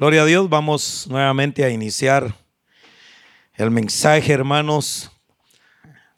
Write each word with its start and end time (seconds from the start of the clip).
Gloria 0.00 0.22
a 0.22 0.24
Dios, 0.24 0.48
vamos 0.48 1.06
nuevamente 1.10 1.62
a 1.62 1.68
iniciar 1.68 2.34
el 3.52 3.70
mensaje, 3.70 4.32
hermanos. 4.32 5.10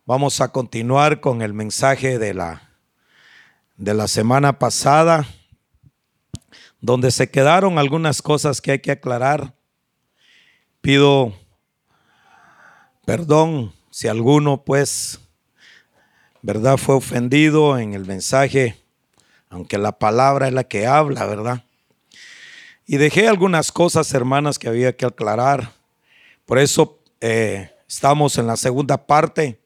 Vamos 0.06 0.40
a 0.40 0.52
continuar 0.52 1.18
con 1.18 1.42
el 1.42 1.52
mensaje 1.52 2.16
de 2.20 2.32
la, 2.32 2.62
de 3.76 3.92
la 3.92 4.06
semana 4.06 4.60
pasada, 4.60 5.26
donde 6.80 7.10
se 7.10 7.28
quedaron 7.28 7.76
algunas 7.76 8.22
cosas 8.22 8.60
que 8.60 8.70
hay 8.70 8.78
que 8.78 8.92
aclarar. 8.92 9.52
Pido 10.80 11.32
perdón 13.04 13.72
si 13.90 14.06
alguno, 14.06 14.62
pues, 14.62 15.18
verdad, 16.40 16.76
fue 16.76 16.94
ofendido 16.94 17.76
en 17.80 17.94
el 17.94 18.06
mensaje, 18.06 18.76
aunque 19.50 19.76
la 19.76 19.98
palabra 19.98 20.46
es 20.46 20.54
la 20.54 20.62
que 20.62 20.86
habla, 20.86 21.26
¿verdad? 21.26 21.64
Y 22.92 22.98
dejé 22.98 23.26
algunas 23.26 23.72
cosas, 23.72 24.12
hermanas, 24.12 24.58
que 24.58 24.68
había 24.68 24.94
que 24.94 25.06
aclarar. 25.06 25.72
Por 26.44 26.58
eso 26.58 27.02
eh, 27.22 27.70
estamos 27.88 28.36
en 28.36 28.46
la 28.46 28.58
segunda 28.58 29.06
parte, 29.06 29.58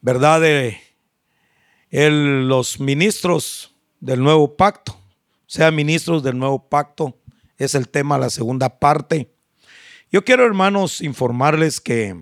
¿verdad? 0.00 0.40
De 0.40 0.80
los 1.92 2.80
ministros 2.80 3.72
del 4.00 4.20
nuevo 4.20 4.56
pacto, 4.56 4.94
o 4.94 5.44
sea, 5.46 5.70
ministros 5.70 6.24
del 6.24 6.36
nuevo 6.36 6.68
pacto, 6.68 7.16
es 7.56 7.76
el 7.76 7.88
tema, 7.88 8.18
la 8.18 8.30
segunda 8.30 8.80
parte. 8.80 9.32
Yo 10.10 10.24
quiero, 10.24 10.44
hermanos, 10.44 11.00
informarles 11.00 11.80
que 11.80 12.16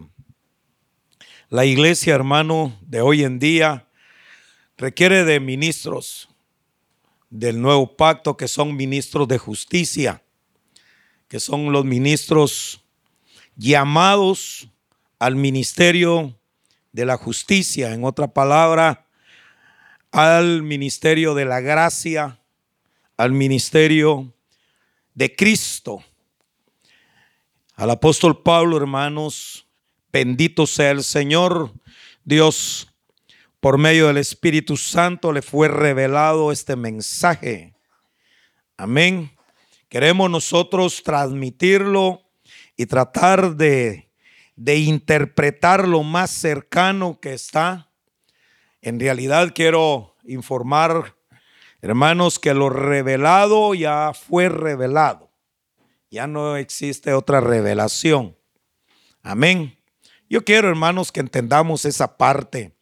la 1.48 1.64
iglesia, 1.64 2.14
hermano, 2.14 2.78
de 2.82 3.00
hoy 3.00 3.24
en 3.24 3.38
día 3.38 3.88
requiere 4.76 5.24
de 5.24 5.40
ministros 5.40 6.28
del 7.34 7.60
nuevo 7.60 7.96
pacto 7.96 8.36
que 8.36 8.46
son 8.46 8.76
ministros 8.76 9.26
de 9.26 9.38
justicia, 9.38 10.22
que 11.26 11.40
son 11.40 11.72
los 11.72 11.84
ministros 11.84 12.80
llamados 13.56 14.68
al 15.18 15.34
ministerio 15.34 16.38
de 16.92 17.04
la 17.04 17.16
justicia, 17.16 17.92
en 17.92 18.04
otra 18.04 18.28
palabra, 18.28 19.08
al 20.12 20.62
ministerio 20.62 21.34
de 21.34 21.44
la 21.44 21.60
gracia, 21.60 22.38
al 23.16 23.32
ministerio 23.32 24.32
de 25.14 25.34
Cristo. 25.34 26.04
Al 27.74 27.90
apóstol 27.90 28.44
Pablo, 28.44 28.76
hermanos, 28.76 29.66
bendito 30.12 30.68
sea 30.68 30.92
el 30.92 31.02
Señor, 31.02 31.72
Dios 32.24 32.93
por 33.64 33.78
medio 33.78 34.08
del 34.08 34.18
Espíritu 34.18 34.76
Santo 34.76 35.32
le 35.32 35.40
fue 35.40 35.68
revelado 35.68 36.52
este 36.52 36.76
mensaje. 36.76 37.74
Amén. 38.76 39.30
Queremos 39.88 40.28
nosotros 40.28 41.02
transmitirlo 41.02 42.20
y 42.76 42.84
tratar 42.84 43.56
de, 43.56 44.10
de 44.54 44.76
interpretar 44.76 45.88
lo 45.88 46.02
más 46.02 46.30
cercano 46.30 47.18
que 47.22 47.32
está. 47.32 47.88
En 48.82 49.00
realidad 49.00 49.52
quiero 49.54 50.14
informar, 50.24 51.16
hermanos, 51.80 52.38
que 52.38 52.52
lo 52.52 52.68
revelado 52.68 53.72
ya 53.72 54.12
fue 54.12 54.50
revelado. 54.50 55.30
Ya 56.10 56.26
no 56.26 56.58
existe 56.58 57.14
otra 57.14 57.40
revelación. 57.40 58.36
Amén. 59.22 59.78
Yo 60.28 60.44
quiero, 60.44 60.68
hermanos, 60.68 61.10
que 61.10 61.20
entendamos 61.20 61.86
esa 61.86 62.18
parte. 62.18 62.74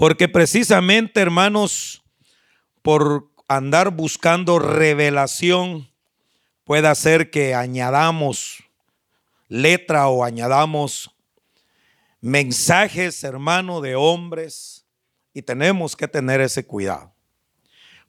Porque 0.00 0.28
precisamente, 0.30 1.20
hermanos, 1.20 2.02
por 2.80 3.30
andar 3.48 3.90
buscando 3.90 4.58
revelación, 4.58 5.90
puede 6.64 6.88
hacer 6.88 7.30
que 7.30 7.54
añadamos 7.54 8.64
letra 9.48 10.08
o 10.08 10.24
añadamos 10.24 11.14
mensajes, 12.22 13.22
hermano, 13.24 13.82
de 13.82 13.94
hombres, 13.94 14.86
y 15.34 15.42
tenemos 15.42 15.94
que 15.94 16.08
tener 16.08 16.40
ese 16.40 16.66
cuidado. 16.66 17.12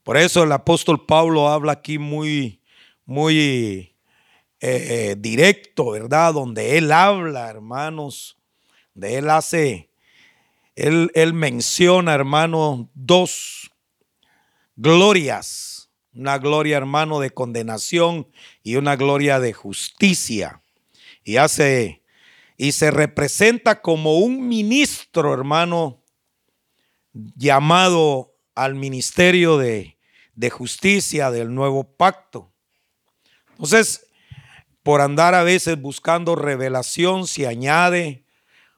Por 0.04 0.16
eso 0.16 0.44
el 0.44 0.52
apóstol 0.54 1.06
Pablo 1.06 1.50
habla 1.50 1.74
aquí 1.74 1.98
muy, 2.00 2.62
muy 3.04 3.98
eh, 4.62 4.88
eh, 5.12 5.16
directo, 5.20 5.92
¿verdad? 5.92 6.36
Donde 6.36 6.78
él 6.78 6.90
habla, 6.94 7.50
hermanos, 7.50 8.38
de 8.94 9.18
él 9.18 9.30
hace 9.30 9.91
él, 10.76 11.34
menciona, 11.34 12.14
hermano, 12.14 12.90
dos 12.94 13.72
glorias. 14.76 15.92
Una 16.14 16.38
gloria, 16.38 16.78
hermano, 16.78 17.20
de 17.20 17.30
condenación 17.30 18.30
y 18.64 18.76
una 18.76 18.96
gloria 18.96 19.40
de 19.40 19.54
justicia. 19.54 20.62
Y 21.24 21.38
hace, 21.38 22.04
y 22.58 22.74
se 22.74 22.92
representa 22.92 23.82
como 23.82 24.18
un 24.18 24.48
ministro, 24.48 25.34
hermano, 25.34 26.04
llamado 27.14 28.36
al 28.56 28.76
ministerio 28.76 29.58
de, 29.58 29.98
de 30.36 30.50
justicia 30.50 31.32
del 31.32 31.54
nuevo 31.54 31.84
pacto. 31.84 32.52
Entonces, 33.52 34.08
por 34.84 35.02
andar 35.02 35.36
a 35.36 35.44
veces 35.44 35.80
buscando 35.80 36.36
revelación, 36.36 37.28
se 37.28 37.48
añade 37.48 38.26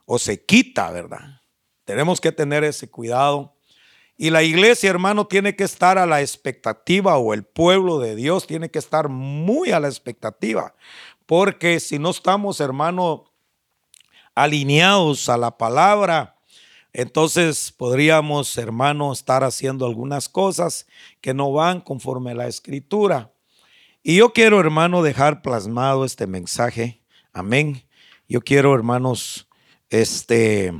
o 0.05 0.19
se 0.19 0.43
quita, 0.45 0.91
¿verdad? 0.91 1.42
Tenemos 1.85 2.21
que 2.21 2.31
tener 2.31 2.63
ese 2.63 2.89
cuidado. 2.89 3.55
Y 4.17 4.29
la 4.29 4.43
iglesia, 4.43 4.89
hermano, 4.89 5.27
tiene 5.27 5.55
que 5.55 5.63
estar 5.63 5.97
a 5.97 6.05
la 6.05 6.21
expectativa, 6.21 7.17
o 7.17 7.33
el 7.33 7.43
pueblo 7.43 7.99
de 7.99 8.15
Dios 8.15 8.47
tiene 8.47 8.69
que 8.69 8.79
estar 8.79 9.09
muy 9.09 9.71
a 9.71 9.79
la 9.79 9.87
expectativa. 9.87 10.75
Porque 11.25 11.79
si 11.79 11.99
no 11.99 12.11
estamos, 12.11 12.59
hermano, 12.59 13.31
alineados 14.35 15.29
a 15.29 15.37
la 15.37 15.57
palabra, 15.57 16.37
entonces 16.93 17.73
podríamos, 17.75 18.55
hermano, 18.57 19.11
estar 19.11 19.43
haciendo 19.43 19.87
algunas 19.87 20.29
cosas 20.29 20.85
que 21.21 21.33
no 21.33 21.51
van 21.51 21.81
conforme 21.81 22.31
a 22.31 22.35
la 22.35 22.47
escritura. 22.47 23.33
Y 24.03 24.17
yo 24.17 24.31
quiero, 24.31 24.59
hermano, 24.59 25.01
dejar 25.01 25.41
plasmado 25.41 26.05
este 26.05 26.27
mensaje. 26.27 27.01
Amén. 27.31 27.83
Yo 28.27 28.41
quiero, 28.41 28.75
hermanos, 28.75 29.47
este 29.89 30.71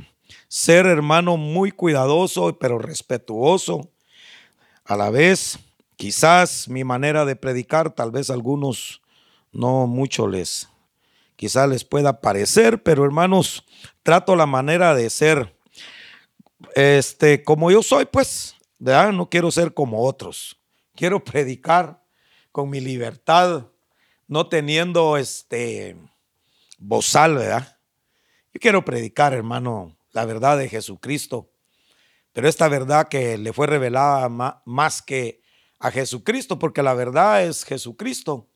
ser 0.54 0.86
hermano 0.86 1.36
muy 1.36 1.72
cuidadoso, 1.72 2.56
pero 2.60 2.78
respetuoso. 2.78 3.90
A 4.84 4.96
la 4.96 5.10
vez, 5.10 5.58
quizás 5.96 6.68
mi 6.68 6.84
manera 6.84 7.24
de 7.24 7.34
predicar, 7.34 7.90
tal 7.90 8.12
vez 8.12 8.30
algunos 8.30 9.02
no 9.50 9.88
mucho 9.88 10.28
les, 10.28 10.68
quizás 11.34 11.68
les 11.68 11.84
pueda 11.84 12.20
parecer, 12.20 12.84
pero 12.84 13.04
hermanos, 13.04 13.64
trato 14.04 14.36
la 14.36 14.46
manera 14.46 14.94
de 14.94 15.10
ser, 15.10 15.58
este, 16.76 17.42
como 17.42 17.72
yo 17.72 17.82
soy, 17.82 18.04
pues, 18.04 18.54
¿verdad? 18.78 19.10
No 19.10 19.28
quiero 19.28 19.50
ser 19.50 19.74
como 19.74 20.04
otros. 20.04 20.56
Quiero 20.94 21.24
predicar 21.24 22.00
con 22.52 22.70
mi 22.70 22.78
libertad, 22.78 23.66
no 24.28 24.46
teniendo 24.46 25.16
este 25.16 25.96
bozal, 26.78 27.34
¿verdad? 27.34 27.76
Yo 28.52 28.60
quiero 28.60 28.84
predicar, 28.84 29.32
hermano, 29.34 29.96
la 30.14 30.24
verdad 30.24 30.56
de 30.56 30.68
Jesucristo. 30.68 31.50
Pero 32.32 32.48
esta 32.48 32.68
verdad 32.68 33.08
que 33.08 33.36
le 33.36 33.52
fue 33.52 33.66
revelada 33.66 34.28
más 34.64 35.02
que 35.02 35.42
a 35.78 35.90
Jesucristo, 35.90 36.58
porque 36.58 36.82
la 36.82 36.94
verdad 36.94 37.44
es 37.44 37.64
Jesucristo. 37.64 38.48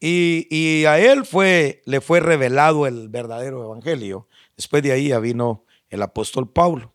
Y, 0.00 0.84
a 0.84 0.98
él 0.98 1.24
fue, 1.24 1.82
le 1.86 2.00
fue 2.00 2.20
revelado 2.20 2.86
el 2.86 3.08
verdadero 3.08 3.64
evangelio. 3.64 4.28
Después 4.56 4.82
de 4.82 4.92
ahí 4.92 5.08
ya 5.08 5.18
vino 5.18 5.64
el 5.88 6.02
apóstol 6.02 6.50
Pablo. 6.50 6.92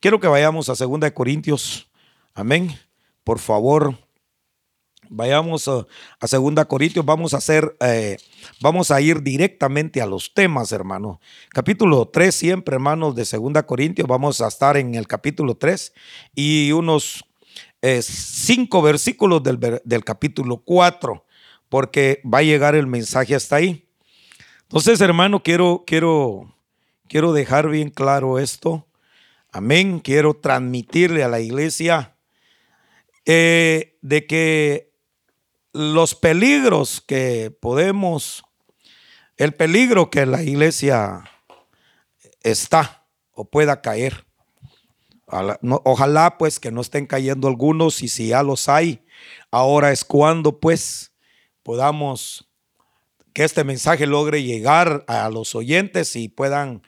Quiero 0.00 0.20
que 0.20 0.28
vayamos 0.28 0.68
a 0.68 0.74
2 0.74 1.10
Corintios. 1.12 1.90
Amén. 2.34 2.78
Por 3.24 3.40
favor, 3.40 3.96
Vayamos 5.10 5.68
a, 5.68 5.86
Segunda 6.26 6.64
Corintios, 6.66 7.04
vamos 7.04 7.34
a 7.34 7.38
hacer, 7.38 7.76
eh, 7.80 8.16
vamos 8.60 8.90
a 8.90 9.00
ir 9.00 9.22
directamente 9.22 10.02
a 10.02 10.06
los 10.06 10.32
temas, 10.34 10.72
hermano. 10.72 11.20
Capítulo 11.50 12.06
3 12.08 12.34
siempre, 12.34 12.74
hermanos, 12.74 13.14
de 13.14 13.24
Segunda 13.24 13.64
Corintios, 13.64 14.06
vamos 14.06 14.40
a 14.40 14.48
estar 14.48 14.76
en 14.76 14.94
el 14.94 15.06
capítulo 15.06 15.56
3 15.56 15.92
y 16.34 16.72
unos 16.72 17.24
eh, 17.80 18.02
cinco 18.02 18.82
versículos 18.82 19.42
del, 19.42 19.80
del 19.84 20.04
capítulo 20.04 20.58
4, 20.58 21.24
porque 21.68 22.20
va 22.24 22.38
a 22.38 22.42
llegar 22.42 22.74
el 22.74 22.86
mensaje 22.86 23.34
hasta 23.34 23.56
ahí. 23.56 23.88
Entonces, 24.62 25.00
hermano, 25.00 25.42
quiero, 25.42 25.84
quiero, 25.86 26.54
quiero 27.08 27.32
dejar 27.32 27.70
bien 27.70 27.90
claro 27.90 28.38
esto. 28.38 28.86
Amén. 29.50 30.00
Quiero 30.00 30.34
transmitirle 30.34 31.24
a 31.24 31.28
la 31.28 31.40
iglesia 31.40 32.14
eh, 33.24 33.96
de 34.02 34.26
que 34.26 34.87
los 35.72 36.14
peligros 36.14 37.00
que 37.00 37.50
podemos, 37.50 38.42
el 39.36 39.54
peligro 39.54 40.10
que 40.10 40.26
la 40.26 40.42
iglesia 40.42 41.24
está 42.42 43.06
o 43.32 43.44
pueda 43.44 43.80
caer. 43.80 44.26
Ojalá 45.84 46.38
pues 46.38 46.58
que 46.58 46.72
no 46.72 46.80
estén 46.80 47.06
cayendo 47.06 47.48
algunos 47.48 48.02
y 48.02 48.08
si 48.08 48.28
ya 48.28 48.42
los 48.42 48.68
hay, 48.68 49.04
ahora 49.50 49.92
es 49.92 50.04
cuando 50.04 50.58
pues, 50.58 51.12
podamos, 51.62 52.48
que 53.34 53.44
este 53.44 53.62
mensaje 53.62 54.06
logre 54.06 54.42
llegar 54.42 55.04
a 55.06 55.28
los 55.28 55.54
oyentes 55.54 56.16
y 56.16 56.28
puedan 56.28 56.82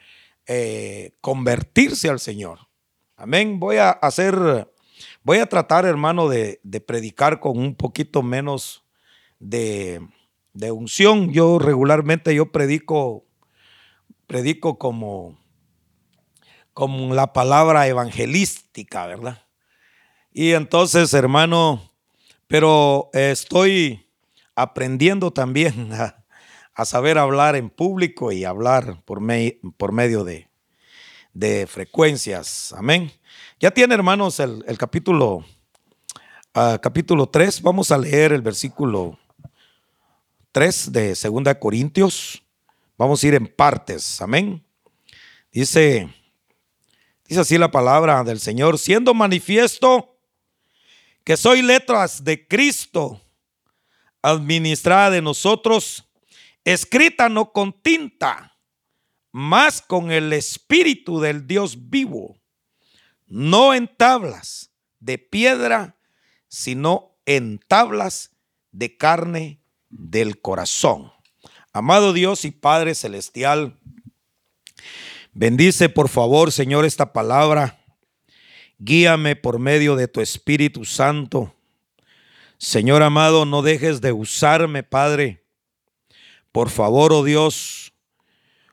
eh, 0.46 1.12
convertirse 1.20 2.08
al 2.08 2.18
Señor. 2.18 2.70
Amén. 3.16 3.60
Voy 3.60 3.76
a 3.76 3.90
hacer, 3.90 4.72
voy 5.22 5.38
a 5.38 5.46
tratar, 5.46 5.84
hermano, 5.84 6.28
de, 6.28 6.60
predicar 6.86 7.40
con 7.40 7.58
un 7.58 7.74
poquito 7.74 8.22
menos 8.22 8.84
de, 9.38 10.00
unción. 10.72 11.32
Yo 11.32 11.58
regularmente 11.58 12.34
yo 12.34 12.52
predico, 12.52 13.24
predico 14.26 14.78
como, 14.78 15.38
como 16.72 17.14
la 17.14 17.32
palabra 17.32 17.86
evangelística, 17.86 19.06
¿verdad? 19.06 19.46
Y 20.32 20.52
entonces, 20.52 21.12
hermano, 21.14 21.90
pero 22.46 23.10
estoy 23.12 24.06
aprendiendo 24.54 25.32
también 25.32 25.90
a, 26.74 26.84
saber 26.84 27.18
hablar 27.18 27.56
en 27.56 27.68
público 27.68 28.32
y 28.32 28.44
hablar 28.44 29.02
por, 29.04 29.20
medio 29.20 30.24
de, 30.24 31.66
frecuencias. 31.66 32.72
Amén. 32.72 33.12
Ya 33.62 33.70
tiene, 33.70 33.92
hermanos, 33.94 34.40
el, 34.40 34.78
capítulo, 34.78 35.44
uh, 36.54 36.78
capítulo 36.80 37.26
3. 37.26 37.60
Vamos 37.60 37.90
a 37.90 37.98
leer 37.98 38.32
el 38.32 38.40
versículo 38.40 39.18
3 40.52 40.90
de 40.90 41.08
2 41.10 41.54
Corintios. 41.60 42.42
Vamos 42.96 43.22
a 43.22 43.26
ir 43.26 43.34
en 43.34 43.46
partes. 43.46 44.18
Amén. 44.22 44.64
Dice, 45.52 46.08
dice 47.28 47.40
así 47.42 47.58
la 47.58 47.70
palabra 47.70 48.24
del 48.24 48.40
Señor, 48.40 48.78
siendo 48.78 49.12
manifiesto 49.12 50.18
que 51.22 51.36
soy 51.36 51.60
letras 51.60 52.24
de 52.24 52.48
Cristo, 52.48 53.20
administrada 54.22 55.10
de 55.10 55.20
nosotros, 55.20 56.08
escrita 56.64 57.28
no 57.28 57.52
con 57.52 57.74
tinta, 57.82 58.56
más 59.32 59.82
con 59.82 60.10
el 60.10 60.32
Espíritu 60.32 61.20
del 61.20 61.46
Dios 61.46 61.90
vivo, 61.90 62.39
no 63.30 63.72
en 63.72 63.88
tablas 63.88 64.70
de 64.98 65.16
piedra, 65.16 65.96
sino 66.48 67.16
en 67.24 67.58
tablas 67.66 68.32
de 68.70 68.98
carne 68.98 69.62
del 69.88 70.42
corazón. 70.42 71.10
Amado 71.72 72.12
Dios 72.12 72.44
y 72.44 72.50
Padre 72.50 72.94
Celestial, 72.94 73.78
bendice 75.32 75.88
por 75.88 76.10
favor, 76.10 76.52
Señor, 76.52 76.84
esta 76.84 77.14
palabra 77.14 77.80
Guíame 78.82 79.36
por 79.36 79.58
medio 79.58 79.94
de 79.94 80.08
tu 80.08 80.22
Espíritu 80.22 80.86
Santo. 80.86 81.54
Señor 82.56 83.02
amado, 83.02 83.44
no 83.44 83.60
dejes 83.60 84.00
de 84.00 84.10
usarme, 84.10 84.82
Padre. 84.82 85.44
Por 86.50 86.70
favor, 86.70 87.12
oh 87.12 87.22
Dios, 87.22 87.92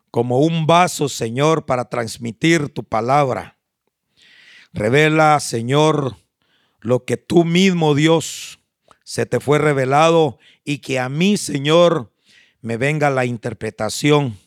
como 0.09 0.39
un 0.39 0.65
vaso, 0.65 1.09
Señor, 1.09 1.65
para 1.65 1.89
transmitir 1.89 2.69
tu 2.69 2.85
palabra. 2.85 3.56
Revela, 4.77 5.39
Señor, 5.39 6.17
lo 6.81 7.03
que 7.03 7.17
tú 7.17 7.43
mismo, 7.43 7.95
Dios, 7.95 8.59
se 9.03 9.25
te 9.25 9.39
fue 9.39 9.57
revelado 9.57 10.37
y 10.63 10.77
que 10.77 10.99
a 10.99 11.09
mí, 11.09 11.35
Señor, 11.37 12.13
me 12.61 12.77
venga 12.77 13.09
la 13.09 13.25
interpretación. 13.25 14.37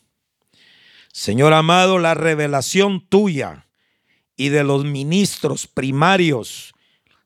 Señor 1.12 1.52
amado, 1.52 1.98
la 1.98 2.14
revelación 2.14 3.04
tuya 3.08 3.66
y 4.36 4.50
de 4.50 4.62
los 4.62 4.84
ministros 4.84 5.66
primarios, 5.66 6.74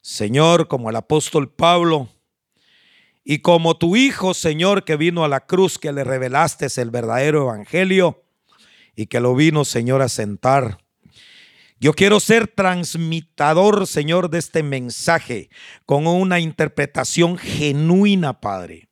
Señor, 0.00 0.66
como 0.66 0.88
el 0.88 0.96
apóstol 0.96 1.52
Pablo, 1.52 2.08
y 3.22 3.40
como 3.40 3.76
tu 3.76 3.96
Hijo, 3.96 4.32
Señor, 4.32 4.82
que 4.82 4.96
vino 4.96 5.24
a 5.24 5.28
la 5.28 5.40
cruz, 5.40 5.78
que 5.78 5.92
le 5.92 6.04
revelaste 6.04 6.68
el 6.80 6.90
verdadero 6.90 7.42
evangelio 7.42 8.24
y 8.96 9.08
que 9.08 9.20
lo 9.20 9.34
vino, 9.34 9.66
Señor, 9.66 10.00
a 10.00 10.08
sentar. 10.08 10.83
Yo 11.84 11.92
quiero 11.92 12.18
ser 12.18 12.48
transmitador, 12.48 13.86
Señor, 13.86 14.30
de 14.30 14.38
este 14.38 14.62
mensaje 14.62 15.50
con 15.84 16.06
una 16.06 16.40
interpretación 16.40 17.36
genuina, 17.36 18.40
Padre, 18.40 18.88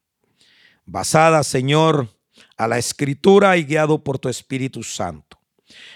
basada, 0.85 1.43
Señor, 1.43 2.11
a 2.59 2.69
la 2.69 2.77
escritura 2.77 3.57
y 3.57 3.65
guiado 3.65 4.05
por 4.05 4.19
tu 4.19 4.29
Espíritu 4.29 4.83
Santo. 4.83 5.41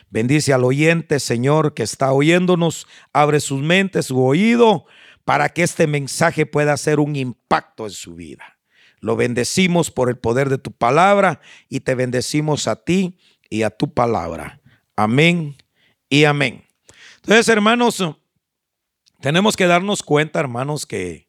Bendice 0.09 0.55
al 0.55 0.65
oyente, 0.65 1.21
Señor, 1.21 1.75
que 1.75 1.83
está 1.83 2.15
oyéndonos. 2.15 2.87
Abre 3.13 3.41
sus 3.41 3.61
mentes, 3.61 4.07
su 4.07 4.25
oído, 4.25 4.87
para 5.27 5.51
que 5.51 5.65
este 5.65 5.87
mensaje 5.87 6.47
pueda 6.47 6.73
hacer 6.73 6.99
un 6.99 7.15
impacto 7.15 7.85
en 7.85 7.93
su 7.93 8.15
vida. 8.15 8.57
Lo 9.01 9.17
bendecimos 9.17 9.91
por 9.91 10.09
el 10.09 10.17
poder 10.17 10.49
de 10.49 10.57
tu 10.57 10.73
palabra 10.73 11.43
y 11.69 11.81
te 11.81 11.95
bendecimos 11.95 12.67
a 12.67 12.77
ti 12.77 13.19
y 13.51 13.65
a 13.65 13.71
tu 13.71 13.93
palabra. 13.93 14.63
Amén 14.97 15.59
y 16.09 16.25
amén. 16.25 16.66
Entonces, 17.27 17.49
hermanos, 17.49 18.01
tenemos 19.21 19.57
que 19.57 19.67
darnos 19.67 20.05
cuenta, 20.05 20.39
hermanos, 20.39 20.87
que, 20.87 21.29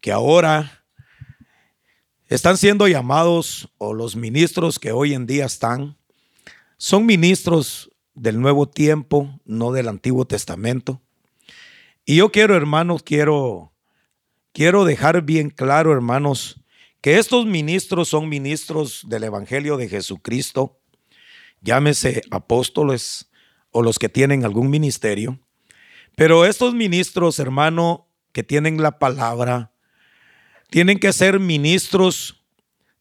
que 0.00 0.10
ahora 0.10 0.82
están 2.28 2.56
siendo 2.56 2.88
llamados, 2.88 3.68
o 3.76 3.92
los 3.92 4.16
ministros 4.16 4.78
que 4.78 4.92
hoy 4.92 5.12
en 5.12 5.26
día 5.26 5.44
están, 5.44 5.98
son 6.78 7.04
ministros 7.04 7.90
del 8.14 8.40
Nuevo 8.40 8.66
Tiempo, 8.66 9.38
no 9.44 9.72
del 9.72 9.88
Antiguo 9.88 10.24
Testamento. 10.24 11.02
Y 12.06 12.16
yo 12.16 12.32
quiero, 12.32 12.56
hermanos, 12.56 13.02
quiero, 13.02 13.74
quiero 14.54 14.86
dejar 14.86 15.20
bien 15.20 15.50
claro, 15.50 15.92
hermanos, 15.92 16.64
que 17.02 17.18
estos 17.18 17.44
ministros 17.44 18.08
son 18.08 18.30
ministros 18.30 19.02
del 19.06 19.24
Evangelio 19.24 19.76
de 19.76 19.90
Jesucristo, 19.90 20.80
llámese 21.60 22.22
apóstoles 22.30 23.28
o 23.76 23.82
los 23.82 23.98
que 23.98 24.08
tienen 24.08 24.42
algún 24.46 24.70
ministerio. 24.70 25.38
Pero 26.14 26.46
estos 26.46 26.74
ministros, 26.74 27.38
hermano, 27.38 28.08
que 28.32 28.42
tienen 28.42 28.80
la 28.80 28.98
palabra, 28.98 29.70
tienen 30.70 30.98
que 30.98 31.12
ser 31.12 31.40
ministros 31.40 32.42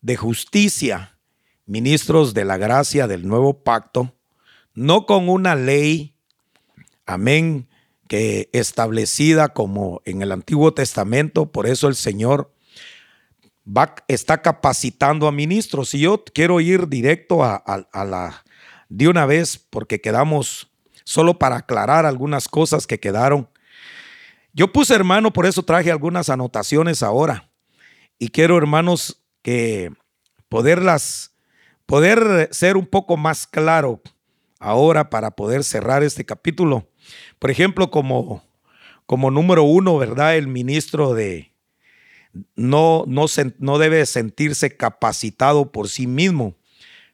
de 0.01 0.18
justicia, 0.18 1.18
ministros 1.66 2.33
de 2.33 2.44
la 2.44 2.57
gracia 2.57 3.07
del 3.07 3.25
nuevo 3.25 3.63
pacto, 3.63 4.13
no 4.74 5.06
con 5.06 5.30
una 5.30 5.56
ley, 5.56 6.18
amén, 7.06 7.69
que 8.10 8.50
establecida 8.51 9.54
como 9.54 10.01
en 10.04 10.21
el 10.21 10.33
Antiguo 10.33 10.74
Testamento, 10.74 11.54
por 11.54 11.68
eso 11.68 11.88
el 11.88 11.95
Señor 11.95 12.54
va, 13.66 13.95
está 14.10 14.42
capacitando 14.42 15.30
a 15.30 15.31
ministros. 15.31 15.94
Y 15.94 16.02
yo 16.02 16.21
quiero 16.26 16.59
ir 16.59 16.90
directo 16.90 17.45
a, 17.45 17.56
a 17.56 18.04
la, 18.04 18.44
de 18.90 19.07
una 19.07 19.26
vez, 19.26 19.57
porque 19.57 20.02
quedamos 20.02 20.69
solo 21.06 21.40
para 21.40 21.57
aclarar 21.57 22.06
algunas 22.06 22.50
cosas 22.50 22.85
que 22.85 23.00
quedaron. 23.00 23.47
Yo 24.52 24.74
puse, 24.74 24.94
hermano, 24.94 25.31
por 25.31 25.45
eso 25.45 25.64
traje 25.64 25.92
algunas 25.92 26.30
anotaciones 26.30 27.02
ahora. 27.04 27.50
Y 28.19 28.30
quiero, 28.30 28.57
hermanos, 28.57 29.21
que 29.42 29.92
poderlas 30.50 31.31
poder 31.85 32.50
ser 32.52 32.76
un 32.76 32.85
poco 32.85 33.16
más 33.16 33.47
claro 33.47 34.02
ahora 34.59 35.09
para 35.09 35.31
poder 35.31 35.64
cerrar 35.64 36.04
este 36.04 36.26
capítulo. 36.26 36.90
Por 37.40 37.52
ejemplo, 37.52 37.92
como, 37.92 38.44
como 39.06 39.30
número 39.30 39.64
uno, 39.64 39.97
¿verdad? 39.97 40.35
El 40.35 40.47
ministro 40.47 41.14
de 41.14 41.54
no, 42.56 43.04
no, 43.07 43.26
no 43.59 43.78
debe 43.78 44.06
sentirse 44.06 44.76
capacitado 44.76 45.71
por 45.71 45.90
sí 45.90 46.07
mismo, 46.07 46.56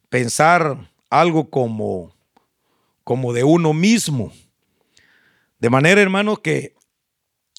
pensar 0.10 0.92
algo 1.10 1.50
como, 1.50 2.16
como 3.04 3.34
de 3.34 3.44
uno 3.44 3.74
mismo. 3.74 4.34
De 5.60 5.70
manera, 5.70 6.02
hermano, 6.02 6.38
que 6.38 6.76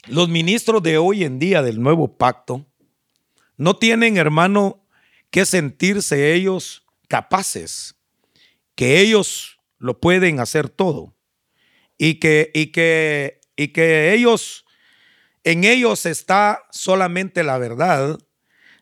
los 0.07 0.29
ministros 0.29 0.83
de 0.83 0.99
hoy 0.99 1.25
en 1.25 1.39
día 1.39 1.63
del 1.63 1.81
nuevo 1.81 2.17
pacto 2.17 2.67
no 3.57 3.77
tienen, 3.77 4.17
hermano, 4.17 4.85
que 5.31 5.47
sentirse 5.47 6.35
ellos 6.35 6.85
capaces, 7.09 7.95
que 8.75 9.01
ellos 9.01 9.61
lo 9.79 10.01
pueden 10.01 10.41
hacer 10.41 10.69
todo 10.69 11.15
y 11.99 12.15
que, 12.15 12.51
y 12.55 12.67
que, 12.67 13.41
y 13.57 13.69
que 13.69 14.13
ellos, 14.13 14.65
en 15.45 15.65
ellos 15.65 16.07
está 16.07 16.65
solamente 16.71 17.45
la 17.45 17.59
verdad, 17.59 18.19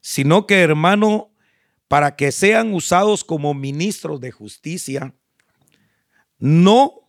sino 0.01 0.47
que 0.47 0.61
hermano, 0.61 1.31
para 1.89 2.17
que 2.17 2.33
sean 2.33 2.73
usados 2.73 3.25
como 3.25 3.53
ministros 3.53 4.21
de 4.21 4.31
justicia, 4.31 5.15
no 6.41 7.01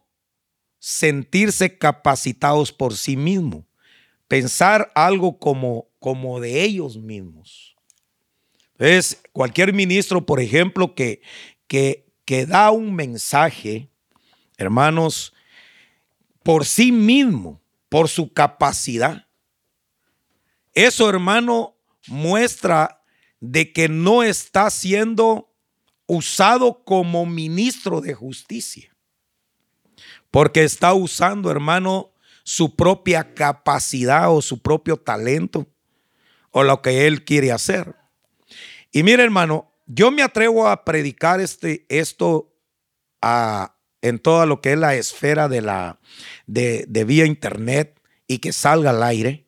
sentirse 0.77 1.77
capacitados 1.77 2.71
por 2.71 2.95
sí 2.95 3.17
mismos, 3.17 3.63
pensar 4.27 4.91
algo 4.93 5.39
como, 5.39 5.88
como 6.00 6.39
de 6.39 6.63
ellos 6.63 6.97
mismos. 6.97 7.75
Es 8.77 9.21
cualquier 9.31 9.73
ministro, 9.73 10.25
por 10.25 10.39
ejemplo, 10.39 10.95
que, 10.95 11.21
que, 11.67 12.07
que 12.25 12.45
da 12.45 12.71
un 12.71 12.93
mensaje, 12.93 13.89
hermanos, 14.57 15.33
por 16.43 16.65
sí 16.65 16.91
mismo, 16.91 17.61
por 17.89 18.09
su 18.09 18.33
capacidad. 18.33 19.27
Eso, 20.73 21.09
hermano, 21.09 21.75
muestra 22.07 23.03
de 23.39 23.71
que 23.71 23.89
no 23.89 24.23
está 24.23 24.69
siendo 24.69 25.53
usado 26.07 26.83
como 26.83 27.25
ministro 27.25 28.01
de 28.01 28.13
justicia. 28.13 28.90
Porque 30.31 30.63
está 30.63 30.93
usando, 30.93 31.51
hermano, 31.51 32.11
su 32.43 32.75
propia 32.75 33.33
capacidad 33.33 34.33
o 34.33 34.41
su 34.41 34.61
propio 34.61 34.97
talento 34.97 35.67
o 36.51 36.63
lo 36.63 36.81
que 36.81 37.07
él 37.07 37.23
quiere 37.23 37.51
hacer. 37.51 37.95
Y 38.91 39.03
mire, 39.03 39.23
hermano, 39.23 39.71
yo 39.85 40.11
me 40.11 40.23
atrevo 40.23 40.67
a 40.67 40.83
predicar 40.83 41.39
este, 41.39 41.85
esto 41.89 42.53
en 44.01 44.19
toda 44.19 44.45
lo 44.45 44.61
que 44.61 44.73
es 44.73 44.79
la 44.79 44.95
esfera 44.95 45.47
de 45.47 45.61
la 45.61 46.00
de, 46.47 46.85
de 46.88 47.03
vía 47.03 47.25
internet 47.25 48.00
y 48.27 48.39
que 48.39 48.53
salga 48.53 48.91
al 48.91 49.03
aire. 49.03 49.45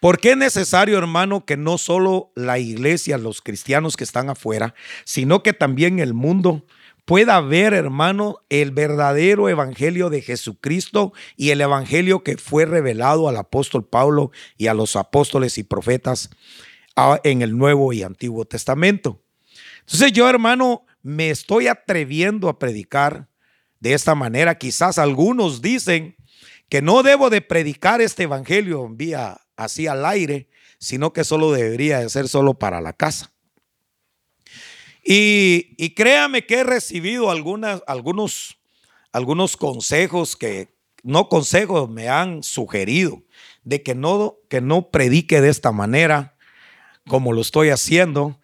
Porque 0.00 0.32
es 0.32 0.36
necesario, 0.36 0.98
hermano, 0.98 1.46
que 1.46 1.56
no 1.56 1.78
solo 1.78 2.30
la 2.34 2.58
iglesia, 2.58 3.16
los 3.16 3.40
cristianos 3.40 3.96
que 3.96 4.04
están 4.04 4.28
afuera, 4.28 4.74
sino 5.04 5.42
que 5.42 5.52
también 5.54 5.98
el 5.98 6.12
mundo 6.12 6.66
pueda 7.04 7.40
ver, 7.40 7.74
hermano, 7.74 8.38
el 8.48 8.70
verdadero 8.70 9.48
evangelio 9.48 10.10
de 10.10 10.22
Jesucristo 10.22 11.12
y 11.36 11.50
el 11.50 11.60
evangelio 11.60 12.22
que 12.22 12.36
fue 12.36 12.64
revelado 12.64 13.28
al 13.28 13.36
apóstol 13.36 13.86
Pablo 13.86 14.30
y 14.56 14.68
a 14.68 14.74
los 14.74 14.96
apóstoles 14.96 15.58
y 15.58 15.62
profetas 15.62 16.30
ah, 16.96 17.20
en 17.24 17.42
el 17.42 17.56
Nuevo 17.56 17.92
y 17.92 18.02
Antiguo 18.02 18.44
Testamento. 18.44 19.22
Entonces 19.80 20.12
yo, 20.12 20.28
hermano, 20.28 20.86
me 21.02 21.30
estoy 21.30 21.68
atreviendo 21.68 22.48
a 22.48 22.58
predicar 22.58 23.28
de 23.80 23.92
esta 23.92 24.14
manera. 24.14 24.56
Quizás 24.56 24.98
algunos 24.98 25.60
dicen 25.60 26.16
que 26.70 26.80
no 26.80 27.02
debo 27.02 27.28
de 27.28 27.42
predicar 27.42 28.00
este 28.00 28.22
evangelio 28.22 28.86
en 28.86 28.96
vía 28.96 29.40
así 29.56 29.86
al 29.86 30.06
aire, 30.06 30.48
sino 30.78 31.12
que 31.12 31.24
solo 31.24 31.52
debería 31.52 32.00
de 32.00 32.08
ser 32.08 32.28
solo 32.28 32.54
para 32.54 32.80
la 32.80 32.94
casa. 32.94 33.33
Y, 35.04 35.90
créame 35.94 36.46
que 36.46 36.60
he 36.60 36.64
recibido 36.64 37.30
algunas, 37.30 37.82
algunos, 37.86 38.56
algunos 39.12 39.56
consejos 39.58 40.34
que, 40.34 40.74
no 41.02 41.28
consejos, 41.28 41.90
me 41.90 42.08
han 42.08 42.42
sugerido 42.42 43.22
de 43.64 43.82
que 43.82 43.94
no, 43.94 44.36
que 44.48 44.62
no 44.62 44.90
predique 44.90 45.42
de 45.42 45.50
esta 45.50 45.72
manera 45.72 46.34
como 47.06 47.34
lo 47.34 47.42
estoy 47.42 47.68
haciendo. 47.68 48.40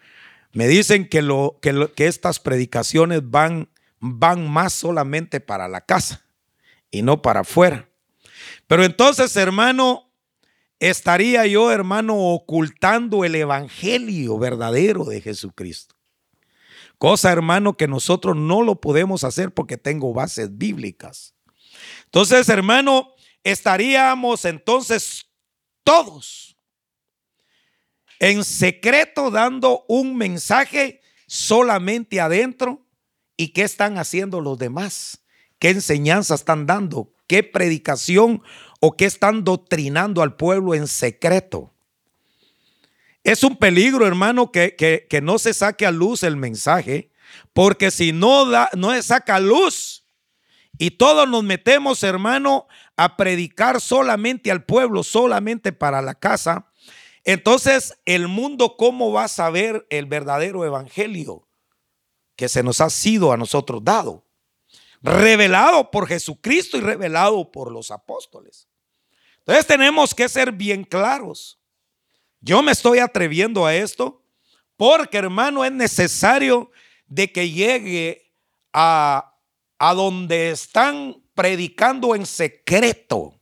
Me 0.53 0.69
dicen 0.69 1.09
que, 1.09 1.23
lo, 1.23 1.59
que, 1.63 1.91
que 1.97 2.07
estas 2.07 2.39
predicaciones 2.39 3.23
van, 3.25 3.71
van 3.99 4.47
más 4.51 4.75
solamente 4.75 5.41
para 5.41 5.67
la 5.67 5.81
casa 5.81 6.23
y 6.91 7.01
no 7.01 7.23
para 7.23 7.41
afuera. 7.41 7.89
Pero 8.67 8.85
entonces, 8.85 9.35
hermano, 9.37 10.11
estaría 10.79 11.47
yo, 11.47 11.73
hermano, 11.73 12.19
ocultando 12.19 13.25
el 13.25 13.35
evangelio 13.35 14.39
verdadero 14.39 15.05
de 15.05 15.23
Jesucristo. 15.23 15.95
Cosa, 17.01 17.33
hermano, 17.33 17.79
que 17.79 17.89
nosotros 17.89 18.37
no 18.37 18.61
lo 18.61 18.79
podemos 18.79 19.25
hacer 19.25 19.55
porque 19.55 19.79
tengo 19.79 20.13
bases 20.13 20.59
bíblicas. 20.59 21.35
Entonces, 22.05 22.47
hermano, 22.51 23.15
estaríamos 23.43 24.45
entonces 24.45 25.25
todos 25.83 26.59
en 28.19 28.45
secreto 28.45 29.31
dando 29.31 29.87
un 29.89 30.15
mensaje 30.15 31.01
solamente 31.27 32.21
adentro. 32.21 32.87
¿Y 33.35 33.55
qué 33.55 33.63
están 33.63 33.97
haciendo 33.97 34.43
los 34.43 34.59
demás? 34.59 35.25
¿Qué 35.59 35.71
enseñanza 35.71 36.35
están 36.35 36.67
dando? 36.67 37.15
¿Qué 37.27 37.43
predicación 37.43 38.43
o 38.79 38.95
qué 38.95 39.07
están 39.07 39.43
doctrinando 39.43 40.21
al 40.21 40.37
pueblo 40.37 40.75
en 40.75 40.87
secreto? 40.87 41.73
Es 43.23 43.45
un 43.45 43.57
peligro, 43.57 44.07
hermano, 44.07 44.51
que, 44.51 44.77
que, 44.77 45.21
no 45.21 45.39
se 45.39 45.53
saque 45.53 45.85
a 45.87 45.91
luz 45.91 46.23
el 46.23 46.37
mensaje, 46.37 47.11
porque 47.53 47.91
si 47.91 48.13
no, 48.13 48.47
da, 48.47 48.71
no 48.75 48.93
se 48.93 49.03
saca 49.03 49.37
a 49.37 49.41
luz 49.41 50.07
y 50.79 50.93
todos 50.93 51.29
nos 51.29 51.45
metemos, 51.45 52.03
hermano, 52.03 52.67
a 52.97 53.19
predicar 53.19 53.81
solamente 53.81 54.51
al 54.51 54.65
pueblo, 54.65 55.03
solamente 55.03 55.73
para 55.73 56.01
la 56.01 56.15
casa, 56.15 56.71
entonces 57.25 58.01
el 58.07 58.29
mundo, 58.29 58.77
¿cómo 58.77 59.13
va 59.13 59.25
a 59.25 59.29
saber 59.29 59.87
el 59.91 60.07
verdadero 60.07 60.65
evangelio 60.65 61.47
que 62.35 62.49
se 62.49 62.63
nos 62.63 62.81
ha 62.81 62.89
sido 62.89 63.33
a 63.33 63.37
nosotros 63.37 63.85
dado? 63.85 64.27
Revelado 65.03 65.91
por 65.91 66.07
Jesucristo 66.07 66.79
y 66.79 66.81
revelado 66.81 67.51
por 67.51 67.71
los 67.73 67.91
apóstoles. 67.91 68.69
Entonces 69.41 69.67
tenemos 69.67 70.15
que 70.15 70.29
ser 70.29 70.53
bien 70.53 70.85
claros. 70.85 71.60
Yo 72.41 72.63
me 72.63 72.73
estoy 72.73 73.01
atreviendo 73.01 73.67
a 73.67 73.75
esto 73.75 74.23
porque, 74.77 75.19
hermano, 75.19 75.65
es 75.65 75.73
necesario 75.73 76.71
de 77.07 77.31
que 77.31 77.51
llegue 77.51 78.33
a, 78.73 79.35
a 79.79 79.95
donde 79.95 80.51
están 80.51 81.23
predicando 81.35 82.15
en 82.15 82.25
secreto, 82.25 83.39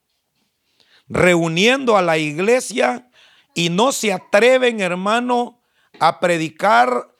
reuniendo 1.09 1.97
a 1.97 2.03
la 2.03 2.19
iglesia 2.19 3.09
y 3.55 3.71
no 3.71 3.93
se 3.93 4.13
atreven, 4.13 4.81
hermano, 4.81 5.63
a 6.01 6.19
predicar 6.19 7.15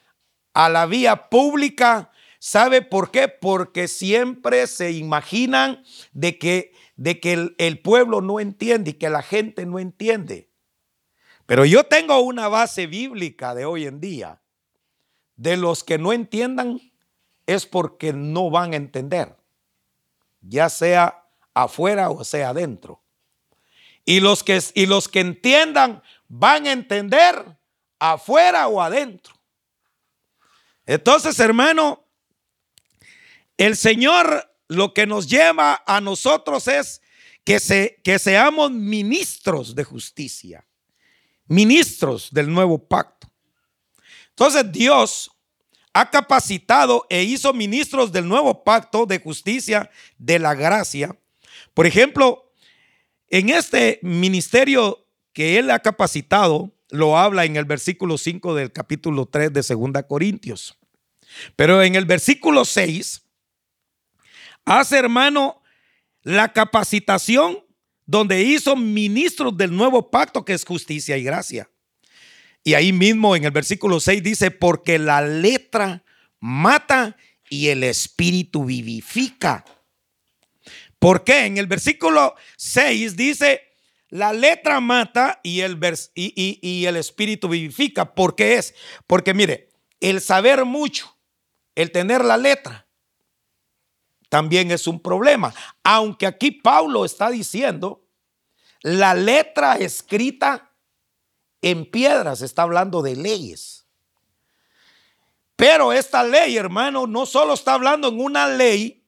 a 0.55 0.69
la 0.69 0.87
vía 0.87 1.29
pública. 1.29 2.11
¿Sabe 2.41 2.83
por 2.83 3.13
qué? 3.13 3.29
Porque 3.29 3.87
siempre 3.87 4.67
se 4.67 4.91
imaginan 4.91 5.85
de 6.13 6.39
que, 6.39 6.73
de 6.97 7.21
que 7.21 7.35
el, 7.35 7.55
el 7.59 7.81
pueblo 7.81 8.21
no 8.21 8.41
entiende 8.41 8.91
y 8.91 8.95
que 8.95 9.11
la 9.11 9.23
gente 9.23 9.65
no 9.65 9.79
entiende. 9.79 10.48
Pero 11.49 11.65
yo 11.65 11.83
tengo 11.85 12.21
una 12.21 12.47
base 12.49 12.87
bíblica 12.87 13.55
de 13.55 13.65
hoy 13.65 13.87
en 13.87 14.01
día. 14.01 14.43
De 15.35 15.57
los 15.57 15.83
que 15.83 15.97
no 15.97 16.13
entiendan 16.13 16.79
es 17.47 17.65
porque 17.65 18.13
no 18.13 18.51
van 18.51 18.75
a 18.75 18.77
entender, 18.77 19.35
ya 20.43 20.69
sea 20.69 21.25
afuera 21.55 22.11
o 22.11 22.23
sea 22.23 22.51
adentro. 22.51 23.03
Y 24.05 24.21
los 24.21 24.45
que, 24.45 24.63
y 24.75 24.85
los 24.85 25.09
que 25.09 25.21
entiendan 25.21 26.03
van 26.29 26.67
a 26.67 26.73
entender 26.73 27.57
afuera 27.99 28.69
o 28.69 28.83
adentro. 28.83 29.33
Entonces, 30.85 31.41
hermano, 31.41 32.05
el 33.57 33.75
Señor 33.75 34.55
lo 34.67 34.93
que 34.93 35.07
nos 35.07 35.27
lleva 35.27 35.83
a 35.87 36.03
nosotros 36.03 36.69
es 36.69 37.01
que, 37.43 37.59
se, 37.59 38.03
que 38.05 38.19
seamos 38.19 38.71
ministros 38.71 39.75
de 39.75 39.85
justicia 39.85 40.69
ministros 41.49 42.29
del 42.31 42.53
nuevo 42.53 42.79
pacto. 42.79 43.29
Entonces 44.31 44.71
Dios 44.71 45.31
ha 45.93 46.11
capacitado 46.11 47.07
e 47.11 47.25
hizo 47.25 47.53
ministros 47.53 48.13
del 48.13 48.29
nuevo 48.29 48.63
pacto 48.63 49.07
de 49.07 49.19
justicia, 49.19 49.91
de 50.17 50.39
la 50.39 50.55
gracia. 50.55 51.19
Por 51.75 51.87
ejemplo, 51.87 52.53
en 53.31 53.51
este 53.51 53.99
ministerio 54.03 55.05
que 55.33 55.59
Él 55.59 55.71
ha 55.71 55.81
capacitado, 55.81 56.73
lo 56.91 57.19
habla 57.19 57.45
en 57.45 57.57
el 57.57 57.65
versículo 57.65 58.17
5 58.17 58.55
del 58.55 58.73
capítulo 58.73 59.27
3 59.27 59.53
de 59.53 59.63
2 59.63 60.05
Corintios. 60.09 60.79
Pero 61.57 61.83
en 61.83 61.95
el 61.95 62.05
versículo 62.05 62.65
6 62.65 63.23
hace, 64.65 64.99
hermano, 64.99 65.63
la 66.23 66.53
capacitación 66.53 67.65
donde 68.09 68.43
hizo 68.43 68.75
ministros 68.75 69.55
del 69.55 69.77
nuevo 69.77 70.11
pacto 70.11 70.43
que 70.43 70.55
es 70.55 70.65
justicia 70.65 71.19
y 71.19 71.23
gracia. 71.23 71.71
Y 72.65 72.73
ahí 72.73 72.91
mismo 72.91 73.37
en 73.37 73.45
el 73.45 73.51
versículo 73.51 74.01
6 74.01 74.23
dice, 74.23 74.51
porque 74.51 74.99
la 74.99 75.21
letra 75.21 76.03
mata 76.41 77.19
y 77.51 77.69
el 77.69 77.85
espíritu 77.85 78.65
vivifica. 78.65 79.63
¿Por 80.99 81.23
qué? 81.23 81.45
En 81.45 81.59
el 81.59 81.67
versículo 81.67 82.35
6 82.57 83.15
dice, 83.15 83.61
la 84.09 84.33
letra 84.33 84.81
mata 84.81 85.39
y 85.43 85.61
el, 85.61 85.79
y, 86.15 86.59
y 86.63 86.87
el 86.87 86.97
espíritu 86.97 87.51
vivifica. 87.51 88.15
¿Por 88.15 88.35
qué 88.35 88.55
es? 88.55 88.75
Porque 89.07 89.35
mire, 89.35 89.69
el 90.01 90.23
saber 90.23 90.65
mucho, 90.65 91.15
el 91.75 91.93
tener 91.93 92.25
la 92.25 92.39
letra, 92.39 92.88
también 94.29 94.71
es 94.71 94.87
un 94.87 95.01
problema. 95.01 95.55
Aunque 95.83 96.27
aquí 96.27 96.51
Pablo 96.51 97.05
está 97.05 97.31
diciendo, 97.31 98.05
la 98.83 99.15
letra 99.15 99.77
escrita 99.77 100.71
en 101.63 101.91
piedras 101.91 102.43
está 102.43 102.63
hablando 102.63 103.03
de 103.03 103.17
leyes. 103.17 103.87
Pero 105.57 105.93
esta 105.93 106.23
ley, 106.23 106.57
hermano, 106.57 107.07
no 107.07 107.27
solo 107.27 107.55
está 107.55 107.75
hablando 107.75 108.09
en 108.09 108.21
una 108.21 108.47
ley, 108.47 109.05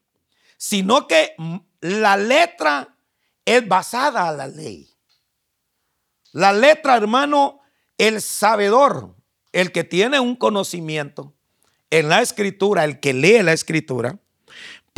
sino 0.56 1.06
que 1.06 1.36
la 1.80 2.16
letra 2.16 2.96
es 3.44 3.66
basada 3.68 4.28
a 4.28 4.32
la 4.32 4.48
ley. 4.48 4.90
La 6.32 6.52
letra, 6.52 6.96
hermano, 6.96 7.60
el 7.98 8.20
sabedor, 8.20 9.14
el 9.52 9.72
que 9.72 9.84
tiene 9.84 10.18
un 10.18 10.36
conocimiento 10.36 11.34
en 11.90 12.08
la 12.08 12.20
escritura, 12.20 12.84
el 12.84 13.00
que 13.00 13.12
lee 13.12 13.42
la 13.42 13.52
escritura, 13.52 14.18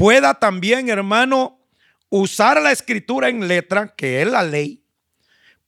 pueda 0.02 0.34
también, 0.34 0.88
hermano, 0.88 1.60
usar 2.08 2.60
la 2.60 2.72
escritura 2.72 3.28
en 3.28 3.46
letra, 3.46 3.94
que 3.94 4.20
es 4.20 4.26
la 4.26 4.42
ley, 4.42 4.84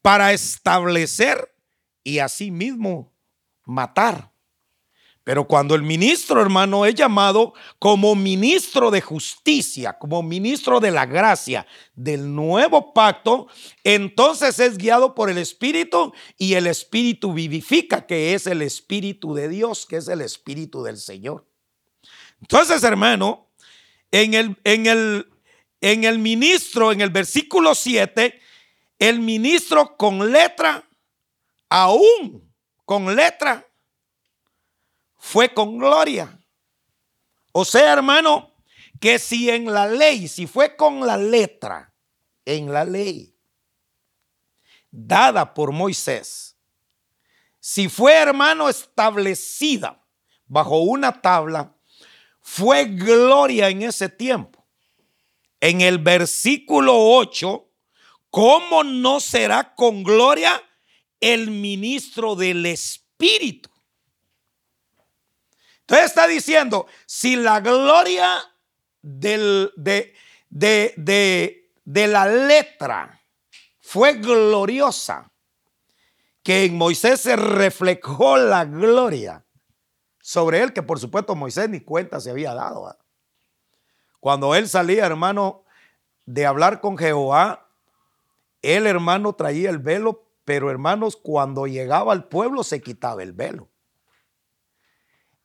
para 0.02 0.32
establecer 0.32 1.54
y 2.02 2.18
asimismo 2.18 3.14
matar 3.64 4.32
Pero 5.22 5.46
cuando 5.46 5.76
el 5.76 5.84
ministro, 5.84 6.42
hermano, 6.42 6.84
es 6.84 6.96
llamado 6.96 7.54
como 7.78 8.16
ministro 8.16 8.90
de 8.90 9.00
justicia, 9.02 9.96
como 10.00 10.20
ministro 10.24 10.80
de 10.80 10.90
la 10.90 11.06
gracia 11.06 11.64
del 11.94 12.34
nuevo 12.34 12.92
pacto, 12.92 13.46
entonces 13.84 14.58
es 14.58 14.78
guiado 14.78 15.14
por 15.14 15.30
el 15.30 15.38
Espíritu 15.38 16.12
y 16.36 16.54
el 16.54 16.66
Espíritu 16.66 17.32
vivifica, 17.32 18.04
que 18.04 18.34
es 18.34 18.48
el 18.48 18.62
Espíritu 18.62 19.32
de 19.32 19.48
Dios, 19.48 19.86
que 19.86 19.98
es 19.98 20.08
el 20.08 20.22
Espíritu 20.22 20.82
del 20.82 20.96
Señor. 20.96 21.46
Entonces, 22.40 22.82
hermano, 22.82 23.43
en 24.14 24.32
el, 24.34 24.56
en 24.62 24.86
el, 24.86 25.28
en 25.80 26.04
el 26.04 26.20
ministro, 26.20 26.92
en 26.92 27.00
el 27.00 27.10
versículo 27.10 27.74
7, 27.74 28.40
el 29.00 29.18
ministro 29.18 29.96
con 29.96 30.30
letra, 30.30 30.88
aún 31.68 32.48
con 32.84 33.16
letra, 33.16 33.66
fue 35.16 35.52
con 35.52 35.78
gloria. 35.78 36.38
O 37.50 37.64
sea, 37.64 37.92
hermano, 37.92 38.54
que 39.00 39.18
si 39.18 39.50
en 39.50 39.64
la 39.72 39.88
ley, 39.88 40.28
si 40.28 40.46
fue 40.46 40.76
con 40.76 41.04
la 41.04 41.16
letra, 41.16 41.92
en 42.44 42.72
la 42.72 42.84
ley 42.84 43.36
dada 44.92 45.54
por 45.54 45.72
Moisés, 45.72 46.56
si 47.58 47.88
fue, 47.88 48.14
hermano, 48.14 48.68
establecida 48.68 50.06
bajo 50.46 50.78
una 50.82 51.20
tabla, 51.20 51.74
fue 52.46 52.84
gloria 52.84 53.70
en 53.70 53.82
ese 53.82 54.10
tiempo. 54.10 54.66
En 55.60 55.80
el 55.80 55.98
versículo 55.98 56.94
8, 56.94 57.66
¿cómo 58.28 58.84
no 58.84 59.18
será 59.18 59.74
con 59.74 60.04
gloria 60.04 60.62
el 61.20 61.50
ministro 61.50 62.36
del 62.36 62.66
Espíritu? 62.66 63.70
Entonces 65.80 66.06
está 66.06 66.26
diciendo, 66.26 66.86
si 67.06 67.36
la 67.36 67.60
gloria 67.60 68.38
del, 69.00 69.72
de, 69.76 70.14
de, 70.50 71.72
de 71.82 72.06
la 72.06 72.26
letra 72.26 73.22
fue 73.80 74.14
gloriosa, 74.18 75.32
que 76.42 76.64
en 76.64 76.76
Moisés 76.76 77.22
se 77.22 77.36
reflejó 77.36 78.36
la 78.36 78.66
gloria 78.66 79.43
sobre 80.26 80.62
él, 80.62 80.72
que 80.72 80.82
por 80.82 80.98
supuesto 80.98 81.34
Moisés 81.34 81.68
ni 81.68 81.80
cuenta 81.80 82.18
se 82.18 82.30
había 82.30 82.54
dado. 82.54 82.96
Cuando 84.20 84.54
él 84.54 84.66
salía, 84.70 85.04
hermano, 85.04 85.64
de 86.24 86.46
hablar 86.46 86.80
con 86.80 86.96
Jehová, 86.96 87.68
el 88.62 88.86
hermano 88.86 89.34
traía 89.34 89.68
el 89.68 89.80
velo, 89.80 90.26
pero 90.46 90.70
hermanos, 90.70 91.14
cuando 91.14 91.66
llegaba 91.66 92.14
al 92.14 92.26
pueblo 92.26 92.64
se 92.64 92.80
quitaba 92.80 93.22
el 93.22 93.34
velo. 93.34 93.68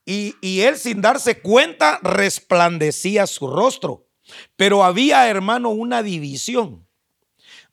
Y, 0.05 0.61
él 0.61 0.77
sin 0.77 1.01
darse 1.01 1.41
cuenta 1.41 1.99
resplandecía 2.01 3.27
su 3.27 3.47
rostro. 3.47 4.07
Pero 4.55 4.85
había, 4.85 5.27
hermano, 5.27 5.71
una 5.71 6.03
división 6.03 6.87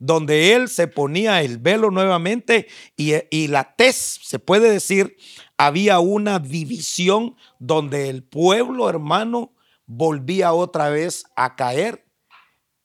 donde 0.01 0.55
él 0.55 0.69
se 0.69 0.89
ponía 0.89 1.41
el 1.43 1.59
velo 1.59 1.93
nuevamente 1.93 2.67
y, 2.97 3.15
y, 3.31 3.47
la 3.47 3.77
tez, 3.77 4.19
se 4.25 4.41
puede 4.41 4.71
decir, 4.71 5.17
había 5.59 5.99
una 6.01 6.39
división 6.39 7.37
donde 7.59 8.09
el 8.09 8.23
pueblo, 8.23 8.89
hermano, 8.89 9.53
volvía 9.87 10.53
otra 10.53 10.89
vez 10.91 11.25
a 11.37 11.57
caer 11.57 12.05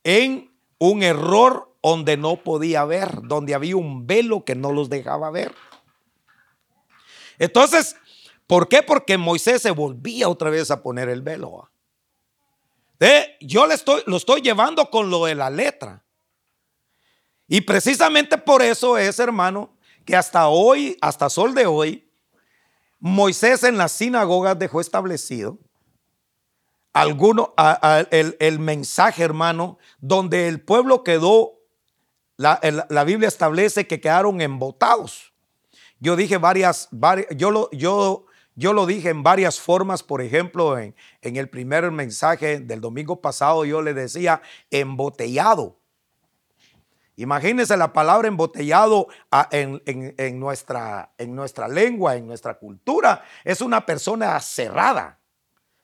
en 0.04 0.50
un 0.78 1.02
error 1.02 1.74
donde 1.82 2.16
no 2.16 2.36
podía 2.36 2.84
ver, 2.84 3.22
donde 3.24 3.54
había 3.54 3.76
un 3.76 4.06
velo 4.06 4.44
que 4.44 4.54
no 4.54 4.72
los 4.72 4.88
dejaba 4.88 5.30
ver. 5.30 5.54
Entonces, 7.38 7.96
¿Por 8.52 8.68
qué? 8.68 8.82
Porque 8.82 9.16
Moisés 9.16 9.62
se 9.62 9.70
volvía 9.70 10.28
otra 10.28 10.50
vez 10.50 10.70
a 10.70 10.82
poner 10.82 11.08
el 11.08 11.22
velo. 11.22 11.70
yo 13.40 13.66
le 13.66 13.72
estoy, 13.72 14.02
lo 14.04 14.18
estoy 14.18 14.42
llevando 14.42 14.90
con 14.90 15.08
lo 15.08 15.24
de 15.24 15.34
la 15.34 15.48
letra. 15.48 16.04
Y 17.48 17.62
precisamente 17.62 18.36
por 18.36 18.60
eso 18.60 18.98
es, 18.98 19.18
hermano, 19.18 19.74
que 20.04 20.14
hasta 20.14 20.48
hoy, 20.48 20.98
hasta 21.00 21.30
sol 21.30 21.54
de 21.54 21.64
hoy, 21.64 22.11
Moisés 23.04 23.64
en 23.64 23.76
las 23.76 23.92
sinagogas 23.92 24.58
dejó 24.58 24.80
establecido 24.80 25.58
alguno, 26.92 27.52
el, 28.10 28.58
mensaje, 28.58 29.22
hermano, 29.22 29.78
donde 30.00 30.48
el 30.48 30.60
pueblo 30.60 31.02
quedó, 31.02 31.58
la, 32.36 32.60
la, 32.88 33.04
Biblia 33.04 33.28
establece 33.28 33.86
que 33.86 34.00
quedaron 34.00 34.40
embotados. 34.40 35.32
Yo 35.98 36.16
dije 36.16 36.38
varias, 36.38 36.88
varias 36.90 37.28
yo, 37.36 37.50
lo, 37.50 37.70
yo 37.72 38.26
yo 38.54 38.72
lo 38.72 38.84
dije 38.86 39.08
en 39.08 39.22
varias 39.22 39.58
formas, 39.58 40.02
por 40.02 40.20
ejemplo, 40.20 40.78
en, 40.78 40.94
el 41.22 41.48
primer 41.48 41.90
mensaje 41.90 42.60
del 42.60 42.80
domingo 42.80 43.20
pasado 43.20 43.64
yo 43.64 43.80
le 43.80 43.94
decía 43.94 44.42
embotellado. 44.70 45.78
Imagínense 47.16 47.76
la 47.76 47.92
palabra 47.92 48.28
embotellado 48.28 49.08
en, 49.50 50.40
nuestra, 50.40 51.12
en 51.18 51.34
nuestra 51.34 51.68
lengua, 51.68 52.16
en 52.16 52.26
nuestra 52.26 52.58
cultura. 52.58 53.22
Es 53.44 53.60
una 53.60 53.84
persona 53.84 54.38
cerrada. 54.40 55.20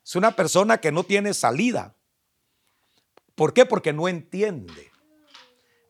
Es 0.04 0.16
una 0.16 0.34
persona 0.34 0.78
que 0.78 0.90
no 0.90 1.04
tiene 1.04 1.34
salida. 1.34 1.94
¿Por 3.34 3.52
qué? 3.52 3.66
Porque 3.66 3.92
no 3.92 4.08
entiende. 4.08 4.90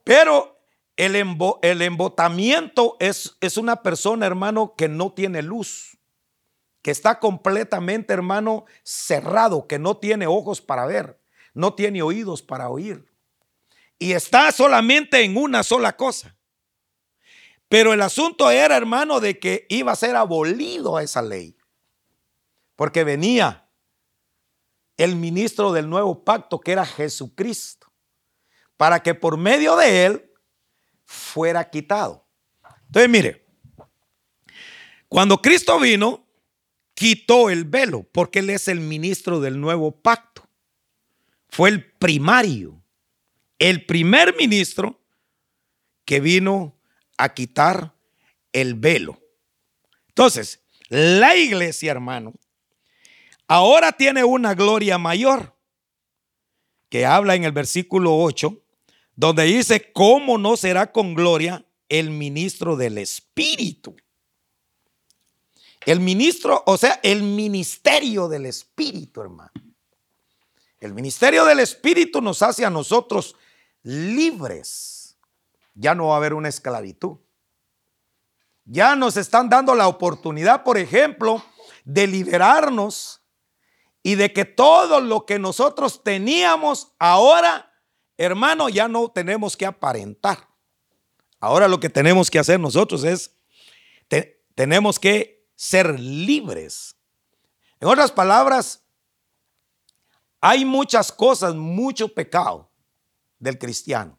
Pero 0.05 0.61
el, 0.97 1.15
el 1.63 1.83
embotamiento 1.83 2.97
es, 2.99 3.37
es 3.41 3.57
una 3.57 3.83
persona, 3.83 4.27
hermano, 4.27 4.75
que 4.77 4.89
no 4.89 5.13
tiene 5.13 5.43
luz 5.43 5.99
que 6.83 6.93
está 6.93 7.19
completamente, 7.19 8.13
hermano, 8.13 8.65
cerrado, 8.83 9.67
que 9.67 9.79
no 9.79 9.99
tiene 9.99 10.27
ojos 10.27 10.61
para 10.61 10.87
ver, 10.87 11.21
no 11.53 11.75
tiene 11.75 12.03
oídos 12.03 12.43
para 12.43 12.71
oír. 12.71 13.07
Y 13.99 14.13
está 14.13 14.53
solamente 14.53 15.23
en 15.23 15.37
una 15.37 15.63
sola 15.63 15.97
cosa. 15.97 16.37
Pero 17.69 17.93
el 17.93 18.01
asunto 18.01 18.51
era, 18.51 18.77
hermano, 18.77 19.21
de 19.21 19.39
que 19.39 19.67
iba 19.69 19.93
a 19.93 19.97
ser 19.97 20.17
abolido 20.17 20.99
esa 21.01 21.21
ley. 21.21 21.57
Porque 22.77 23.05
venía 23.05 23.69
el 24.97 25.17
ministro 25.17 25.73
del 25.73 25.89
nuevo 25.89 26.25
pacto, 26.25 26.61
que 26.61 26.73
era 26.73 26.87
Jesucristo, 26.87 27.93
para 28.77 29.03
que 29.03 29.15
por 29.15 29.37
medio 29.37 29.77
de 29.77 30.07
él 30.07 30.33
fuera 31.05 31.69
quitado. 31.71 32.27
Entonces, 32.87 33.11
mire, 33.11 33.47
cuando 35.09 35.41
Cristo 35.41 35.79
vino, 35.79 36.27
quitó 36.95 37.49
el 37.49 37.65
velo 37.65 38.07
porque 38.13 38.41
él 38.41 38.51
es 38.51 38.69
el 38.69 38.81
ministro 38.81 39.41
del 39.41 39.61
nuevo 39.61 39.93
pacto. 39.93 40.49
Fue 41.49 41.69
el 41.71 41.93
primario, 41.93 42.83
el 43.59 43.85
primer 43.87 44.37
ministro 44.37 45.01
que 46.05 46.21
vino 46.21 46.77
a 47.17 47.35
quitar 47.35 47.95
el 48.53 48.75
velo. 48.75 49.21
Entonces, 50.09 50.63
la 50.89 51.37
iglesia, 51.37 51.91
hermano, 51.91 52.35
ahora 53.47 53.93
tiene 53.93 54.25
una 54.25 54.55
gloria 54.55 54.99
mayor, 54.99 55.55
que 56.89 57.05
habla 57.05 57.35
en 57.35 57.45
el 57.45 57.53
versículo 57.53 58.17
8, 58.17 58.63
donde 59.15 59.45
dice, 59.45 59.93
¿cómo 59.93 60.39
no 60.39 60.57
será 60.57 60.93
con 60.93 61.15
gloria 61.15 61.67
el 61.89 62.11
ministro 62.11 62.77
del 62.77 62.99
Espíritu? 62.99 63.97
El 65.85 66.01
ministro, 66.01 66.63
o 66.67 66.77
sea, 66.77 67.01
el 67.03 67.23
ministerio 67.23 68.29
del 68.29 68.47
Espíritu, 68.47 69.21
hermano. 69.21 69.51
El 70.81 70.95
ministerio 70.95 71.45
del 71.45 71.61
Espíritu 71.61 72.21
nos 72.21 72.43
hace 72.43 72.65
a 72.65 72.71
nosotros 72.71 73.35
libres. 73.83 75.17
Ya 75.75 75.95
no 75.95 76.09
va 76.09 76.15
a 76.15 76.17
haber 76.17 76.35
una 76.35 76.49
esclavitud. 76.49 77.19
Ya 78.65 78.97
nos 78.97 79.17
están 79.17 79.49
dando 79.49 79.75
la 79.75 79.89
oportunidad, 79.89 80.63
por 80.63 80.77
ejemplo, 80.77 81.43
de 81.85 82.07
liberarnos 82.07 83.23
y 84.03 84.15
de 84.15 84.33
que 84.33 84.45
todo 84.45 85.01
lo 85.01 85.25
que 85.25 85.39
nosotros 85.39 86.03
teníamos 86.03 86.93
ahora, 86.99 87.73
hermano, 88.17 88.69
ya 88.69 88.89
no 88.89 89.09
tenemos 89.11 89.57
que 89.57 89.65
aparentar. 89.65 90.49
Ahora 91.41 91.69
lo 91.69 91.81
que 91.81 91.89
tenemos 91.89 92.31
que 92.31 92.39
hacer 92.39 92.61
nosotros 92.61 93.05
es, 93.05 93.35
tenemos 94.55 94.99
que 94.99 95.49
ser 95.55 95.99
libres. 95.99 96.97
En 97.81 97.89
otras 97.89 98.11
palabras, 98.11 98.83
hay 100.41 100.65
muchas 100.65 101.11
cosas, 101.13 101.55
mucho 101.55 102.13
pecado 102.13 102.68
del 103.39 103.59
cristiano, 103.59 104.19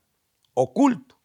oculto. 0.54 1.18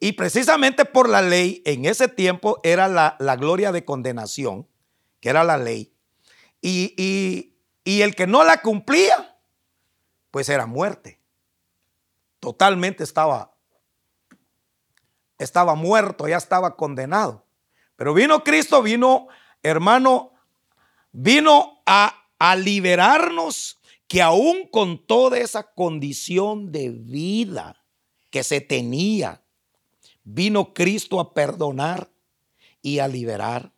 Y 0.00 0.12
precisamente 0.12 0.84
por 0.84 1.08
la 1.08 1.22
ley, 1.22 1.62
en 1.64 1.84
ese 1.84 2.08
tiempo 2.08 2.60
era 2.62 2.88
la, 2.88 3.36
gloria 3.36 3.72
de 3.72 3.84
condenación, 3.84 4.68
que 5.20 5.30
era 5.30 5.44
la 5.44 5.56
ley. 5.56 5.94
Y, 6.60 7.54
y 7.84 8.00
el 8.00 8.14
que 8.14 8.26
no 8.26 8.44
la 8.44 8.62
cumplía, 8.62 9.36
pues 10.30 10.48
era 10.48 10.66
muerte. 10.66 11.20
Totalmente 12.40 13.04
estaba, 13.04 13.54
estaba 15.38 15.74
muerto, 15.74 16.26
ya 16.26 16.38
estaba 16.38 16.76
condenado. 16.76 17.46
Pero 17.96 18.14
vino 18.14 18.42
Cristo, 18.42 18.82
vino, 18.82 19.28
hermano, 19.62 20.32
vino 21.12 21.82
a, 21.86 22.26
a 22.38 22.56
liberarnos 22.56 23.80
que 24.08 24.22
aún 24.22 24.68
con 24.68 25.06
toda 25.06 25.38
esa 25.38 25.62
condición 25.74 26.72
de 26.72 26.90
vida 26.90 27.84
que 28.30 28.42
se 28.42 28.60
tenía, 28.60 29.42
vino 30.24 30.74
Cristo 30.74 31.20
a 31.20 31.34
perdonar 31.34 32.10
y 32.82 32.98
a 32.98 33.08
liberar 33.08 33.72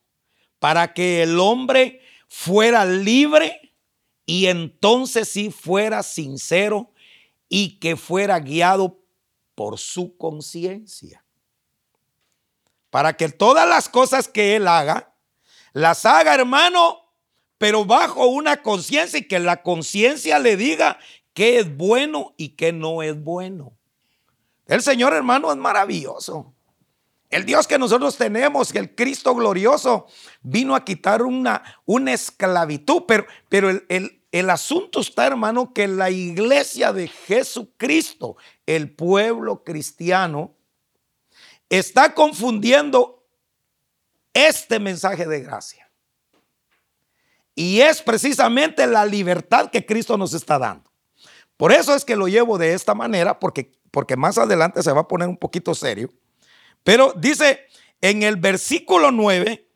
para 0.58 0.94
que 0.94 1.22
el 1.22 1.38
hombre 1.38 2.00
fuera 2.28 2.84
libre 2.84 3.74
y 4.24 4.46
entonces 4.46 5.28
sí 5.28 5.50
fuera 5.50 6.02
sincero 6.02 6.92
y 7.48 7.78
que 7.78 7.96
fuera 7.96 8.40
guiado 8.40 8.98
por 9.54 9.78
su 9.78 10.16
conciencia. 10.16 11.24
Para 12.90 13.16
que 13.16 13.28
todas 13.28 13.68
las 13.68 13.88
cosas 13.88 14.26
que 14.26 14.56
él 14.56 14.66
haga, 14.66 15.14
las 15.72 16.04
haga 16.04 16.34
hermano, 16.34 17.06
pero 17.59 17.85
bajo 17.85 18.27
una 18.27 18.62
conciencia 18.62 19.19
y 19.19 19.29
que 19.29 19.38
la 19.38 19.62
conciencia 19.62 20.38
le 20.38 20.57
diga 20.57 20.99
qué 21.33 21.59
es 21.59 21.77
bueno 21.77 22.35
y 22.37 22.51
qué 22.51 22.73
no 22.73 23.03
es 23.03 23.23
bueno. 23.23 23.77
El 24.66 24.83
Señor 24.83 25.12
hermano 25.12 25.51
es 25.51 25.59
maravilloso. 25.59 26.53
El 27.31 27.45
Dios 27.45 27.66
que 27.66 27.79
nosotros 27.79 28.16
tenemos, 28.16 28.75
el 28.75 28.95
Cristo 28.95 29.35
glorioso, 29.35 30.07
vino 30.42 30.75
a 30.75 30.85
quitar 30.85 31.23
una, 31.23 31.62
una 31.85 32.12
esclavitud, 32.12 33.03
pero, 33.07 33.27
pero 33.49 33.71
el, 33.71 34.23
el 34.31 34.51
asunto 34.51 35.01
está, 35.01 35.27
hermano, 35.27 35.73
que 35.73 35.88
la 35.88 36.11
iglesia 36.11 36.92
de 36.92 37.09
Jesucristo, 37.09 38.37
el 38.66 38.95
pueblo 38.95 39.64
cristiano, 39.64 40.55
está 41.69 42.14
confundiendo 42.14 43.27
este 44.35 44.79
mensaje 44.79 45.27
de 45.27 45.40
gracia. 45.40 45.86
Y 47.57 47.81
es 47.81 48.03
precisamente 48.03 48.87
la 48.87 49.07
libertad 49.07 49.71
que 49.71 49.85
Cristo 49.85 50.16
nos 50.16 50.35
está 50.35 50.59
dando. 50.59 50.88
Por 51.57 51.73
eso 51.73 51.95
es 51.95 52.05
que 52.05 52.14
lo 52.14 52.29
llevo 52.29 52.59
de 52.59 52.75
esta 52.75 52.95
manera, 52.95 53.40
porque, 53.40 53.73
porque 53.90 54.14
más 54.14 54.37
adelante 54.37 54.83
se 54.83 54.92
va 54.92 55.01
a 55.01 55.09
poner 55.09 55.27
un 55.27 55.38
poquito 55.38 55.75
serio. 55.75 56.11
Pero 56.85 57.14
dice 57.16 57.66
en 58.03 58.23
el 58.23 58.37
versículo 58.37 59.11
9, 59.11 59.66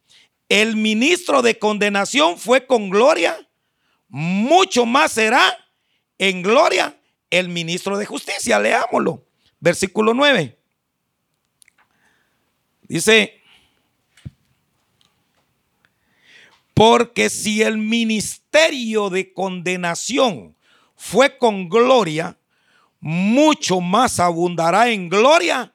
el 0.50 0.76
ministro 0.76 1.40
de 1.40 1.58
condenación 1.58 2.36
fue 2.36 2.66
con 2.66 2.90
gloria, 2.90 3.48
mucho 4.08 4.84
más 4.84 5.12
será 5.12 5.56
en 6.18 6.42
gloria 6.42 7.00
el 7.30 7.48
ministro 7.48 7.96
de 7.96 8.04
justicia. 8.04 8.58
Leámoslo. 8.58 9.24
Versículo 9.58 10.12
9. 10.12 10.58
Dice, 12.82 13.39
porque 16.80 17.28
si 17.28 17.60
el 17.60 17.76
ministerio 17.76 19.10
de 19.10 19.34
condenación 19.34 20.56
fue 20.96 21.36
con 21.36 21.68
gloria, 21.68 22.38
mucho 23.00 23.82
más 23.82 24.18
abundará 24.18 24.88
en 24.88 25.10
gloria 25.10 25.74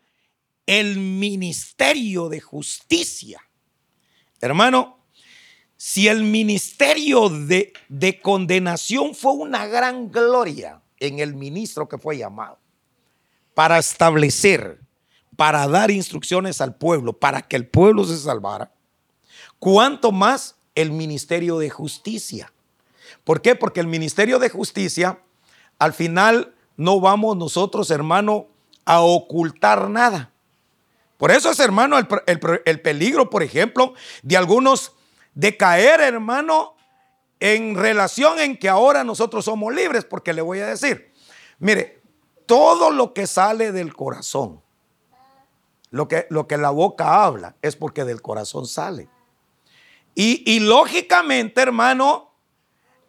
el 0.65 0.97
ministerio 0.97 2.27
de 2.27 2.41
justicia. 2.41 3.39
Hermano, 4.41 4.97
si 5.77 6.07
el 6.07 6.23
ministerio 6.23 7.29
de, 7.29 7.71
de, 7.87 8.19
condenación 8.19 9.13
fue 9.13 9.33
una 9.33 9.67
gran 9.67 10.09
gloria 10.09 10.81
en 10.99 11.19
el 11.19 11.35
ministro 11.35 11.87
que 11.87 11.99
fue 11.99 12.17
llamado 12.17 12.57
para 13.53 13.77
establecer, 13.77 14.81
para 15.35 15.67
dar 15.67 15.91
instrucciones 15.91 16.61
al 16.61 16.73
pueblo, 16.73 17.13
para 17.13 17.43
que 17.43 17.57
el 17.57 17.67
pueblo 17.67 18.05
se 18.05 18.17
salvara, 18.17 18.73
cuánto 19.59 20.11
más 20.11 20.55
el 20.75 20.91
ministerio 20.91 21.57
de 21.57 21.69
justicia. 21.69 22.51
¿Por 23.23 23.41
qué? 23.41 23.55
Porque 23.55 23.79
el 23.79 23.87
ministerio 23.87 24.39
de 24.39 24.49
justicia, 24.49 25.19
al 25.79 25.93
final 25.93 26.53
no 26.77 26.99
vamos 26.99 27.37
nosotros, 27.37 27.89
hermano, 27.89 28.47
a 28.85 29.01
ocultar 29.01 29.89
nada. 29.89 30.31
Por 31.17 31.31
eso 31.31 31.49
es, 31.49 31.59
hermano, 31.59 31.97
el, 31.97 32.81
peligro, 32.81 33.29
por 33.29 33.41
ejemplo, 33.41 33.93
de 34.21 34.37
algunos 34.37 34.93
de 35.33 35.55
caer, 35.55 36.01
hermano, 36.01 36.75
en 37.39 37.75
relación 37.75 38.39
en 38.39 38.57
que 38.57 38.69
ahora 38.69 39.03
nosotros 39.03 39.45
somos 39.45 39.73
libres, 39.73 40.03
porque 40.05 40.33
le 40.33 40.41
voy 40.41 40.59
a 40.59 40.67
decir, 40.67 41.13
mire, 41.59 42.01
todo 42.45 42.91
lo 42.91 43.13
que 43.13 43.27
sale 43.27 43.71
del 43.71 43.95
corazón, 43.95 44.61
lo 45.89 46.07
que, 46.07 46.27
lo 46.29 46.47
que 46.47 46.57
la 46.57 46.69
boca 46.69 47.23
habla, 47.23 47.55
es 47.61 47.75
porque 47.75 48.03
del 48.03 48.21
corazón 48.21 48.67
sale. 48.67 49.09
Y, 50.17 50.61
lógicamente, 50.61 51.61
hermano, 51.61 52.31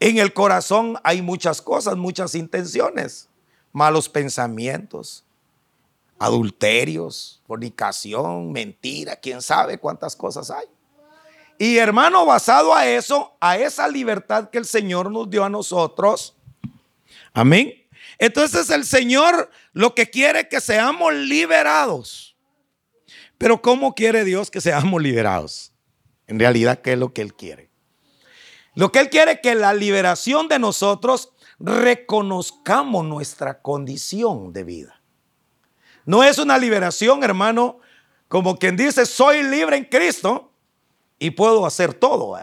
en 0.00 0.18
el 0.18 0.32
corazón 0.32 0.98
hay 1.04 1.22
muchas 1.22 1.62
cosas, 1.62 1.96
muchas 1.96 2.34
intenciones, 2.34 3.28
malos 3.72 4.08
pensamientos, 4.08 5.24
adulterios, 6.18 7.40
fornicación, 7.46 8.50
mentira, 8.50 9.14
quién 9.14 9.40
sabe 9.40 9.78
cuántas 9.78 10.16
cosas 10.16 10.50
hay. 10.50 10.66
Y 11.58 11.78
hermano, 11.78 12.26
basado 12.26 12.74
a 12.74 12.86
eso, 12.86 13.36
a 13.40 13.56
esa 13.56 13.86
libertad 13.86 14.50
que 14.50 14.58
el 14.58 14.66
Señor 14.66 15.10
nos 15.10 15.30
dio 15.30 15.44
a 15.44 15.48
nosotros, 15.48 16.34
amén. 17.32 17.72
Entonces 18.18 18.68
el 18.70 18.84
Señor 18.84 19.48
lo 19.72 19.94
que 19.94 20.10
quiere 20.10 20.40
es 20.40 20.48
que 20.48 20.60
seamos 20.60 21.14
liberados. 21.14 22.36
Pero 23.38 23.62
¿cómo 23.62 23.94
quiere 23.94 24.24
Dios 24.24 24.50
que 24.50 24.60
seamos 24.60 25.00
liberados? 25.00 25.72
En 26.26 26.38
realidad, 26.38 26.80
¿qué 26.80 26.94
es 26.94 26.98
lo 26.98 27.12
que 27.12 27.22
Él 27.22 27.34
quiere? 27.34 27.70
Lo 28.74 28.92
que 28.92 29.00
Él 29.00 29.10
quiere 29.10 29.32
es 29.32 29.40
que 29.40 29.54
la 29.54 29.72
liberación 29.72 30.48
de 30.48 30.58
nosotros 30.58 31.32
reconozcamos 31.58 33.04
nuestra 33.04 33.62
condición 33.62 34.52
de 34.52 34.64
vida. 34.64 35.00
No 36.04 36.22
es 36.22 36.38
una 36.38 36.58
liberación, 36.58 37.24
hermano, 37.24 37.78
como 38.28 38.58
quien 38.58 38.76
dice, 38.76 39.06
soy 39.06 39.42
libre 39.42 39.76
en 39.76 39.84
Cristo 39.84 40.52
y 41.18 41.30
puedo 41.30 41.66
hacer 41.66 41.94
todo. 41.94 42.38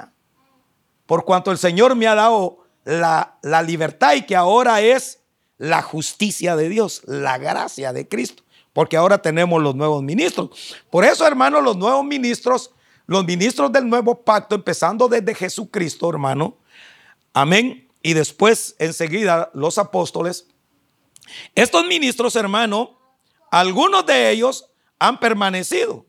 Por 1.05 1.25
cuanto 1.25 1.51
el 1.51 1.57
Señor 1.57 1.95
me 1.95 2.07
ha 2.07 2.15
dado 2.15 2.65
la, 2.83 3.37
la 3.41 3.61
libertad 3.61 4.15
y 4.15 4.23
que 4.23 4.35
ahora 4.35 4.81
es 4.81 5.19
la 5.57 5.81
justicia 5.81 6.55
de 6.55 6.69
Dios, 6.69 7.01
la 7.05 7.37
gracia 7.37 7.93
de 7.93 8.07
Cristo. 8.07 8.43
Porque 8.73 8.97
ahora 8.97 9.21
tenemos 9.21 9.61
los 9.61 9.75
nuevos 9.75 10.01
ministros. 10.01 10.49
Por 10.89 11.05
eso, 11.05 11.27
hermano, 11.27 11.61
los 11.61 11.77
nuevos 11.77 12.03
ministros, 12.03 12.71
los 13.05 13.25
ministros 13.25 13.71
del 13.71 13.87
nuevo 13.89 14.23
pacto, 14.23 14.55
empezando 14.55 15.07
desde 15.07 15.35
Jesucristo, 15.35 16.09
hermano. 16.09 16.57
Amén. 17.33 17.89
Y 18.01 18.13
después, 18.13 18.75
enseguida, 18.79 19.49
los 19.53 19.77
apóstoles. 19.77 20.47
Estos 21.55 21.85
ministros, 21.85 22.35
hermano, 22.35 22.99
algunos 23.51 24.05
de 24.05 24.31
ellos 24.31 24.69
han 24.99 25.19
permanecido. 25.19 26.05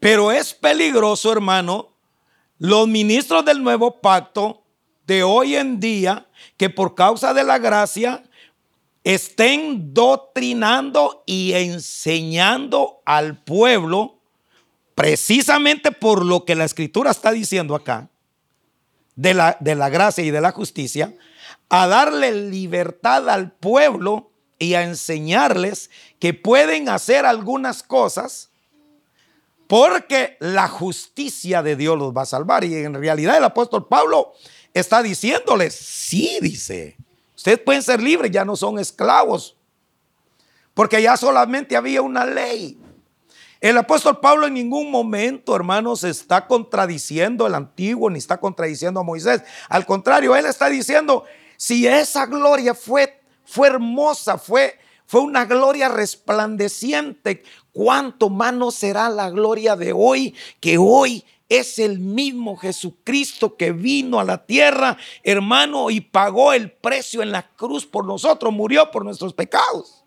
Pero 0.00 0.32
es 0.32 0.52
peligroso, 0.52 1.32
hermano, 1.32 1.92
los 2.58 2.88
ministros 2.88 3.44
del 3.44 3.62
nuevo 3.62 4.00
pacto 4.00 4.64
de 5.06 5.22
hoy 5.22 5.56
en 5.56 5.80
día 5.80 6.28
que 6.56 6.70
por 6.70 6.94
causa 6.94 7.34
de 7.34 7.44
la 7.44 7.58
gracia 7.58 8.22
estén 9.04 9.92
doctrinando 9.92 11.24
y 11.26 11.52
enseñando 11.52 13.02
al 13.04 13.42
pueblo 13.42 14.21
precisamente 14.94 15.92
por 15.92 16.24
lo 16.24 16.44
que 16.44 16.54
la 16.54 16.64
escritura 16.64 17.10
está 17.10 17.32
diciendo 17.32 17.74
acá, 17.74 18.08
de 19.16 19.34
la, 19.34 19.56
de 19.60 19.74
la 19.74 19.88
gracia 19.88 20.24
y 20.24 20.30
de 20.30 20.40
la 20.40 20.52
justicia, 20.52 21.14
a 21.68 21.86
darle 21.86 22.32
libertad 22.32 23.28
al 23.28 23.52
pueblo 23.52 24.30
y 24.58 24.74
a 24.74 24.82
enseñarles 24.82 25.90
que 26.18 26.34
pueden 26.34 26.88
hacer 26.88 27.26
algunas 27.26 27.82
cosas 27.82 28.50
porque 29.66 30.36
la 30.38 30.68
justicia 30.68 31.62
de 31.62 31.76
Dios 31.76 31.98
los 31.98 32.14
va 32.14 32.22
a 32.22 32.26
salvar. 32.26 32.62
Y 32.62 32.74
en 32.74 32.92
realidad 32.92 33.38
el 33.38 33.44
apóstol 33.44 33.88
Pablo 33.88 34.34
está 34.74 35.02
diciéndoles, 35.02 35.74
sí, 35.74 36.38
dice, 36.42 36.96
ustedes 37.34 37.58
pueden 37.58 37.82
ser 37.82 38.02
libres, 38.02 38.30
ya 38.30 38.44
no 38.44 38.54
son 38.54 38.78
esclavos, 38.78 39.56
porque 40.74 41.00
ya 41.00 41.16
solamente 41.16 41.74
había 41.74 42.02
una 42.02 42.26
ley. 42.26 42.78
El 43.62 43.78
apóstol 43.78 44.20
Pablo 44.20 44.46
en 44.46 44.52
ningún 44.52 44.90
momento, 44.90 45.56
hermanos, 45.56 46.04
está 46.04 46.46
contradiciendo 46.46 47.46
el 47.46 47.54
antiguo 47.54 48.10
ni 48.10 48.18
está 48.18 48.38
contradiciendo 48.38 49.00
a 49.00 49.04
Moisés. 49.04 49.42
Al 49.70 49.86
contrario, 49.86 50.36
él 50.36 50.44
está 50.44 50.68
diciendo, 50.68 51.24
si 51.56 51.86
esa 51.86 52.26
gloria 52.26 52.74
fue 52.74 53.22
fue 53.44 53.68
hermosa, 53.68 54.38
fue, 54.38 54.78
fue 55.06 55.20
una 55.20 55.44
gloria 55.44 55.88
resplandeciente. 55.88 57.42
¿Cuánto 57.72 58.30
más 58.30 58.74
será 58.74 59.08
la 59.08 59.30
gloria 59.30 59.76
de 59.76 59.92
hoy 59.94 60.34
que 60.60 60.78
hoy 60.78 61.24
es 61.48 61.78
el 61.78 61.98
mismo 61.98 62.56
Jesucristo 62.56 63.56
que 63.56 63.72
vino 63.72 64.18
a 64.18 64.24
la 64.24 64.46
tierra, 64.46 64.96
hermano, 65.22 65.90
y 65.90 66.00
pagó 66.00 66.54
el 66.54 66.70
precio 66.72 67.20
en 67.20 67.30
la 67.30 67.46
cruz 67.56 67.84
por 67.84 68.06
nosotros, 68.06 68.52
murió 68.54 68.90
por 68.90 69.04
nuestros 69.04 69.34
pecados. 69.34 70.01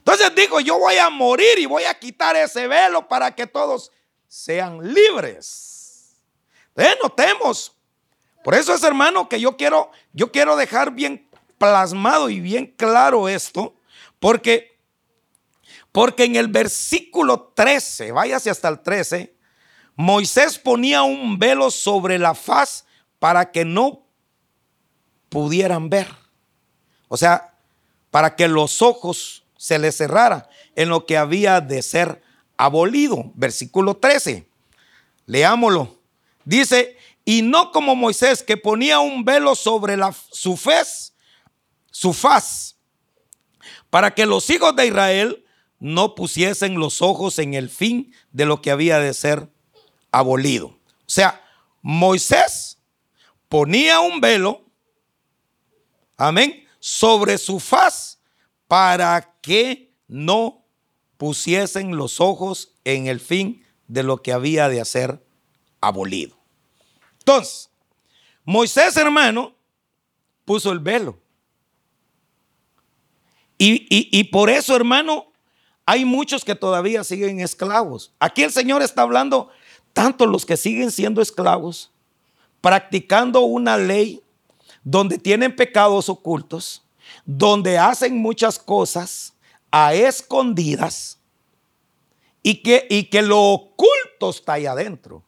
Entonces 0.00 0.34
dijo, 0.34 0.60
yo 0.60 0.78
voy 0.78 0.96
a 0.96 1.10
morir 1.10 1.58
y 1.58 1.66
voy 1.66 1.84
a 1.84 1.92
quitar 1.98 2.34
ese 2.34 2.66
velo 2.66 3.06
para 3.06 3.34
que 3.34 3.46
todos 3.46 3.92
sean 4.26 4.94
libres. 4.94 6.22
Entonces 6.68 6.98
notemos 7.02 7.76
Por 8.42 8.54
eso 8.54 8.72
es, 8.72 8.82
hermano, 8.82 9.28
que 9.28 9.38
yo 9.38 9.58
quiero, 9.58 9.90
yo 10.14 10.32
quiero 10.32 10.56
dejar 10.56 10.92
bien 10.92 11.28
plasmado 11.58 12.30
y 12.30 12.40
bien 12.40 12.74
claro 12.78 13.28
esto, 13.28 13.74
porque, 14.18 14.78
porque 15.92 16.24
en 16.24 16.36
el 16.36 16.48
versículo 16.48 17.52
13, 17.54 18.12
váyase 18.12 18.48
hasta 18.48 18.68
el 18.68 18.80
13, 18.80 19.36
Moisés 19.94 20.58
ponía 20.58 21.02
un 21.02 21.38
velo 21.38 21.70
sobre 21.70 22.18
la 22.18 22.34
faz 22.34 22.86
para 23.18 23.52
que 23.52 23.66
no 23.66 24.06
pudieran 25.28 25.90
ver. 25.90 26.08
O 27.08 27.18
sea, 27.18 27.52
para 28.10 28.34
que 28.34 28.48
los 28.48 28.80
ojos 28.80 29.44
se 29.60 29.78
les 29.78 29.94
cerraran 29.94 30.46
en 30.74 30.88
lo 30.88 31.04
que 31.04 31.18
había 31.18 31.60
de 31.60 31.82
ser 31.82 32.22
abolido. 32.56 33.30
Versículo 33.34 33.94
13. 33.94 34.48
Leámoslo. 35.26 36.00
Dice, 36.46 36.96
y 37.26 37.42
no 37.42 37.70
como 37.70 37.94
Moisés 37.94 38.42
que 38.42 38.56
ponía 38.56 39.00
un 39.00 39.22
velo 39.22 39.54
sobre 39.54 39.98
la, 39.98 40.14
su 40.32 40.56
fez, 40.56 41.12
su 41.90 42.14
faz, 42.14 42.76
para 43.90 44.14
que 44.14 44.24
los 44.24 44.48
hijos 44.48 44.74
de 44.76 44.86
Israel 44.86 45.44
no 45.78 46.14
pusiesen 46.14 46.78
los 46.78 47.02
ojos 47.02 47.38
en 47.38 47.52
el 47.52 47.68
fin 47.68 48.14
de 48.32 48.46
lo 48.46 48.62
que 48.62 48.70
había 48.70 48.98
de 48.98 49.12
ser 49.12 49.46
abolido. 50.10 50.68
O 50.68 50.78
sea, 51.04 51.44
Moisés 51.82 52.78
ponía 53.50 54.00
un 54.00 54.22
velo, 54.22 54.64
amén, 56.16 56.66
sobre 56.78 57.36
su 57.36 57.60
faz 57.60 58.20
para 58.66 59.29
que 59.40 59.92
no 60.08 60.64
pusiesen 61.16 61.96
los 61.96 62.20
ojos 62.20 62.72
en 62.84 63.06
el 63.06 63.20
fin 63.20 63.64
de 63.88 64.02
lo 64.02 64.22
que 64.22 64.32
había 64.32 64.68
de 64.68 64.84
ser 64.84 65.24
abolido. 65.80 66.36
Entonces, 67.18 67.70
Moisés, 68.44 68.96
hermano, 68.96 69.54
puso 70.44 70.72
el 70.72 70.78
velo. 70.78 71.18
Y, 73.62 74.24
por 74.24 74.48
eso, 74.48 74.74
hermano, 74.74 75.26
hay 75.84 76.06
muchos 76.06 76.44
que 76.46 76.54
todavía 76.54 77.04
siguen 77.04 77.40
esclavos. 77.40 78.10
Aquí 78.18 78.42
el 78.42 78.50
Señor 78.50 78.80
está 78.80 79.02
hablando 79.02 79.50
tanto 79.92 80.24
los 80.24 80.46
que 80.46 80.56
siguen 80.56 80.90
siendo 80.90 81.20
esclavos, 81.20 81.90
practicando 82.62 83.40
una 83.42 83.76
ley 83.76 84.22
donde 84.82 85.18
tienen 85.18 85.54
pecados 85.54 86.08
ocultos, 86.08 86.82
donde 87.24 87.78
hacen 87.78 88.18
muchas 88.18 88.58
cosas 88.58 89.34
a 89.70 89.94
escondidas 89.94 91.18
y 92.42 92.62
que, 92.62 92.86
y 92.88 93.04
que 93.04 93.22
lo 93.22 93.40
oculto 93.40 94.30
está 94.30 94.54
ahí 94.54 94.66
adentro. 94.66 95.24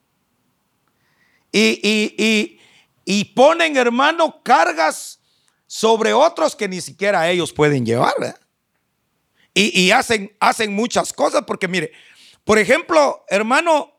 Y, 1.53 2.59
y, 3.05 3.25
ponen, 3.35 3.77
hermano, 3.77 4.43
cargas 4.43 5.21
sobre 5.67 6.15
otros 6.15 6.57
que 6.57 6.69
ni 6.69 6.81
siquiera 6.81 7.31
ellos 7.31 7.53
pueden 7.53 7.85
llevar. 7.85 8.15
Y, 9.55 9.91
hacen, 9.91 10.35
hacen 10.41 10.75
muchas 10.75 11.13
cosas 11.13 11.45
porque, 11.47 11.69
mire, 11.69 11.93
por 12.45 12.59
ejemplo, 12.59 13.25
hermano, 13.29 13.93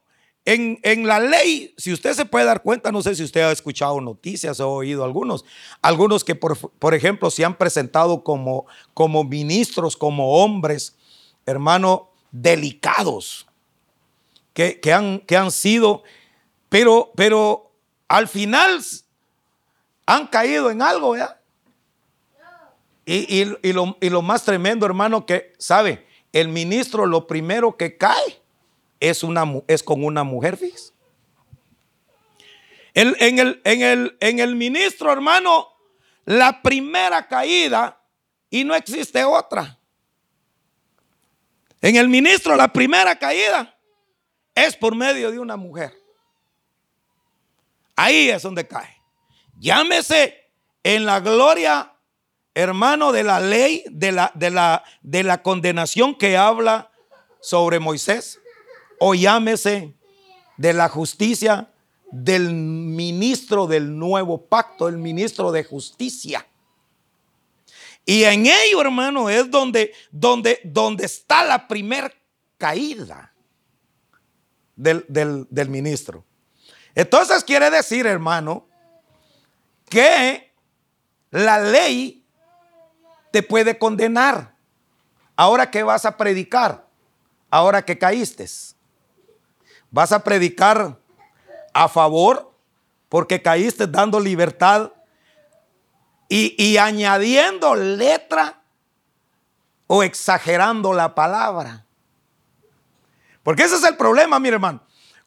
en, 0.46 0.80
en, 0.84 1.08
la 1.08 1.20
ley, 1.20 1.74
si 1.78 1.94
usted 1.94 2.14
se 2.14 2.26
puede 2.26 2.46
dar 2.46 2.62
cuenta, 2.62 2.92
no 2.92 3.02
sé 3.02 3.16
si 3.16 3.24
usted 3.24 3.42
ha 3.42 3.52
escuchado 3.52 4.02
noticias 4.02 4.60
o 4.60 4.70
oído 4.70 5.04
algunos, 5.04 5.46
algunos 5.82 6.24
que, 6.24 6.36
por, 6.36 6.58
por 6.72 6.94
ejemplo, 6.94 7.32
se 7.32 7.46
han 7.46 7.58
presentado 7.58 8.24
como, 8.24 8.66
como 8.94 9.24
ministros, 9.24 9.96
como 9.96 10.44
hombres, 10.44 10.96
hermano, 11.46 12.10
delicados, 12.32 13.48
que, 14.54 14.80
que, 14.80 14.92
han, 14.92 15.20
que 15.20 15.38
han 15.38 15.52
sido 15.52 16.04
pero, 16.74 17.12
pero 17.16 17.72
al 18.08 18.28
final 18.28 18.84
han 20.08 20.26
caído 20.26 20.72
en 20.72 20.82
algo, 20.82 21.12
¿verdad? 21.12 21.40
Y, 23.06 23.46
lo, 23.74 24.22
más 24.24 24.44
tremendo, 24.44 24.88
hermano, 24.88 25.24
que 25.28 25.54
sabe, 25.60 26.08
el 26.32 26.48
ministro 26.48 27.06
lo 27.06 27.28
primero 27.28 27.78
que 27.78 27.96
cae 27.96 28.42
es, 29.04 29.22
una, 29.22 29.44
es 29.68 29.84
con 29.84 30.04
una 30.04 30.24
mujer, 30.24 30.56
fíjese. 30.56 30.94
en, 32.94 33.40
el, 33.40 33.62
en, 33.66 33.82
el, 33.82 34.18
en 34.22 34.40
el 34.40 34.56
ministro, 34.56 35.12
hermano, 35.12 35.68
la 36.24 36.62
primera 36.62 37.28
caída 37.28 38.02
y 38.50 38.64
no 38.64 38.74
existe 38.74 39.24
otra. 39.26 39.78
En 41.82 41.98
el 41.98 42.08
ministro, 42.08 42.56
la 42.56 42.72
primera 42.72 43.20
caída 43.20 43.78
es 44.56 44.78
por 44.78 44.96
medio 44.96 45.32
de 45.32 45.40
una 45.40 45.58
mujer. 45.58 45.94
Ahí 47.98 48.30
es 48.30 48.42
donde 48.42 48.66
cae. 48.66 49.02
Llámese 49.60 50.50
en 50.82 51.06
la 51.06 51.20
gloria, 51.20 51.94
hermano, 52.54 53.12
de 53.12 53.24
la 53.24 53.42
ley, 53.42 53.84
de 53.90 54.14
la, 54.14 54.32
de 54.34 54.50
la, 54.50 54.84
de 55.02 55.24
la 55.24 55.44
condenación 55.44 56.16
que 56.16 56.38
habla 56.38 56.90
sobre 57.42 57.80
Moisés, 57.80 58.40
o 59.06 59.14
llámese 59.14 59.94
de 60.56 60.72
la 60.72 60.88
justicia 60.88 61.70
del 62.10 62.54
ministro 62.54 63.68
del 63.68 64.00
nuevo 64.00 64.46
pacto, 64.46 64.88
el 64.88 64.98
ministro 64.98 65.52
de 65.52 65.66
justicia. 65.66 66.48
Y 68.06 68.24
en 68.24 68.46
ello, 68.46 68.80
hermano, 68.80 69.30
es 69.30 69.52
donde, 69.52 69.94
donde, 70.10 70.62
donde 70.64 71.04
está 71.04 71.44
la 71.44 71.68
primer 71.68 72.16
caída 72.58 73.34
del, 74.78 75.06
del 75.10 75.70
ministro. 75.70 76.24
Entonces 76.96 77.44
quiere 77.44 77.70
decir, 77.70 78.06
hermano, 78.08 78.70
que 79.90 80.54
la 81.30 81.60
ley 81.60 82.26
te 83.32 83.44
puede 83.44 83.78
condenar. 83.78 84.56
Ahora 85.36 85.70
que 85.70 85.84
vas 85.84 86.06
a 86.06 86.16
predicar, 86.16 86.88
ahora 87.50 87.84
que 87.84 87.98
caíste, 87.98 88.46
vas 89.94 90.12
a 90.12 90.24
predicar 90.24 90.98
a 91.72 91.88
favor 91.88 92.52
porque 93.08 93.42
caíste 93.42 93.86
dando 93.86 94.20
libertad 94.20 94.92
y, 96.28 96.56
y 96.62 96.78
añadiendo 96.78 97.76
letra 97.76 98.64
o 99.86 100.02
exagerando 100.02 100.94
la 100.94 101.14
palabra. 101.14 101.86
Porque 103.44 103.64
ese 103.64 103.76
es 103.76 103.84
el 103.84 103.96
problema, 103.96 104.40
mi 104.40 104.50
hermano. 104.50 104.82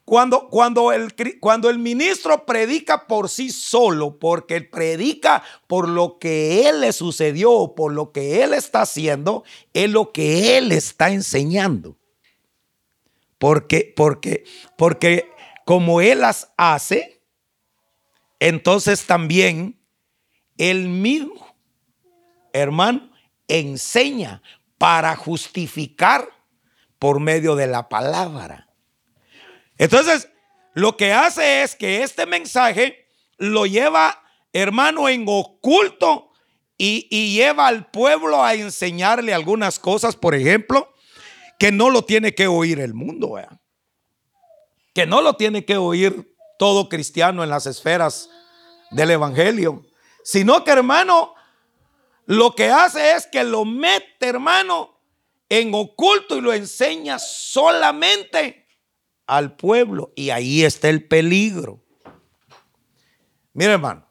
Cuando, 0.05 0.49
cuando, 0.49 0.91
el, 0.91 1.15
cuando 1.39 1.71
el 1.71 1.79
ministro 1.79 2.45
predica 2.45 3.07
por 3.07 3.29
sí 3.29 3.51
solo, 3.51 4.19
porque 4.19 4.63
predica 4.63 5.45
por 5.69 5.89
lo 5.89 6.19
que 6.19 6.69
él 6.69 6.81
le 6.81 6.93
sucedió 6.93 7.75
por 7.77 7.93
lo 7.93 8.11
que 8.11 8.43
él 8.43 8.53
está 8.53 8.83
haciendo, 8.83 9.45
es 9.75 9.91
lo 9.91 10.11
que 10.11 10.59
él 10.59 10.73
está 10.73 11.11
enseñando. 11.11 11.97
Porque, 13.39 13.93
porque, 13.97 14.45
porque 14.77 15.31
como 15.65 16.01
él 16.01 16.21
las 16.21 16.53
hace, 16.57 17.23
entonces 18.41 19.07
también 19.07 19.81
él 20.59 20.89
mismo, 20.89 21.57
hermano, 22.53 23.11
enseña 23.49 24.43
para 24.79 25.17
justificar 25.17 26.29
por 26.99 27.21
medio 27.21 27.57
de 27.57 27.67
la 27.67 27.89
palabra. 27.89 28.69
Entonces, 29.79 30.29
lo 30.75 30.97
que 30.97 31.13
hace 31.13 31.63
es 31.63 31.75
que 31.75 32.03
este 32.03 32.27
mensaje 32.27 33.07
lo 33.39 33.67
lleva, 33.67 34.23
hermano, 34.53 35.09
en 35.09 35.25
oculto 35.27 36.31
y, 36.79 37.35
lleva 37.35 37.69
al 37.69 37.91
pueblo 37.91 38.45
a 38.45 38.55
enseñarle 38.55 39.33
algunas 39.35 39.79
cosas, 39.79 40.17
por 40.17 40.35
ejemplo, 40.35 40.93
que 41.59 41.73
no 41.73 41.91
lo 41.91 42.03
tiene 42.03 42.35
que 42.35 42.47
oír 42.47 42.81
el 42.81 42.95
mundo, 42.95 43.37
que 44.95 45.07
no 45.07 45.21
lo 45.23 45.35
tiene 45.35 45.65
que 45.65 45.77
oír 45.77 46.37
todo 46.59 46.89
cristiano 46.89 47.43
en 47.45 47.51
las 47.51 47.67
esferas 47.67 48.31
del 48.91 49.11
Evangelio, 49.11 49.85
sino 50.23 50.65
que, 50.65 50.71
hermano, 50.71 51.35
lo 52.27 52.55
que 52.55 52.71
hace 52.71 53.13
es 53.13 53.27
que 53.27 53.45
lo 53.45 53.65
mete, 53.65 54.27
hermano, 54.27 54.99
en 55.49 55.73
oculto 55.75 56.37
y 56.37 56.41
lo 56.41 56.53
enseña 56.53 57.19
solamente 57.19 58.67
al 59.27 59.57
pueblo. 59.57 60.13
Y 60.17 60.31
ahí 60.31 60.65
está 60.65 60.89
el 60.89 61.07
peligro. 61.07 61.83
Mira 63.53 63.75
hermano, 63.75 64.07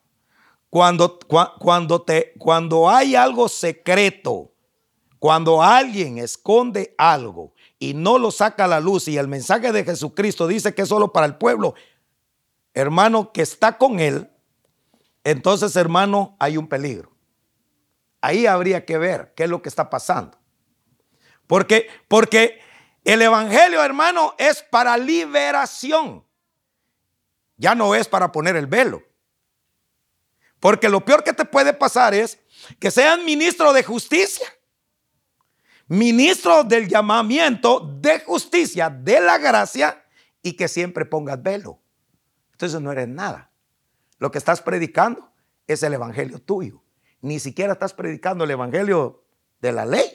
cuando, 0.70 1.20
cuando, 1.60 2.02
te, 2.02 2.34
cuando 2.38 2.90
hay 2.90 3.16
algo 3.16 3.48
secreto, 3.48 4.55
cuando 5.26 5.64
alguien 5.64 6.20
esconde 6.20 6.94
algo 7.00 7.56
y 7.80 7.96
no 7.96 8.20
lo 8.20 8.30
saca 8.30 8.66
a 8.66 8.68
la 8.68 8.80
luz 8.80 9.08
y 9.08 9.18
el 9.18 9.28
mensaje 9.28 9.72
de 9.72 9.84
Jesucristo 9.84 10.46
dice 10.46 10.76
que 10.76 10.84
es 10.84 10.88
solo 10.88 11.12
para 11.12 11.26
el 11.26 11.38
pueblo, 11.38 11.74
hermano, 12.76 13.32
que 13.32 13.42
está 13.42 13.80
con 13.80 14.00
él, 14.00 14.30
entonces 15.24 15.76
hermano, 15.78 16.36
hay 16.40 16.58
un 16.58 16.68
peligro. 16.68 17.12
Ahí 18.22 18.46
habría 18.46 18.86
que 18.86 19.00
ver 19.00 19.34
qué 19.36 19.46
es 19.46 19.50
lo 19.50 19.64
que 19.64 19.70
está 19.70 19.90
pasando. 19.90 20.38
Porque, 21.48 21.88
porque 22.08 22.62
el 23.04 23.20
Evangelio, 23.20 23.84
hermano, 23.84 24.36
es 24.38 24.62
para 24.62 24.96
liberación. 24.96 26.24
Ya 27.58 27.74
no 27.74 27.96
es 27.96 28.08
para 28.08 28.32
poner 28.32 28.56
el 28.58 28.68
velo. 28.68 29.02
Porque 30.60 30.88
lo 30.88 31.04
peor 31.04 31.24
que 31.24 31.34
te 31.34 31.46
puede 31.46 31.74
pasar 31.74 32.14
es 32.14 32.38
que 32.80 32.92
seas 32.92 33.18
ministro 33.18 33.74
de 33.74 33.82
justicia, 33.82 34.48
ministro 35.88 36.64
del 36.64 36.88
llamamiento 36.88 37.80
de 38.02 38.20
justicia, 38.22 38.90
de 38.90 39.20
la 39.22 39.38
gracia, 39.38 40.04
y 40.42 40.54
que 40.54 40.68
siempre 40.68 41.06
pongas 41.06 41.42
velo. 41.42 41.82
Entonces 42.52 42.80
no 42.80 42.92
eres 42.92 43.08
nada. 43.08 43.52
Lo 44.20 44.32
que 44.32 44.38
estás 44.38 44.62
predicando 44.62 45.34
es 45.68 45.82
el 45.82 45.94
evangelio 45.94 46.40
tuyo. 46.40 46.84
Ni 47.22 47.40
siquiera 47.40 47.74
estás 47.74 47.94
predicando 47.94 48.44
el 48.44 48.52
evangelio 48.52 49.24
de 49.60 49.72
la 49.72 49.86
ley, 49.86 50.06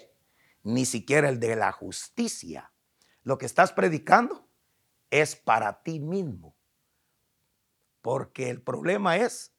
ni 0.63 0.87
siquiera 0.87 1.29
el 1.29 1.41
de 1.41 1.57
la 1.57 1.73
justicia. 1.73 2.73
Lo 3.25 3.39
que 3.39 3.47
estás 3.47 3.73
predicando 3.73 4.49
es 5.11 5.35
para 5.35 5.83
ti 5.83 5.99
mismo. 5.99 6.55
Porque 8.01 8.49
el 8.49 8.63
problema 8.63 9.17
es 9.17 9.50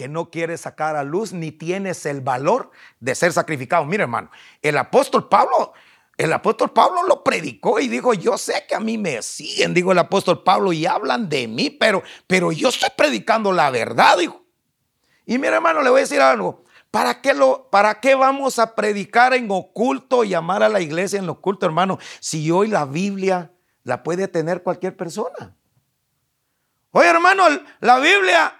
que 0.00 0.08
no 0.08 0.30
quieres 0.30 0.62
sacar 0.62 0.96
a 0.96 1.04
luz 1.04 1.34
ni 1.34 1.52
tienes 1.52 2.06
el 2.06 2.22
valor 2.22 2.70
de 3.00 3.14
ser 3.14 3.34
sacrificado. 3.34 3.84
Mira, 3.84 4.04
hermano, 4.04 4.30
el 4.62 4.78
apóstol 4.78 5.28
Pablo, 5.28 5.74
el 6.16 6.32
apóstol 6.32 6.70
Pablo 6.70 7.02
lo 7.06 7.22
predicó 7.22 7.78
y 7.80 7.86
dijo, 7.86 8.14
yo 8.14 8.38
sé 8.38 8.64
que 8.66 8.74
a 8.74 8.80
mí 8.80 8.96
me 8.96 9.20
siguen, 9.20 9.74
digo 9.74 9.92
el 9.92 9.98
apóstol 9.98 10.42
Pablo, 10.42 10.72
y 10.72 10.86
hablan 10.86 11.28
de 11.28 11.46
mí, 11.48 11.68
pero, 11.68 12.02
pero 12.26 12.50
yo 12.50 12.70
estoy 12.70 12.88
predicando 12.96 13.52
la 13.52 13.68
verdad. 13.68 14.16
Y 15.26 15.36
mira, 15.36 15.56
hermano, 15.56 15.82
le 15.82 15.90
voy 15.90 15.98
a 15.98 16.04
decir 16.04 16.22
algo. 16.22 16.64
¿Para 16.90 17.20
qué, 17.20 17.34
lo, 17.34 17.68
¿Para 17.68 18.00
qué 18.00 18.14
vamos 18.14 18.58
a 18.58 18.74
predicar 18.74 19.34
en 19.34 19.50
oculto 19.50 20.24
y 20.24 20.30
llamar 20.30 20.62
a 20.62 20.70
la 20.70 20.80
iglesia 20.80 21.18
en 21.18 21.28
oculto, 21.28 21.66
hermano? 21.66 21.98
Si 22.20 22.50
hoy 22.50 22.68
la 22.68 22.86
Biblia 22.86 23.52
la 23.82 24.02
puede 24.02 24.28
tener 24.28 24.62
cualquier 24.62 24.96
persona. 24.96 25.54
Oye, 26.92 27.06
hermano, 27.10 27.44
la 27.80 27.98
Biblia 27.98 28.59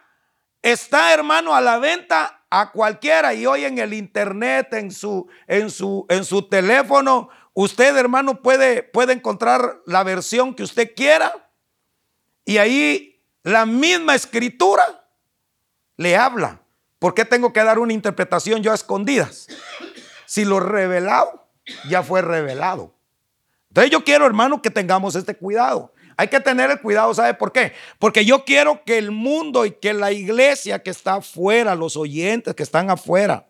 está, 0.63 1.13
hermano, 1.13 1.55
a 1.55 1.61
la 1.61 1.79
venta 1.79 2.45
a 2.51 2.73
cualquiera 2.73 3.33
y 3.35 3.47
hoy 3.47 3.65
en 3.65 3.79
el 3.79 3.95
internet, 3.95 4.73
en 4.73 4.91
su, 4.91 5.29
en 5.47 5.71
su, 5.71 6.07
en 6.09 6.25
su 6.25 6.49
teléfono, 6.49 7.29
usted, 7.55 7.97
hermano, 7.97 8.43
puede, 8.43 8.83
puede 8.83 9.13
encontrar 9.13 9.81
la 9.87 10.03
versión 10.03 10.55
que 10.55 10.63
usted 10.63 10.95
quiera 10.95 11.51
y 12.45 12.59
ahí 12.59 13.23
la 13.43 13.67
misma 13.67 14.15
escritura 14.15 15.09
le 15.97 16.17
habla. 16.17 16.61
¿Por 16.99 17.15
qué 17.15 17.25
tengo 17.25 17.53
que 17.53 17.63
dar 17.63 17.79
una 17.79 17.93
interpretación 17.93 18.63
yo 18.63 18.73
a 18.73 18.75
escondidas? 18.75 19.47
Si 20.27 20.45
lo 20.45 20.61
revelado 20.61 21.49
ya 21.89 22.03
fue 22.03 22.23
revelado. 22.23 22.95
Entonces 23.69 23.91
yo 23.91 24.05
quiero, 24.05 24.27
hermano, 24.27 24.61
que 24.61 24.71
tengamos 24.71 25.15
este 25.15 25.37
cuidado. 25.37 25.93
Hay 26.21 26.29
que 26.29 26.39
tener 26.39 26.71
el 26.71 26.83
cuidado, 26.83 27.15
¿sabe 27.15 27.33
por 27.33 27.51
qué? 27.51 27.73
Porque 27.99 28.27
yo 28.27 28.45
quiero 28.45 28.85
que 28.85 28.99
el 28.99 29.11
mundo 29.11 29.65
y 29.65 29.71
que 29.71 29.95
la 29.95 30.13
iglesia 30.13 30.83
que 30.83 30.91
está 30.91 31.15
afuera, 31.15 31.75
los 31.75 31.97
oyentes 31.97 32.55
que 32.55 32.63
están 32.63 32.91
afuera, 32.91 33.49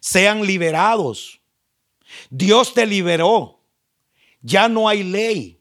sean 0.00 0.46
liberados. 0.46 1.42
Dios 2.30 2.72
te 2.72 2.86
liberó. 2.86 3.60
Ya 4.40 4.66
no 4.70 4.88
hay 4.88 5.02
ley. 5.02 5.60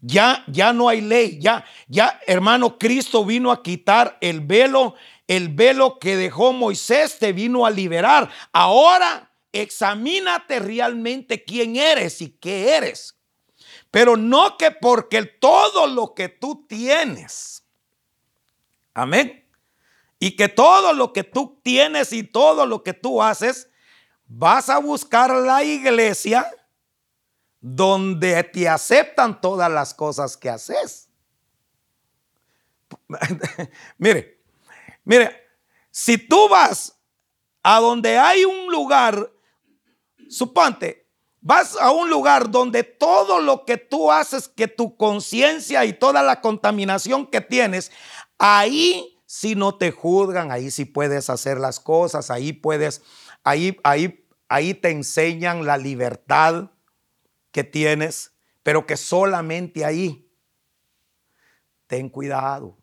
Ya, 0.00 0.44
ya 0.46 0.72
no 0.72 0.88
hay 0.88 1.00
ley. 1.00 1.40
Ya, 1.40 1.64
ya, 1.88 2.20
hermano, 2.28 2.78
Cristo 2.78 3.24
vino 3.24 3.50
a 3.50 3.64
quitar 3.64 4.18
el 4.20 4.42
velo, 4.42 4.94
el 5.26 5.48
velo 5.48 5.98
que 5.98 6.14
dejó 6.14 6.52
Moisés 6.52 7.18
te 7.18 7.32
vino 7.32 7.66
a 7.66 7.70
liberar. 7.72 8.30
Ahora 8.52 9.32
examínate 9.50 10.60
realmente 10.60 11.42
quién 11.42 11.74
eres 11.74 12.22
y 12.22 12.28
qué 12.28 12.76
eres. 12.76 13.18
Pero 13.92 14.16
no 14.16 14.56
que 14.56 14.72
porque 14.72 15.22
todo 15.22 15.86
lo 15.86 16.14
que 16.14 16.28
tú 16.28 16.66
tienes, 16.66 17.64
amén, 18.94 19.48
y 20.18 20.34
que 20.34 20.48
todo 20.48 20.92
lo 20.92 21.12
que 21.12 21.22
tú 21.22 21.60
tienes 21.62 22.12
y 22.12 22.24
todo 22.24 22.66
lo 22.66 22.82
que 22.82 22.94
tú 22.94 23.22
haces, 23.22 23.68
vas 24.26 24.68
a 24.70 24.78
buscar 24.78 25.30
la 25.30 25.62
iglesia 25.62 26.50
donde 27.60 28.42
te 28.44 28.68
aceptan 28.68 29.40
todas 29.40 29.70
las 29.70 29.92
cosas 29.94 30.36
que 30.36 30.48
haces. 30.48 31.10
mire, 33.98 34.40
mire, 35.04 35.48
si 35.90 36.16
tú 36.16 36.48
vas 36.48 36.98
a 37.62 37.78
donde 37.78 38.18
hay 38.18 38.44
un 38.44 38.72
lugar 38.72 39.30
Suponte, 40.32 41.01
vas 41.42 41.76
a 41.76 41.90
un 41.90 42.08
lugar 42.08 42.50
donde 42.50 42.84
todo 42.84 43.40
lo 43.40 43.66
que 43.66 43.76
tú 43.76 44.10
haces, 44.10 44.48
que 44.48 44.68
tu 44.68 44.96
conciencia 44.96 45.84
y 45.84 45.92
toda 45.92 46.22
la 46.22 46.40
contaminación 46.40 47.26
que 47.26 47.40
tienes, 47.40 47.90
ahí 48.38 49.18
si 49.26 49.54
no 49.54 49.74
te 49.74 49.90
juzgan, 49.90 50.50
ahí 50.50 50.70
sí 50.70 50.84
puedes 50.84 51.28
hacer 51.28 51.58
las 51.58 51.80
cosas, 51.80 52.30
ahí 52.30 52.52
puedes, 52.52 53.02
ahí, 53.44 53.76
ahí, 53.82 54.26
ahí 54.48 54.72
te 54.74 54.90
enseñan 54.90 55.66
la 55.66 55.76
libertad 55.76 56.70
que 57.50 57.64
tienes, 57.64 58.32
pero 58.62 58.86
que 58.86 58.96
solamente 58.96 59.84
ahí. 59.84 60.30
Ten 61.86 62.08
cuidado, 62.08 62.78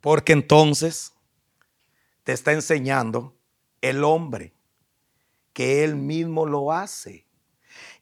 porque 0.00 0.32
entonces 0.32 1.12
te 2.22 2.32
está 2.32 2.52
enseñando 2.52 3.36
el 3.80 4.04
hombre 4.04 4.52
que 5.52 5.84
Él 5.84 5.96
mismo 5.96 6.46
lo 6.46 6.72
hace. 6.72 7.26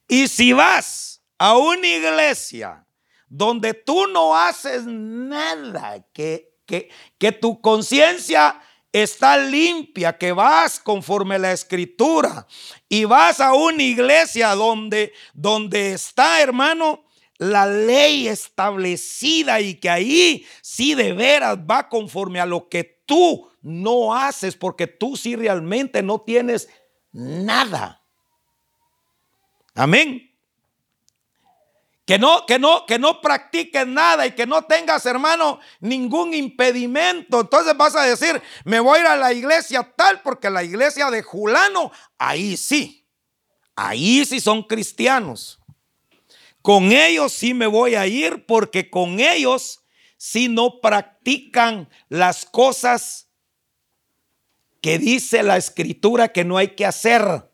Y 0.07 0.29
si 0.29 0.53
vas 0.53 1.23
a 1.39 1.57
una 1.57 1.87
iglesia 1.87 2.87
donde 3.29 3.75
tú 3.75 4.07
no 4.07 4.37
haces 4.37 4.85
nada, 4.87 6.05
que, 6.13 6.55
que, 6.67 6.91
que 7.19 7.33
tu 7.33 7.61
conciencia 7.61 8.61
está 8.93 9.37
limpia, 9.37 10.17
que 10.17 10.33
vas 10.33 10.81
conforme 10.81 11.35
a 11.35 11.39
la 11.39 11.53
escritura 11.53 12.47
y 12.89 13.05
vas 13.05 13.41
a 13.41 13.55
una 13.55 13.83
iglesia 13.83 14.55
donde, 14.55 15.13
donde 15.35 15.93
está, 15.93 16.41
hermano, 16.41 17.05
la 17.37 17.67
ley 17.67 18.29
establecida 18.29 19.61
y 19.61 19.75
que 19.75 19.91
ahí 19.91 20.47
sí 20.61 20.95
de 20.95 21.13
veras 21.13 21.59
va 21.59 21.89
conforme 21.89 22.41
a 22.41 22.47
lo 22.47 22.69
que 22.69 23.03
tú 23.07 23.49
no 23.63 24.15
haces, 24.15 24.57
porque 24.57 24.87
tú 24.87 25.17
sí 25.17 25.37
realmente 25.37 26.03
no 26.03 26.21
tienes 26.21 26.69
nada. 27.13 28.03
Amén. 29.75 30.29
Que 32.09 32.19
no, 32.19 32.47
que 32.47 32.59
no, 32.59 32.87
que 32.87 32.99
no 32.99 33.21
practiques 33.21 33.87
nada 33.87 34.27
y 34.27 34.33
que 34.33 34.47
no 34.47 34.63
tengas, 34.63 35.05
hermano, 35.05 35.61
ningún 35.81 36.33
impedimento. 36.33 37.43
Entonces 37.43 37.77
vas 37.77 37.95
a 37.97 38.03
decir, 38.03 38.43
me 38.65 38.81
voy 38.81 38.99
a 38.99 39.01
ir 39.03 39.07
a 39.09 39.17
la 39.17 39.33
iglesia 39.35 39.93
tal, 39.95 40.23
porque 40.23 40.49
la 40.49 40.65
iglesia 40.65 41.11
de 41.11 41.23
Julano, 41.23 41.93
ahí 42.17 42.57
sí, 42.57 43.07
ahí 43.77 44.25
sí 44.25 44.41
son 44.41 44.63
cristianos. 44.63 45.59
Con 46.63 46.93
ellos 46.93 47.33
sí 47.33 47.53
me 47.53 47.67
voy 47.67 47.95
a 47.95 48.07
ir 48.07 48.47
porque 48.47 48.89
con 48.89 49.21
ellos 49.21 49.85
sí 50.17 50.49
no 50.49 50.81
practican 50.81 51.89
las 52.09 52.47
cosas 52.47 53.28
que 54.81 54.99
dice 54.99 55.43
la 55.43 55.57
escritura 55.57 56.29
que 56.29 56.45
no 56.45 56.57
hay 56.57 56.69
que 56.69 56.87
hacer, 56.87 57.51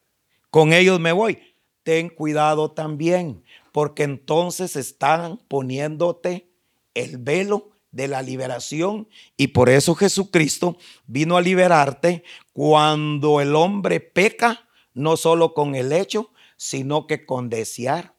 con 0.50 0.72
ellos 0.72 1.00
me 1.00 1.12
voy. 1.12 1.38
Ten 1.82 2.08
cuidado 2.08 2.70
también, 2.70 3.44
porque 3.72 4.04
entonces 4.04 4.76
están 4.76 5.38
poniéndote 5.48 6.50
el 6.94 7.18
velo 7.18 7.72
de 7.90 8.08
la 8.08 8.22
liberación 8.22 9.08
y 9.36 9.48
por 9.48 9.68
eso 9.68 9.94
Jesucristo 9.94 10.76
vino 11.06 11.36
a 11.36 11.42
liberarte 11.42 12.24
cuando 12.52 13.40
el 13.40 13.54
hombre 13.54 14.00
peca, 14.00 14.68
no 14.94 15.16
solo 15.16 15.54
con 15.54 15.74
el 15.74 15.92
hecho, 15.92 16.32
sino 16.56 17.06
que 17.06 17.24
con 17.26 17.50
desear, 17.50 18.16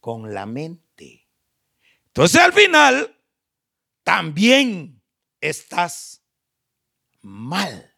con 0.00 0.32
la 0.32 0.46
mente. 0.46 1.28
Entonces 2.06 2.40
al 2.40 2.52
final, 2.52 3.18
también 4.02 5.02
estás 5.40 6.22
mal. 7.20 7.91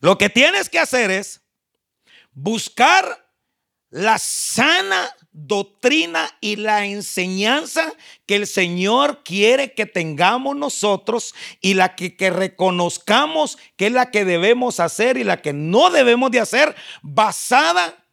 Lo 0.00 0.18
que 0.18 0.30
tienes 0.30 0.68
que 0.68 0.78
hacer 0.78 1.10
es 1.10 1.42
buscar 2.32 3.28
la 3.90 4.18
sana 4.18 5.10
doctrina 5.32 6.28
y 6.40 6.56
la 6.56 6.84
enseñanza 6.86 7.92
que 8.26 8.36
el 8.36 8.46
Señor 8.46 9.22
quiere 9.24 9.72
que 9.72 9.86
tengamos 9.86 10.56
nosotros 10.56 11.34
y 11.60 11.74
la 11.74 11.94
que, 11.94 12.30
reconozcamos 12.30 13.56
que 13.76 13.86
es 13.86 13.92
la 13.92 14.10
que 14.10 14.24
debemos 14.24 14.78
hacer 14.80 15.16
y 15.16 15.24
la 15.24 15.40
que 15.40 15.52
no 15.52 15.90
debemos 15.90 16.30
de 16.30 16.40
hacer, 16.40 16.76
basada, 17.02 18.04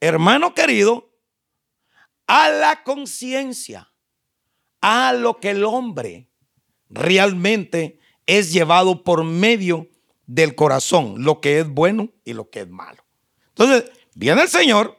hermano 0.00 0.54
querido, 0.54 1.10
a 2.26 2.48
la 2.48 2.82
conciencia, 2.82 3.92
a 4.80 5.12
lo 5.12 5.38
que 5.38 5.50
el 5.50 5.64
hombre 5.64 6.28
realmente 6.88 8.00
es 8.26 8.52
llevado 8.52 9.04
por 9.04 9.24
medio 9.24 9.88
del 10.30 10.54
corazón, 10.54 11.24
lo 11.24 11.40
que 11.40 11.58
es 11.58 11.68
bueno 11.68 12.08
y 12.24 12.34
lo 12.34 12.50
que 12.50 12.60
es 12.60 12.68
malo. 12.68 13.04
Entonces, 13.48 13.90
viene 14.14 14.42
el 14.42 14.48
Señor 14.48 14.96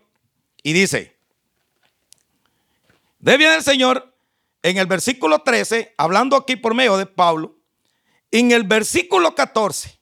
y 0.62 0.74
dice, 0.74 1.18
de 3.20 3.38
viene 3.38 3.56
el 3.56 3.64
Señor 3.64 4.14
en 4.62 4.78
el 4.78 4.88
versículo 4.88 5.42
13, 5.42 5.96
hablando 5.98 6.36
aquí 6.36 6.58
por 6.58 6.76
medio 6.76 6.98
de 6.98 7.06
Pablo, 7.06 7.56
En 8.30 8.52
el 8.52 8.64
versículo 8.64 9.34
14 9.34 10.00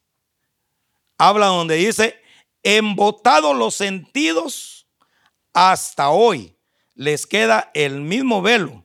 habla 1.16 1.46
donde 1.46 1.76
dice, 1.76 2.20
embotados 2.64 3.56
los 3.56 3.76
sentidos 3.76 4.88
hasta 5.52 6.10
hoy, 6.10 6.56
les 6.94 7.26
queda 7.26 7.70
el 7.74 8.00
mismo 8.00 8.42
velo 8.42 8.84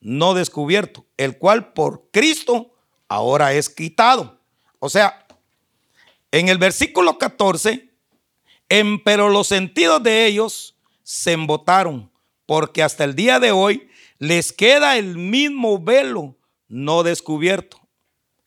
no 0.00 0.34
descubierto, 0.34 1.06
el 1.16 1.38
cual 1.38 1.72
por 1.72 2.10
Cristo 2.10 2.74
ahora 3.08 3.52
es 3.52 3.68
quitado. 3.68 4.40
O 4.78 4.88
sea, 4.88 5.25
en 6.38 6.50
el 6.50 6.58
versículo 6.58 7.16
14, 7.16 7.88
en, 8.68 9.02
pero 9.02 9.30
los 9.30 9.46
sentidos 9.46 10.02
de 10.02 10.26
ellos 10.26 10.76
se 11.02 11.32
embotaron, 11.32 12.10
porque 12.44 12.82
hasta 12.82 13.04
el 13.04 13.14
día 13.14 13.40
de 13.40 13.52
hoy 13.52 13.88
les 14.18 14.52
queda 14.52 14.98
el 14.98 15.16
mismo 15.16 15.78
velo 15.82 16.36
no 16.68 17.02
descubierto. 17.02 17.80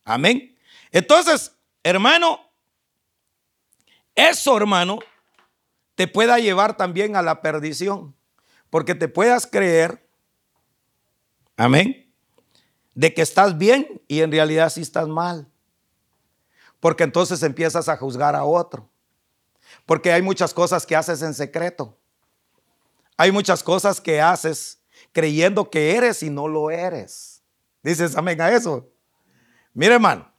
Amén. 0.04 0.56
Entonces, 0.92 1.56
hermano, 1.82 2.40
eso, 4.14 4.56
hermano, 4.56 5.00
te 5.96 6.06
pueda 6.06 6.38
llevar 6.38 6.76
también 6.76 7.16
a 7.16 7.22
la 7.22 7.42
perdición, 7.42 8.14
porque 8.70 8.94
te 8.94 9.08
puedas 9.08 9.48
creer, 9.48 10.08
amén, 11.56 12.08
de 12.94 13.12
que 13.14 13.22
estás 13.22 13.58
bien 13.58 14.00
y 14.06 14.20
en 14.20 14.30
realidad 14.30 14.70
sí 14.70 14.80
estás 14.80 15.08
mal, 15.08 15.49
porque 16.80 17.04
entonces 17.04 17.42
empiezas 17.42 17.88
a 17.88 17.96
juzgar 17.96 18.34
a 18.34 18.44
otro, 18.44 18.88
porque 19.86 20.12
hay 20.12 20.22
muchas 20.22 20.52
cosas 20.52 20.84
que 20.84 20.96
haces 20.96 21.22
en 21.22 21.34
secreto, 21.34 21.96
hay 23.16 23.30
muchas 23.30 23.62
cosas 23.62 24.00
que 24.00 24.20
haces 24.20 24.80
creyendo 25.12 25.70
que 25.70 25.96
eres 25.96 26.22
y 26.22 26.30
no 26.30 26.48
lo 26.48 26.70
eres. 26.70 27.42
Dices 27.82 28.16
amén 28.16 28.40
a 28.40 28.50
eso. 28.50 28.88
Mire, 29.74 29.94
hermano, 29.94 30.30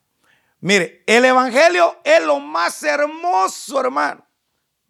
mire, 0.60 1.04
el 1.06 1.26
Evangelio 1.26 1.98
es 2.04 2.24
lo 2.24 2.40
más 2.40 2.82
hermoso, 2.84 3.80
hermano 3.80 4.26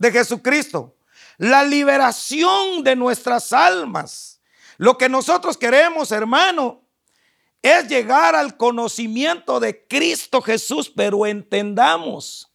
de 0.01 0.11
Jesucristo, 0.11 0.95
la 1.37 1.63
liberación 1.63 2.83
de 2.83 2.95
nuestras 2.95 3.53
almas. 3.53 4.41
Lo 4.77 4.97
que 4.97 5.07
nosotros 5.07 5.57
queremos, 5.57 6.11
hermano, 6.11 6.81
es 7.61 7.87
llegar 7.87 8.35
al 8.35 8.57
conocimiento 8.57 9.59
de 9.59 9.85
Cristo 9.87 10.41
Jesús, 10.41 10.91
pero 10.95 11.25
entendamos 11.25 12.51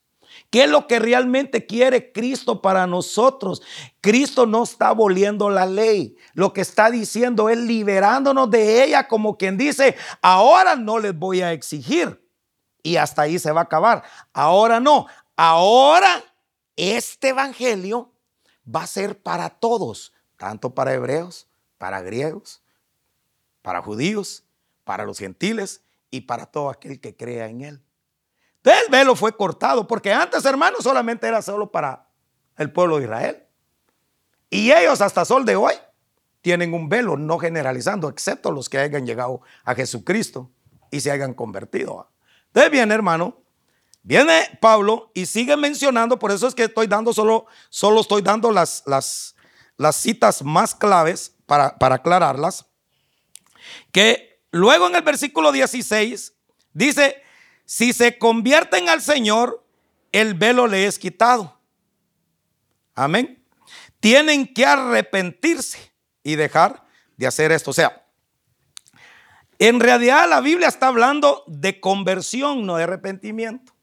qué 0.51 0.65
es 0.65 0.71
lo 0.71 0.87
que 0.87 0.99
realmente 0.99 1.67
quiere 1.67 2.13
Cristo 2.13 2.61
para 2.61 2.87
nosotros. 2.87 3.63
Cristo 4.01 4.47
no 4.47 4.65
está 4.65 4.89
aboliendo 4.89 5.51
la 5.51 5.67
ley, 5.67 6.17
lo 6.35 6.53
que 6.53 6.61
está 6.61 6.91
diciendo 6.91 7.49
es 7.49 7.59
liberándonos 7.59 8.51
de 8.51 8.85
ella 8.85 9.07
como 9.07 9.37
quien 9.37 9.57
dice, 9.57 9.97
ahora 10.23 10.77
no 10.77 10.99
les 10.99 11.17
voy 11.17 11.43
a 11.43 11.53
exigir. 11.53 12.23
Y 12.83 12.97
hasta 12.97 13.23
ahí 13.23 13.39
se 13.39 13.51
va 13.51 13.63
a 13.63 13.65
acabar. 13.65 14.05
Ahora 14.33 14.79
no, 14.79 15.07
ahora 15.37 16.23
este 16.77 17.31
evangelio 17.31 18.13
va 18.65 18.83
a 18.83 18.87
ser 18.87 19.21
para 19.21 19.51
todos, 19.51 20.13
tanto 20.37 20.75
para 20.75 20.95
hebreos, 20.95 21.49
para 21.79 22.01
griegos, 22.01 22.63
para 23.63 23.83
judíos, 23.83 24.46
para 24.87 25.05
los 25.05 25.19
gentiles 25.19 25.83
y 26.11 26.23
para 26.23 26.47
todo 26.47 26.71
aquel 26.71 27.01
que 27.01 27.15
crea 27.15 27.49
en 27.49 27.61
él. 27.61 27.83
Entonces 28.57 28.85
el 28.85 28.91
velo 28.91 29.15
fue 29.15 29.37
cortado, 29.37 29.87
porque 29.87 30.13
antes, 30.13 30.45
hermanos, 30.47 30.85
solamente 30.85 31.29
era 31.29 31.43
solo 31.43 31.71
para 31.71 32.09
el 32.57 32.73
pueblo 32.73 32.97
de 32.97 33.05
Israel. 33.05 33.43
Y 34.49 34.73
ellos 34.73 35.03
hasta 35.03 35.27
sol 35.27 35.45
de 35.45 35.57
hoy 35.57 35.75
tienen 36.41 36.73
un 36.73 36.89
velo, 36.89 37.19
no 37.19 37.39
generalizando, 37.39 38.09
excepto 38.09 38.51
los 38.51 38.69
que 38.69 38.79
hayan 38.79 39.05
llegado 39.05 39.43
a 39.65 39.75
Jesucristo 39.75 40.51
y 40.91 41.01
se 41.01 41.11
hayan 41.11 41.35
convertido. 41.35 42.09
Entonces 42.47 42.71
bien, 42.71 42.91
hermano, 42.91 43.43
Viene 44.07 44.57
Pablo 44.61 45.11
y 45.15 45.27
sigue 45.27 45.57
mencionando, 45.57 46.17
por 46.17 46.31
eso 46.31 46.47
es 46.47 46.55
que 46.55 46.63
estoy 46.63 46.87
dando 46.87 47.13
solo, 47.13 47.47
solo 47.71 48.01
estoy 48.01 48.23
dando 48.23 48.53
las, 48.53 48.85
las, 48.87 49.35
las 49.77 49.97
citas 49.97 50.45
más 50.45 50.77
claves 50.77 51.35
para, 51.45 51.77
para 51.77 51.97
aclararlas, 51.97 52.67
que 53.91 54.36
luego 54.51 54.87
en 54.89 54.95
el 54.97 55.03
versículo 55.03 55.53
16 55.53 56.35
dice, 56.73 57.23
si 57.65 57.93
se 57.93 58.19
convierten 58.19 58.89
al 58.89 59.03
Señor, 59.03 59.65
el 60.13 60.35
velo 60.35 60.67
le 60.67 60.87
es 60.87 60.99
quitado. 60.99 61.61
Amén. 62.95 63.45
Tienen 64.01 64.53
que 64.53 64.65
arrepentirse 64.65 65.93
y 66.23 66.37
dejar 66.37 66.87
de 67.17 67.27
hacer 67.27 67.53
esto. 67.53 67.71
O 67.71 67.75
sea, 67.75 68.07
en 69.59 69.81
realidad 69.81 70.29
la 70.29 70.41
Biblia 70.41 70.69
está 70.69 70.89
hablando 70.89 71.45
de 71.47 71.81
conversión, 71.81 72.67
no 72.67 72.77
de 72.77 72.85
arrepentimiento 72.85 73.77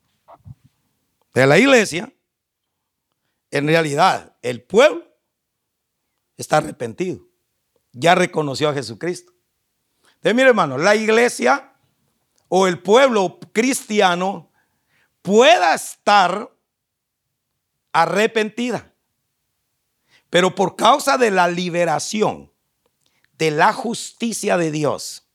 de 1.34 1.48
la 1.48 1.58
iglesia, 1.58 2.14
en 3.52 3.68
realidad 3.68 4.36
el 4.42 4.62
pueblo 4.62 5.06
está 6.38 6.58
arrepentido. 6.58 7.28
Ya 7.92 8.16
reconoció 8.16 8.70
a 8.70 8.74
Jesucristo. 8.74 9.34
Entonces, 10.24 10.36
mire 10.38 10.50
hermano, 10.50 10.78
la 10.78 10.96
iglesia 10.96 11.74
o 12.48 12.66
el 12.66 12.80
pueblo 12.80 13.40
cristiano 13.52 14.50
pueda 15.22 15.74
estar 15.74 16.50
arrepentida, 17.92 18.94
pero 20.30 20.56
por 20.56 20.78
causa 20.78 21.18
de 21.18 21.30
la 21.30 21.50
liberación, 21.50 22.54
de 23.38 23.52
la 23.52 23.74
justicia 23.74 24.56
de 24.56 24.72
Dios, 24.72 25.28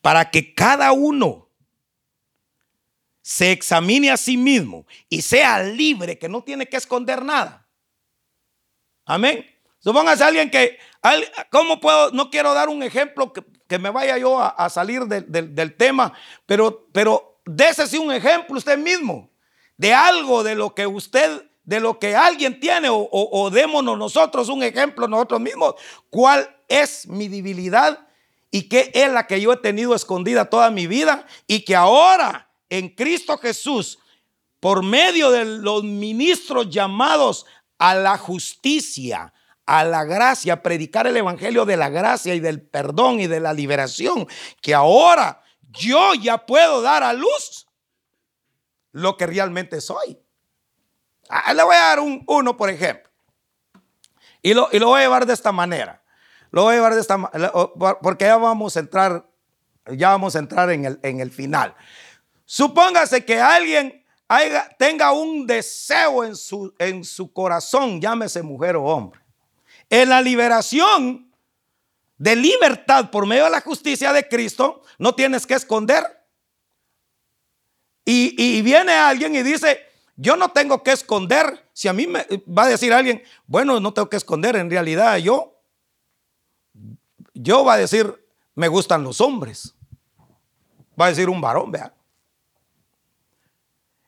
para 0.00 0.30
que 0.30 0.54
cada 0.54 0.92
uno 0.92 1.50
se 3.20 3.52
examine 3.52 4.10
a 4.10 4.16
sí 4.16 4.38
mismo 4.38 4.86
y 5.10 5.20
sea 5.20 5.62
libre, 5.62 6.18
que 6.18 6.30
no 6.30 6.42
tiene 6.42 6.66
que 6.66 6.78
esconder 6.78 7.22
nada. 7.22 7.68
Amén. 9.04 9.44
Supóngase 9.80 10.24
alguien 10.24 10.50
que, 10.50 10.78
¿cómo 11.50 11.78
puedo? 11.78 12.10
No 12.12 12.30
quiero 12.30 12.54
dar 12.54 12.70
un 12.70 12.82
ejemplo 12.82 13.34
que, 13.70 13.78
me 13.78 13.90
vaya 13.90 14.18
yo 14.18 14.40
a, 14.40 14.68
salir 14.68 15.04
del 15.04 15.76
tema, 15.76 16.12
pero, 16.44 16.88
pero 16.92 17.40
un 17.46 18.12
ejemplo 18.12 18.58
usted 18.58 18.76
mismo 18.76 19.30
de 19.76 19.94
algo 19.94 20.42
de 20.42 20.56
lo 20.56 20.74
que 20.74 20.86
usted, 20.86 21.46
de 21.62 21.80
lo 21.80 21.98
que 21.98 22.14
alguien 22.16 22.60
tiene, 22.60 22.88
o, 22.90 23.08
o 23.10 23.50
démonos 23.50 23.96
nosotros 23.96 24.48
un 24.48 24.62
ejemplo 24.62 25.08
nosotros 25.08 25.40
mismos. 25.40 25.74
¿Cuál 26.10 26.54
es 26.68 27.06
mi 27.06 27.28
debilidad 27.28 28.06
y 28.50 28.62
qué 28.68 28.90
es 28.92 29.10
la 29.10 29.26
que 29.26 29.40
yo 29.40 29.52
he 29.52 29.56
tenido 29.56 29.94
escondida 29.94 30.50
toda 30.50 30.70
mi 30.70 30.86
vida 30.86 31.26
y 31.46 31.64
que 31.64 31.76
ahora 31.76 32.50
en 32.68 32.88
Cristo 32.88 33.38
Jesús, 33.38 33.98
por 34.58 34.82
medio 34.82 35.30
de 35.30 35.44
los 35.44 35.84
ministros 35.84 36.68
llamados 36.68 37.46
a 37.78 37.94
la 37.94 38.18
justicia, 38.18 39.32
a 39.70 39.84
la 39.84 40.02
gracia, 40.02 40.64
predicar 40.64 41.06
el 41.06 41.16
evangelio 41.16 41.64
de 41.64 41.76
la 41.76 41.90
gracia 41.90 42.34
y 42.34 42.40
del 42.40 42.60
perdón 42.60 43.20
y 43.20 43.28
de 43.28 43.38
la 43.38 43.52
liberación, 43.52 44.26
que 44.60 44.74
ahora 44.74 45.44
yo 45.68 46.12
ya 46.14 46.44
puedo 46.44 46.82
dar 46.82 47.04
a 47.04 47.12
luz 47.12 47.68
lo 48.90 49.16
que 49.16 49.28
realmente 49.28 49.80
soy. 49.80 50.18
Ah, 51.28 51.54
le 51.54 51.62
voy 51.62 51.76
a 51.76 51.82
dar 51.82 52.00
un, 52.00 52.24
uno, 52.26 52.56
por 52.56 52.68
ejemplo. 52.68 53.08
Y 54.42 54.54
lo, 54.54 54.68
y 54.72 54.80
lo 54.80 54.88
voy 54.88 55.02
a 55.02 55.04
llevar 55.04 55.24
de 55.24 55.34
esta 55.34 55.52
manera. 55.52 56.02
Lo 56.50 56.64
voy 56.64 56.72
a 56.72 56.76
llevar 56.78 56.94
de 56.96 57.00
esta 57.00 57.16
porque 58.02 58.24
ya 58.24 58.38
vamos 58.38 58.76
a 58.76 58.80
entrar, 58.80 59.30
ya 59.86 60.08
vamos 60.08 60.34
a 60.34 60.40
entrar 60.40 60.68
en 60.70 60.84
el, 60.84 60.98
en 61.04 61.20
el 61.20 61.30
final. 61.30 61.76
Supóngase 62.44 63.24
que 63.24 63.40
alguien 63.40 64.04
tenga 64.78 65.12
un 65.12 65.46
deseo 65.46 66.24
en 66.24 66.34
su, 66.34 66.74
en 66.80 67.04
su 67.04 67.32
corazón, 67.32 68.00
llámese 68.00 68.42
mujer 68.42 68.74
o 68.74 68.82
hombre. 68.82 69.19
En 69.90 70.08
la 70.08 70.22
liberación 70.22 71.30
de 72.16 72.36
libertad 72.36 73.10
por 73.10 73.26
medio 73.26 73.44
de 73.44 73.50
la 73.50 73.60
justicia 73.60 74.12
de 74.12 74.26
Cristo, 74.28 74.82
no 74.98 75.14
tienes 75.14 75.46
que 75.46 75.54
esconder. 75.54 76.04
Y, 78.04 78.34
y, 78.42 78.62
viene 78.62 78.92
alguien 78.92 79.34
y 79.34 79.42
dice, 79.42 79.80
yo 80.16 80.36
no 80.36 80.50
tengo 80.50 80.82
que 80.82 80.92
esconder. 80.92 81.68
Si 81.72 81.88
a 81.88 81.92
mí 81.92 82.06
me 82.06 82.26
va 82.46 82.64
a 82.64 82.68
decir 82.68 82.92
alguien, 82.92 83.22
bueno, 83.46 83.78
no 83.80 83.92
tengo 83.92 84.08
que 84.08 84.16
esconder, 84.16 84.56
en 84.56 84.70
realidad 84.70 85.18
yo, 85.18 85.62
yo 87.34 87.64
va 87.64 87.74
a 87.74 87.78
decir, 87.78 88.26
me 88.54 88.68
gustan 88.68 89.02
los 89.02 89.20
hombres. 89.20 89.74
Va 91.00 91.06
a 91.06 91.08
decir 91.08 91.28
un 91.28 91.40
varón, 91.40 91.70
vea. 91.70 91.94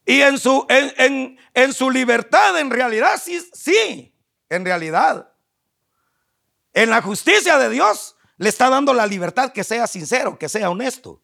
Y 0.05 0.20
en 0.20 0.39
su, 0.39 0.66
en, 0.68 1.39
en, 1.55 1.72
su 1.72 1.91
libertad, 1.91 2.59
en 2.59 2.70
realidad, 2.70 3.20
sí, 3.22 3.41
sí, 3.55 4.14
en 4.49 4.64
realidad. 4.64 5.32
En 6.73 6.91
la 6.91 7.03
justicia 7.03 7.59
de 7.59 7.68
Dios 7.70 8.16
le 8.39 8.49
está 8.49 8.68
dando 8.70 8.95
la 8.95 9.07
libertad 9.07 9.53
que 9.53 9.64
sea 9.64 9.87
sincero, 9.87 10.39
que 10.39 10.49
sea 10.49 10.70
honesto. 10.70 11.20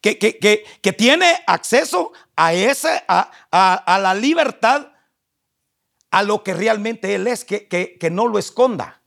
Que, 0.00 0.18
que, 0.18 0.38
que, 0.38 0.92
tiene 0.92 1.42
acceso 1.46 2.12
a, 2.36 2.52
ese, 2.52 3.02
a, 3.08 3.30
a, 3.50 3.98
la 3.98 4.14
libertad, 4.14 4.92
a 6.10 6.22
lo 6.22 6.44
que 6.44 6.54
realmente 6.54 7.14
Él 7.14 7.26
es, 7.26 7.44
que, 7.44 7.66
que 7.68 8.10
no 8.10 8.28
lo 8.28 8.38
esconda. 8.38 9.02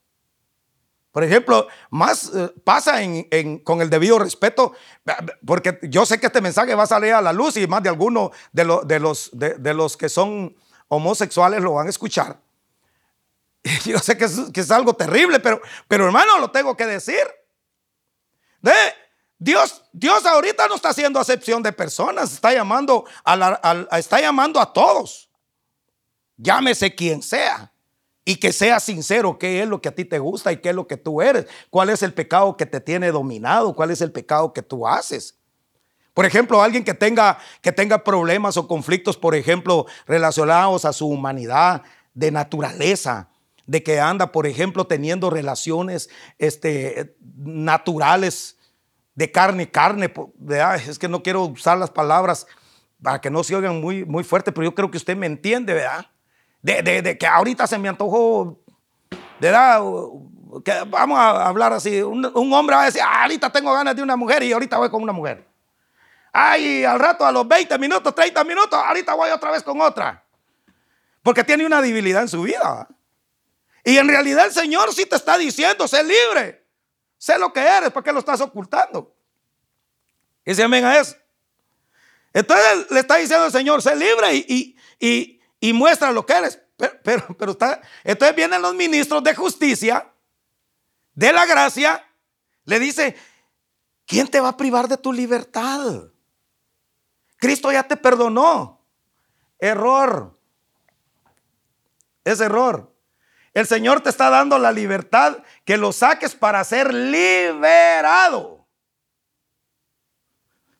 Por 1.17 1.23
ejemplo, 1.23 1.67
más 1.89 2.31
eh, 2.31 2.53
pasa 2.63 3.01
en, 3.01 3.57
con 3.63 3.81
el 3.81 3.89
debido 3.89 4.19
respeto, 4.19 4.73
porque 5.43 5.79
yo 5.89 6.05
sé 6.05 6.19
que 6.19 6.27
este 6.27 6.41
mensaje 6.41 6.75
va 6.75 6.83
a 6.83 6.85
salir 6.85 7.11
a 7.11 7.23
la 7.23 7.33
luz 7.33 7.57
y 7.57 7.65
más 7.65 7.81
de 7.81 7.89
alguno 7.89 8.29
de, 8.51 8.63
de 8.85 8.99
los, 8.99 9.31
de, 9.33 9.73
los 9.73 9.97
que 9.97 10.09
son 10.09 10.55
homosexuales 10.89 11.63
lo 11.63 11.73
van 11.73 11.87
a 11.87 11.89
escuchar. 11.89 12.39
Yo 13.85 13.99
sé 13.99 14.17
que 14.17 14.25
es, 14.25 14.71
algo 14.71 14.93
terrible, 14.93 15.39
pero, 15.39 15.61
pero 15.87 16.05
hermano, 16.05 16.39
lo 16.39 16.51
tengo 16.51 16.75
que 16.75 16.85
decir. 16.85 17.23
De, 18.61 18.73
Dios, 19.39 19.83
Dios 19.93 20.25
ahorita 20.25 20.67
no 20.67 20.75
está 20.75 20.89
haciendo 20.89 21.19
acepción 21.19 21.61
de 21.61 21.71
personas, 21.71 22.33
está 22.33 22.53
llamando 22.53 23.05
a, 23.23 23.97
está 23.97 24.19
llamando 24.19 24.59
a 24.59 24.73
todos. 24.73 25.29
Llámese 26.37 26.93
quien 26.93 27.21
sea 27.21 27.71
y 28.25 28.35
que 28.35 28.51
sea 28.51 28.79
sincero 28.79 29.37
qué 29.39 29.61
es 29.61 29.67
lo 29.67 29.81
que 29.81 29.89
a 29.89 29.95
ti 29.95 30.05
te 30.05 30.19
gusta 30.19 30.51
y 30.51 30.57
qué 30.57 30.69
es 30.69 30.75
lo 30.75 30.87
que 30.87 30.97
tú 30.97 31.21
eres, 31.21 31.45
cuál 31.69 31.89
es 31.89 32.03
el 32.03 32.13
pecado 32.13 32.57
que 32.57 32.65
te 32.65 32.81
tiene 32.81 33.11
dominado, 33.11 33.73
cuál 33.73 33.91
es 33.91 34.01
el 34.01 34.11
pecado 34.11 34.53
que 34.53 34.61
tú 34.61 34.87
haces. 34.87 35.37
Por 36.13 36.25
ejemplo, 36.25 36.61
alguien 36.61 36.83
que 36.83 36.95
tenga, 36.95 37.37
que 37.61 37.71
tenga 37.71 38.03
problemas 38.03 38.57
o 38.57 38.67
conflictos, 38.67 39.17
por 39.17 39.35
ejemplo, 39.35 39.85
relacionados 40.07 40.83
a 40.83 40.93
su 40.93 41.07
humanidad, 41.07 41.83
de 42.15 42.31
naturaleza, 42.31 43.29
de 43.67 43.83
que 43.83 43.99
anda, 43.99 44.31
por 44.31 44.47
ejemplo, 44.47 44.87
teniendo 44.87 45.29
relaciones 45.29 46.09
este, 46.39 47.15
naturales 47.35 48.57
de 49.13 49.31
carne, 49.31 49.69
carne, 49.69 50.11
es 50.87 50.97
que 50.97 51.07
no 51.07 51.21
quiero 51.21 51.43
usar 51.43 51.77
las 51.77 51.91
palabras 51.91 52.47
para 53.01 53.21
que 53.21 53.29
no 53.29 53.43
se 53.43 53.55
oigan 53.55 53.79
muy, 53.79 54.05
muy 54.05 54.23
fuerte, 54.23 54.51
pero 54.51 54.65
yo 54.65 54.73
creo 54.73 54.89
que 54.89 54.97
usted 54.97 55.15
me 55.15 55.27
entiende, 55.27 55.73
¿verdad? 55.73 56.07
de, 56.61 57.17
que 57.17 57.27
ahorita 57.27 57.67
se 57.67 57.77
me 57.77 57.89
antojó, 57.89 58.59
de 59.39 59.47
edad, 59.47 59.81
que 60.63 60.73
vamos 60.87 61.17
a 61.17 61.47
hablar 61.47 61.73
así, 61.73 62.01
un, 62.01 62.25
hombre 62.53 62.75
va 62.75 62.83
a 62.83 62.85
decir, 62.85 63.01
ah, 63.03 63.23
ahorita 63.23 63.51
tengo 63.51 63.73
ganas 63.73 63.95
de 63.95 64.01
una 64.01 64.15
mujer 64.15 64.43
y 64.43 64.51
ahorita 64.51 64.77
voy 64.77 64.89
con 64.89 65.03
una 65.03 65.13
mujer. 65.13 65.47
Ay, 66.33 66.83
al 66.83 66.99
rato, 66.99 67.25
a 67.25 67.31
los 67.31 67.47
20 67.47 67.77
minutos, 67.79 68.13
30 68.13 68.43
minutos, 68.43 68.73
ahorita 68.73 69.13
voy 69.15 69.29
otra 69.29 69.51
vez 69.51 69.63
con 69.63 69.79
otra. 69.81 70.23
Porque 71.23 71.43
tiene 71.43 71.65
una 71.65 71.81
debilidad 71.81 72.21
en 72.21 72.27
su 72.27 72.41
vida. 72.43 72.87
Y 73.87 73.97
en 73.97 74.07
realidad 74.07 74.45
el 74.45 74.53
Señor 74.53 74.93
sí 74.93 75.05
te 75.05 75.15
está 75.15 75.37
diciendo, 75.37 75.87
sé 75.87 76.03
libre. 76.03 76.65
Sé 77.17 77.39
lo 77.39 77.51
que 77.51 77.61
eres, 77.61 77.91
¿por 77.91 78.03
qué 78.03 78.11
lo 78.11 78.19
estás 78.19 78.41
ocultando? 78.41 79.15
Y 80.45 80.53
se 80.53 80.63
amén 80.63 80.85
a 80.85 80.99
eso. 80.99 81.15
Entonces 82.33 82.91
le 82.91 82.99
está 82.99 83.15
diciendo 83.15 83.45
el 83.45 83.51
Señor, 83.51 83.81
sé 83.81 83.95
libre 83.95 84.35
y, 84.35 84.77
y 84.99 85.37
y 85.59 85.73
muestra 85.73 86.11
lo 86.11 86.25
que 86.25 86.33
eres. 86.33 86.61
Pero, 86.77 87.25
pero, 87.37 87.51
está, 87.53 87.81
entonces 88.03 88.35
vienen 88.35 88.61
los 88.61 88.75
ministros 88.75 89.23
de 89.23 89.33
justicia, 89.33 90.11
de 91.15 91.33
la 91.33 91.45
gracia, 91.47 92.07
le 92.65 92.79
dice, 92.79 93.15
¿quién 94.05 94.27
te 94.27 94.39
va 94.39 94.49
a 94.49 94.57
privar 94.57 94.87
de 94.87 94.97
tu 94.97 95.11
libertad? 95.11 96.03
Cristo 97.37 97.71
ya 97.71 97.83
te 97.83 97.97
perdonó. 97.97 98.85
Error. 99.57 100.37
Es 102.23 102.39
error. 102.39 102.93
El 103.57 103.65
Señor 103.65 104.01
te 104.01 104.09
está 104.09 104.29
dando 104.29 104.59
la 104.59 104.71
libertad 104.71 105.39
que 105.65 105.77
lo 105.77 105.91
saques 105.91 106.35
para 106.35 106.63
ser 106.63 106.93
liberado. 106.93 108.67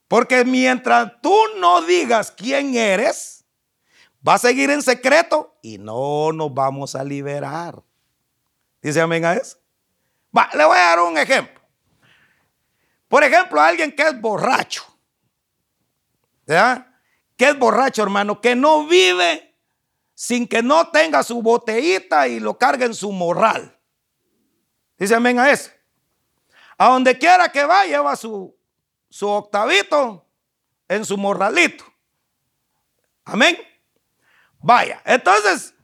Porque 0.08 0.46
mientras 0.46 1.12
tú 1.22 1.36
no 1.58 1.82
digas 1.82 2.32
quién 2.32 2.76
eres, 2.76 3.38
Va 4.28 4.34
a 4.34 4.38
seguir 4.40 4.70
en 4.72 4.82
secreto 4.82 5.58
y 5.62 5.78
no 5.78 6.34
nos 6.34 6.54
vamos 6.54 6.96
a 6.96 7.04
liberar. 7.04 7.82
Dice 8.82 9.00
amén 9.00 9.24
a 9.24 9.36
eso. 9.36 9.58
Le 10.54 10.66
voy 10.66 10.78
a 10.78 10.82
dar 10.82 11.00
un 11.00 11.18
ejemplo. 11.18 11.62
Por 13.08 13.24
ejemplo, 13.24 13.62
alguien 13.62 13.96
que 13.96 14.04
es 14.04 14.20
borracho. 14.20 14.84
¿Ya? 16.46 16.94
Que 17.38 17.50
es 17.50 17.58
borracho, 17.58 18.04
hermano, 18.04 18.42
que 18.42 18.54
no 18.54 18.86
vive 18.86 19.47
sin 20.20 20.48
que 20.48 20.64
no 20.64 20.90
tenga 20.90 21.22
su 21.22 21.44
botellita 21.44 22.28
y 22.28 22.40
lo 22.40 22.58
cargue 22.58 22.86
en 22.86 22.96
su 22.96 23.12
morral. 23.12 23.78
Dice 24.98 25.14
amén 25.14 25.38
a 25.38 25.52
eso. 25.52 25.70
A 26.76 26.90
donde 26.90 27.20
quiera 27.20 27.52
que 27.52 27.64
va, 27.64 27.86
lleva 27.86 28.16
su, 28.16 28.58
su 29.12 29.28
octavito 29.28 30.26
en 30.88 31.06
su 31.06 31.20
morralito. 31.20 31.86
Amén. 33.26 33.60
Vaya, 34.58 35.04
entonces, 35.06 35.76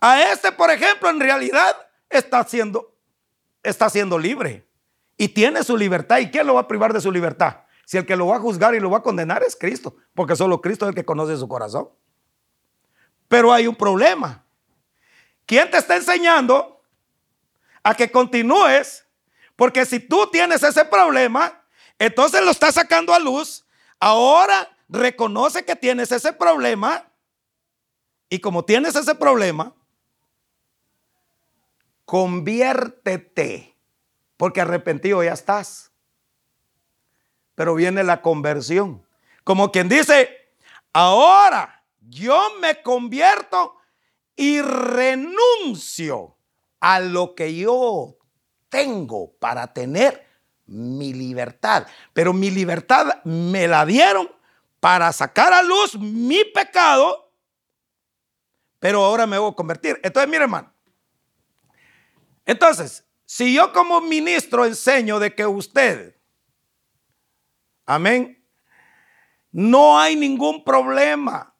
a 0.00 0.22
este, 0.32 0.50
por 0.50 0.70
ejemplo, 0.70 1.10
en 1.10 1.20
realidad 1.20 1.76
está 2.08 2.42
siendo, 2.44 2.96
está 3.62 3.90
siendo 3.90 4.18
libre 4.18 4.66
y 5.18 5.28
tiene 5.28 5.62
su 5.62 5.76
libertad. 5.76 6.20
¿Y 6.20 6.30
quién 6.30 6.46
lo 6.46 6.54
va 6.54 6.60
a 6.60 6.68
privar 6.68 6.94
de 6.94 7.02
su 7.02 7.12
libertad? 7.12 7.64
Si 7.84 7.98
el 7.98 8.06
que 8.06 8.16
lo 8.16 8.28
va 8.28 8.36
a 8.36 8.40
juzgar 8.40 8.74
y 8.74 8.80
lo 8.80 8.88
va 8.88 8.98
a 8.98 9.02
condenar 9.02 9.42
es 9.42 9.56
Cristo, 9.56 9.94
porque 10.14 10.36
solo 10.36 10.62
Cristo 10.62 10.86
es 10.86 10.88
el 10.88 10.94
que 10.94 11.04
conoce 11.04 11.36
su 11.36 11.46
corazón. 11.48 11.90
Pero 13.28 13.52
hay 13.52 13.66
un 13.66 13.74
problema. 13.74 14.44
¿Quién 15.46 15.70
te 15.70 15.78
está 15.78 15.96
enseñando 15.96 16.82
a 17.82 17.94
que 17.94 18.10
continúes? 18.10 19.04
Porque 19.56 19.84
si 19.86 20.00
tú 20.00 20.28
tienes 20.30 20.62
ese 20.62 20.84
problema, 20.84 21.62
entonces 21.98 22.42
lo 22.42 22.50
estás 22.50 22.74
sacando 22.74 23.14
a 23.14 23.18
luz. 23.18 23.64
Ahora 24.00 24.76
reconoce 24.88 25.64
que 25.64 25.76
tienes 25.76 26.12
ese 26.12 26.32
problema 26.32 27.08
y 28.28 28.40
como 28.40 28.64
tienes 28.64 28.96
ese 28.96 29.14
problema, 29.14 29.74
conviértete, 32.04 33.76
porque 34.36 34.60
arrepentido 34.60 35.22
ya 35.22 35.32
estás. 35.32 35.92
Pero 37.54 37.74
viene 37.74 38.02
la 38.02 38.22
conversión. 38.22 39.06
Como 39.44 39.70
quien 39.70 39.88
dice, 39.88 40.50
ahora 40.92 41.73
yo 42.08 42.58
me 42.60 42.82
convierto 42.82 43.76
y 44.36 44.60
renuncio 44.60 46.36
a 46.80 47.00
lo 47.00 47.34
que 47.34 47.54
yo 47.54 48.16
tengo 48.68 49.32
para 49.38 49.72
tener 49.72 50.26
mi 50.66 51.12
libertad. 51.12 51.86
Pero 52.12 52.32
mi 52.32 52.50
libertad 52.50 53.22
me 53.24 53.68
la 53.68 53.86
dieron 53.86 54.30
para 54.80 55.12
sacar 55.12 55.52
a 55.52 55.62
luz 55.62 55.98
mi 55.98 56.44
pecado 56.44 57.24
pero 58.84 59.02
ahora 59.02 59.26
me 59.26 59.38
voy 59.38 59.50
a 59.50 59.54
convertir. 59.54 59.98
Entonces, 60.02 60.30
mire, 60.30 60.44
hermano. 60.44 60.70
Entonces, 62.44 63.02
si 63.24 63.54
yo 63.54 63.72
como 63.72 64.02
ministro 64.02 64.66
enseño 64.66 65.18
de 65.18 65.34
que 65.34 65.46
usted, 65.46 66.14
amén, 67.86 68.46
no 69.50 69.98
hay 69.98 70.16
ningún 70.16 70.62
problema, 70.62 71.53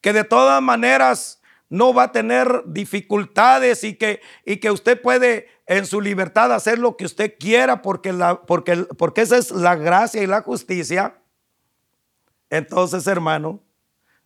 que 0.00 0.12
de 0.12 0.24
todas 0.24 0.62
maneras 0.62 1.40
no 1.68 1.94
va 1.94 2.04
a 2.04 2.12
tener 2.12 2.64
dificultades 2.66 3.84
y 3.84 3.94
que, 3.94 4.20
y 4.44 4.56
que 4.56 4.70
usted 4.70 5.00
puede 5.00 5.48
en 5.66 5.86
su 5.86 6.00
libertad 6.00 6.52
hacer 6.52 6.78
lo 6.78 6.96
que 6.96 7.04
usted 7.04 7.36
quiera 7.38 7.80
porque, 7.80 8.12
la, 8.12 8.42
porque, 8.42 8.76
porque 8.98 9.20
esa 9.20 9.36
es 9.36 9.52
la 9.52 9.76
gracia 9.76 10.22
y 10.22 10.26
la 10.26 10.42
justicia, 10.42 11.22
entonces 12.50 13.06
hermano, 13.06 13.62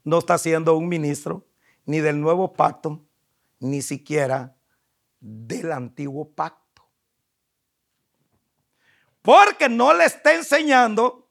no 0.04 0.18
está 0.18 0.38
siendo 0.38 0.74
un 0.76 0.88
ministro, 0.88 1.46
ni 1.84 2.00
del 2.00 2.18
nuevo 2.18 2.54
pacto, 2.54 3.04
ni 3.60 3.82
siquiera 3.82 4.56
del 5.20 5.72
antiguo 5.72 6.30
pacto. 6.30 6.82
Porque 9.20 9.68
no 9.68 9.92
le 9.92 10.04
está 10.04 10.34
enseñando 10.34 11.28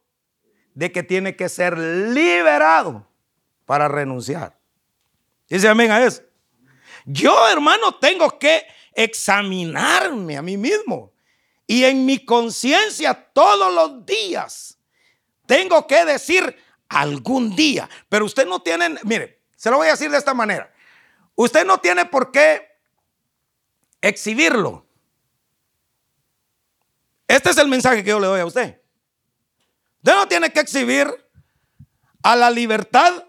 de 0.76 0.92
que 0.92 1.02
tiene 1.02 1.36
que 1.36 1.50
ser 1.50 1.78
liberado 1.78 3.08
para 3.66 3.88
renunciar. 3.88 4.58
Dice 5.50 5.68
amén 5.68 5.92
a 5.92 6.04
eso. 6.04 6.22
Yo, 7.06 7.48
hermano, 7.50 7.96
tengo 7.96 8.40
que 8.40 8.66
examinarme 8.94 10.38
a 10.38 10.42
mí 10.42 10.58
mismo. 10.58 11.12
Y 11.68 11.84
en 11.86 12.06
mi 12.06 12.24
conciencia 12.24 13.14
todos 13.14 13.74
los 13.74 14.06
días 14.06 14.78
tengo 15.46 15.88
que 15.88 16.06
decir 16.06 16.56
algún 16.90 17.56
día. 17.56 17.90
Pero 18.10 18.26
usted 18.26 18.46
no 18.46 18.62
tiene, 18.62 18.98
mire, 19.04 19.42
se 19.56 19.70
lo 19.70 19.78
voy 19.78 19.88
a 19.88 19.92
decir 19.92 20.12
de 20.12 20.18
esta 20.18 20.34
manera. 20.34 20.72
Usted 21.36 21.66
no 21.66 21.80
tiene 21.80 22.06
por 22.06 22.32
qué 22.32 22.80
exhibirlo. 24.02 24.86
Este 27.28 27.50
es 27.50 27.58
el 27.58 27.68
mensaje 27.68 28.04
que 28.04 28.10
yo 28.10 28.20
le 28.20 28.28
doy 28.28 28.42
a 28.42 28.46
usted. 28.46 28.82
Usted 29.98 30.14
no 30.14 30.28
tiene 30.28 30.52
que 30.52 30.60
exhibir 30.60 31.08
a 32.22 32.36
la 32.36 32.52
libertad 32.52 33.26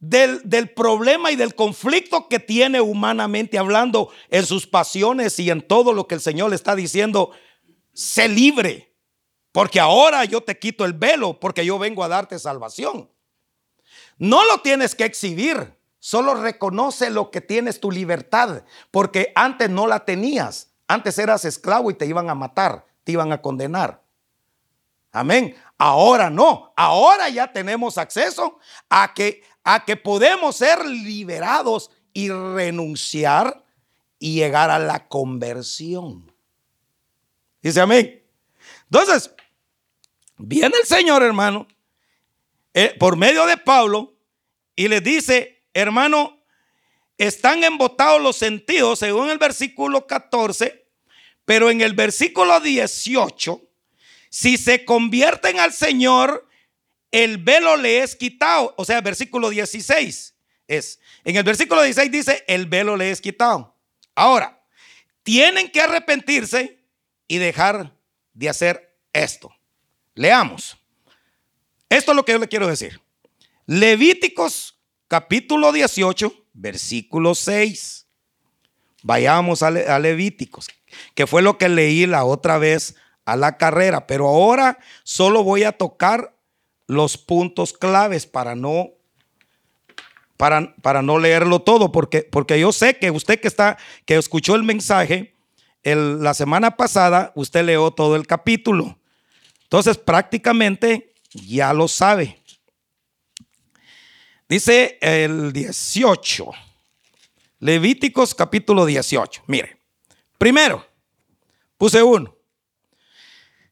del, 0.00 0.40
del, 0.44 0.70
problema 0.70 1.32
y 1.32 1.36
del 1.36 1.54
conflicto 1.54 2.28
que 2.28 2.38
tiene 2.38 2.80
humanamente 2.80 3.58
hablando 3.58 4.10
en 4.30 4.46
sus 4.46 4.66
pasiones 4.66 5.38
y 5.38 5.50
en 5.50 5.62
todo 5.62 5.92
lo 5.92 6.06
que 6.06 6.14
el 6.14 6.20
Señor 6.20 6.50
le 6.50 6.56
está 6.56 6.76
diciendo. 6.76 7.30
Sé 7.92 8.28
libre, 8.28 8.94
porque 9.52 9.80
ahora 9.80 10.24
yo 10.24 10.42
te 10.42 10.58
quito 10.58 10.84
el 10.84 10.92
velo, 10.92 11.40
porque 11.40 11.66
yo 11.66 11.78
vengo 11.78 12.04
a 12.04 12.08
darte 12.08 12.38
salvación. 12.38 13.10
No 14.18 14.44
lo 14.44 14.60
tienes 14.60 14.94
que 14.94 15.04
exhibir. 15.04 15.76
solo 16.00 16.34
reconoce 16.34 17.10
lo 17.10 17.30
que 17.32 17.40
tienes 17.40 17.80
tu 17.80 17.90
libertad, 17.90 18.62
porque 18.92 19.32
antes 19.34 19.68
no 19.68 19.88
la 19.88 20.04
tenías. 20.04 20.70
Antes 20.86 21.18
eras 21.18 21.44
esclavo 21.44 21.90
y 21.90 21.94
te 21.94 22.06
iban 22.06 22.30
a 22.30 22.34
matar, 22.34 22.86
te 23.04 23.12
iban 23.12 23.32
a 23.32 23.42
condenar. 23.42 24.02
Amén. 25.12 25.56
Ahora 25.76 26.30
no, 26.30 26.72
ahora 26.76 27.28
ya 27.28 27.52
tenemos 27.52 27.98
acceso 27.98 28.58
a 28.88 29.12
que 29.12 29.42
a 29.70 29.84
que 29.84 29.96
podemos 29.96 30.56
ser 30.56 30.86
liberados 30.86 31.90
y 32.14 32.30
renunciar 32.30 33.62
y 34.18 34.36
llegar 34.36 34.70
a 34.70 34.78
la 34.78 35.08
conversión. 35.08 36.32
Dice 37.60 37.82
amén. 37.82 38.24
Entonces, 38.84 39.30
viene 40.38 40.74
el 40.80 40.86
Señor, 40.86 41.22
hermano, 41.22 41.68
eh, 42.72 42.96
por 42.98 43.18
medio 43.18 43.44
de 43.44 43.58
Pablo 43.58 44.16
y 44.74 44.88
le 44.88 45.02
dice, 45.02 45.62
hermano, 45.74 46.42
están 47.18 47.62
embotados 47.62 48.22
los 48.22 48.36
sentidos, 48.36 49.00
según 49.00 49.28
el 49.28 49.36
versículo 49.36 50.06
14, 50.06 50.86
pero 51.44 51.68
en 51.68 51.82
el 51.82 51.92
versículo 51.92 52.58
18, 52.58 53.60
si 54.30 54.56
se 54.56 54.86
convierten 54.86 55.60
al 55.60 55.74
Señor, 55.74 56.47
el 57.10 57.38
velo 57.38 57.76
le 57.76 58.02
es 58.02 58.16
quitado. 58.16 58.74
O 58.76 58.84
sea, 58.84 59.00
versículo 59.00 59.50
16 59.50 60.34
es. 60.66 61.00
En 61.24 61.36
el 61.36 61.42
versículo 61.42 61.82
16 61.82 62.10
dice, 62.10 62.44
el 62.46 62.66
velo 62.66 62.96
le 62.96 63.10
es 63.10 63.20
quitado. 63.20 63.74
Ahora, 64.14 64.62
tienen 65.22 65.70
que 65.70 65.80
arrepentirse 65.80 66.82
y 67.26 67.38
dejar 67.38 67.94
de 68.32 68.48
hacer 68.48 68.98
esto. 69.12 69.54
Leamos. 70.14 70.76
Esto 71.88 72.12
es 72.12 72.16
lo 72.16 72.24
que 72.24 72.32
yo 72.32 72.38
le 72.38 72.48
quiero 72.48 72.66
decir. 72.66 73.00
Levíticos 73.66 74.78
capítulo 75.08 75.72
18, 75.72 76.32
versículo 76.52 77.34
6. 77.34 78.06
Vayamos 79.02 79.62
a, 79.62 79.70
Levíticos, 79.70 80.68
que 81.14 81.26
fue 81.26 81.42
lo 81.42 81.56
que 81.56 81.68
leí 81.68 82.06
la 82.06 82.24
otra 82.24 82.58
vez 82.58 82.96
a 83.24 83.36
la 83.36 83.56
carrera, 83.56 84.06
pero 84.06 84.26
ahora 84.26 84.78
solo 85.04 85.44
voy 85.44 85.64
a 85.64 85.72
tocar 85.72 86.37
los 86.88 87.16
puntos 87.16 87.72
claves 87.72 88.26
para 88.26 88.56
no 88.56 88.90
para, 90.36 90.74
para 90.76 91.02
no 91.02 91.18
leerlo 91.18 91.60
todo, 91.60 91.90
porque, 91.90 92.22
porque 92.22 92.58
yo 92.60 92.72
sé 92.72 92.96
que 92.96 93.10
usted 93.10 93.40
que 93.40 93.48
está, 93.48 93.76
que 94.04 94.16
escuchó 94.16 94.54
el 94.54 94.62
mensaje 94.62 95.34
la 95.82 96.34
semana 96.34 96.76
pasada, 96.76 97.32
usted 97.34 97.64
leó 97.64 97.90
todo 97.90 98.14
el 98.14 98.26
capítulo. 98.26 98.98
Entonces, 99.62 99.98
prácticamente 99.98 101.12
ya 101.32 101.72
lo 101.72 101.88
sabe. 101.88 102.40
Dice 104.48 104.98
el 105.00 105.52
18, 105.52 106.50
Levíticos 107.60 108.34
capítulo 108.34 108.86
18. 108.86 109.42
Mire, 109.46 109.80
primero, 110.38 110.86
puse 111.76 112.02
uno. 112.02 112.36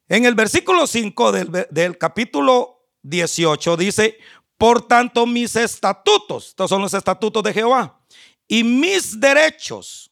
En 0.08 0.24
el 0.24 0.34
versículo 0.34 0.86
5 0.86 1.32
del, 1.32 1.66
del 1.70 1.98
capítulo 1.98 2.75
18 3.08 3.76
dice, 3.76 4.18
por 4.58 4.86
tanto 4.86 5.26
mis 5.26 5.54
estatutos, 5.56 6.48
estos 6.48 6.68
son 6.68 6.82
los 6.82 6.94
estatutos 6.94 7.42
de 7.42 7.52
Jehová, 7.52 8.00
y 8.48 8.64
mis 8.64 9.20
derechos 9.20 10.10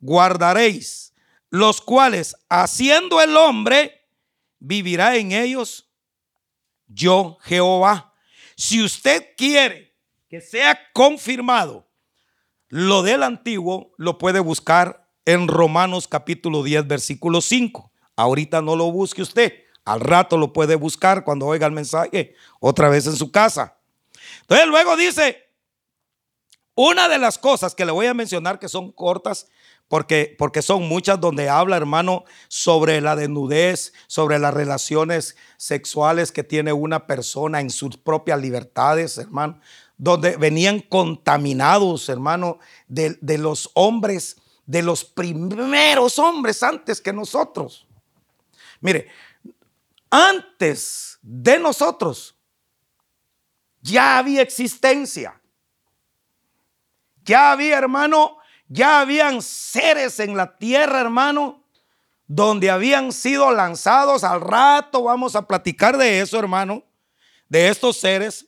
guardaréis, 0.00 1.14
los 1.48 1.80
cuales 1.80 2.36
haciendo 2.48 3.20
el 3.20 3.36
hombre, 3.36 4.06
vivirá 4.58 5.16
en 5.16 5.32
ellos 5.32 5.88
yo 6.86 7.38
Jehová. 7.42 8.14
Si 8.56 8.82
usted 8.82 9.28
quiere 9.36 9.96
que 10.28 10.40
sea 10.40 10.78
confirmado 10.92 11.88
lo 12.68 13.02
del 13.02 13.22
antiguo, 13.22 13.92
lo 13.96 14.18
puede 14.18 14.40
buscar 14.40 15.10
en 15.24 15.48
Romanos 15.48 16.08
capítulo 16.08 16.62
10, 16.62 16.86
versículo 16.86 17.40
5. 17.40 17.92
Ahorita 18.16 18.62
no 18.62 18.76
lo 18.76 18.90
busque 18.90 19.22
usted. 19.22 19.61
Al 19.84 20.00
rato 20.00 20.36
lo 20.36 20.52
puede 20.52 20.76
buscar 20.76 21.24
cuando 21.24 21.46
oiga 21.46 21.66
el 21.66 21.72
mensaje 21.72 22.34
otra 22.60 22.88
vez 22.88 23.06
en 23.06 23.16
su 23.16 23.30
casa. 23.30 23.76
Entonces 24.42 24.66
luego 24.66 24.96
dice, 24.96 25.48
una 26.74 27.08
de 27.08 27.18
las 27.18 27.38
cosas 27.38 27.74
que 27.74 27.84
le 27.84 27.92
voy 27.92 28.06
a 28.06 28.14
mencionar 28.14 28.58
que 28.58 28.68
son 28.68 28.92
cortas, 28.92 29.46
porque, 29.88 30.34
porque 30.38 30.62
son 30.62 30.88
muchas 30.88 31.20
donde 31.20 31.50
habla, 31.50 31.76
hermano, 31.76 32.24
sobre 32.48 33.00
la 33.02 33.14
desnudez, 33.14 33.92
sobre 34.06 34.38
las 34.38 34.54
relaciones 34.54 35.36
sexuales 35.58 36.32
que 36.32 36.44
tiene 36.44 36.72
una 36.72 37.06
persona 37.06 37.60
en 37.60 37.68
sus 37.68 37.98
propias 37.98 38.40
libertades, 38.40 39.18
hermano, 39.18 39.60
donde 39.98 40.36
venían 40.38 40.80
contaminados, 40.80 42.08
hermano, 42.08 42.58
de, 42.88 43.18
de 43.20 43.36
los 43.36 43.70
hombres, 43.74 44.38
de 44.64 44.82
los 44.82 45.04
primeros 45.04 46.18
hombres 46.18 46.62
antes 46.62 47.00
que 47.00 47.12
nosotros. 47.12 47.86
Mire, 48.80 49.08
antes 50.12 51.18
de 51.22 51.58
nosotros 51.58 52.36
ya 53.80 54.18
había 54.18 54.42
existencia. 54.42 55.40
Ya 57.24 57.50
había, 57.50 57.78
hermano, 57.78 58.36
ya 58.68 59.00
habían 59.00 59.40
seres 59.40 60.20
en 60.20 60.36
la 60.36 60.58
tierra, 60.58 61.00
hermano, 61.00 61.64
donde 62.26 62.70
habían 62.70 63.10
sido 63.10 63.50
lanzados. 63.52 64.22
Al 64.22 64.42
rato 64.42 65.04
vamos 65.04 65.34
a 65.34 65.46
platicar 65.48 65.96
de 65.96 66.20
eso, 66.20 66.38
hermano, 66.38 66.84
de 67.48 67.68
estos 67.68 67.96
seres 67.96 68.46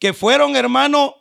que 0.00 0.12
fueron, 0.12 0.56
hermano, 0.56 1.14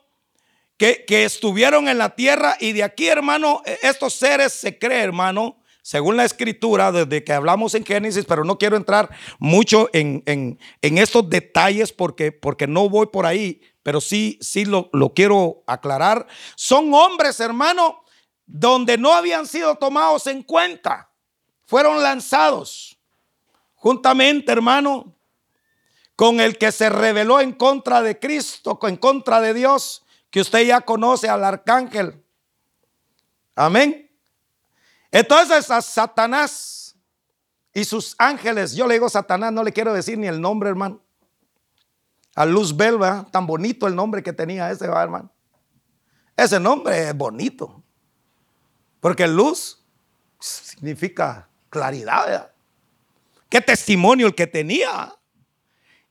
que, 0.75 1.05
que 1.05 1.23
estuvieron 1.23 1.87
en 1.87 1.99
la 1.99 2.15
tierra 2.15 2.57
y 2.59 2.73
de 2.73 2.83
aquí, 2.83 3.07
hermano, 3.07 3.61
estos 3.83 4.15
seres 4.15 4.53
se 4.53 4.79
cree, 4.79 5.03
hermano, 5.03 5.62
según 5.83 6.15
la 6.15 6.23
escritura, 6.23 6.93
desde 6.93 7.25
que 7.25 7.33
hablamos 7.33 7.75
en 7.75 7.85
Génesis, 7.85 8.23
pero 8.25 8.45
no 8.45 8.57
quiero 8.57 8.77
entrar 8.77 9.09
mucho 9.37 9.89
en, 9.91 10.57
estos 10.81 11.29
detalles 11.29 11.91
porque, 11.91 12.31
porque 12.31 12.67
no 12.67 12.87
voy 12.89 13.07
por 13.07 13.25
ahí, 13.25 13.61
pero 13.83 13.99
sí, 13.99 14.39
sí 14.41 14.63
lo, 14.63 14.89
lo 14.93 15.13
quiero 15.13 15.61
aclarar. 15.67 16.25
Son 16.55 16.93
hombres, 16.93 17.41
hermano, 17.41 18.05
donde 18.45 18.97
no 18.97 19.13
habían 19.13 19.45
sido 19.45 19.75
tomados 19.75 20.25
en 20.27 20.41
cuenta. 20.43 21.11
Fueron 21.65 22.01
lanzados 22.01 22.97
juntamente, 23.75 24.53
hermano, 24.53 25.13
con 26.15 26.39
el 26.39 26.57
que 26.57 26.71
se 26.71 26.89
rebeló 26.89 27.41
en 27.41 27.51
contra 27.51 28.01
de 28.01 28.17
Cristo, 28.17 28.79
en 28.83 28.95
contra 28.95 29.41
de 29.41 29.53
Dios, 29.53 30.05
que 30.29 30.39
usted 30.39 30.65
ya 30.65 30.79
conoce 30.79 31.27
al 31.27 31.43
arcángel. 31.43 32.23
Amén. 33.53 34.09
Entonces 35.13 35.69
a 35.69 35.79
Satanás 35.79 36.95
y 37.71 37.85
sus 37.85 38.15
ángeles, 38.17 38.73
yo 38.73 38.87
le 38.87 38.95
digo 38.95 39.07
Satanás, 39.07 39.53
no 39.53 39.63
le 39.63 39.71
quiero 39.71 39.93
decir 39.93 40.17
ni 40.17 40.25
el 40.25 40.41
nombre, 40.41 40.69
hermano. 40.69 41.01
A 42.33 42.47
Luz 42.47 42.75
Belva, 42.75 43.27
tan 43.31 43.45
bonito 43.45 43.85
el 43.85 43.95
nombre 43.95 44.23
que 44.23 44.33
tenía 44.33 44.71
ese, 44.71 44.85
hermano. 44.85 45.31
Ese 46.35 46.59
nombre 46.59 47.09
es 47.09 47.15
bonito. 47.15 47.83
Porque 48.99 49.27
luz 49.27 49.85
significa 50.39 51.47
claridad. 51.69 52.25
¿verdad? 52.25 52.51
Qué 53.49 53.61
testimonio 53.61 54.25
el 54.25 54.33
que 54.33 54.47
tenía. 54.47 55.13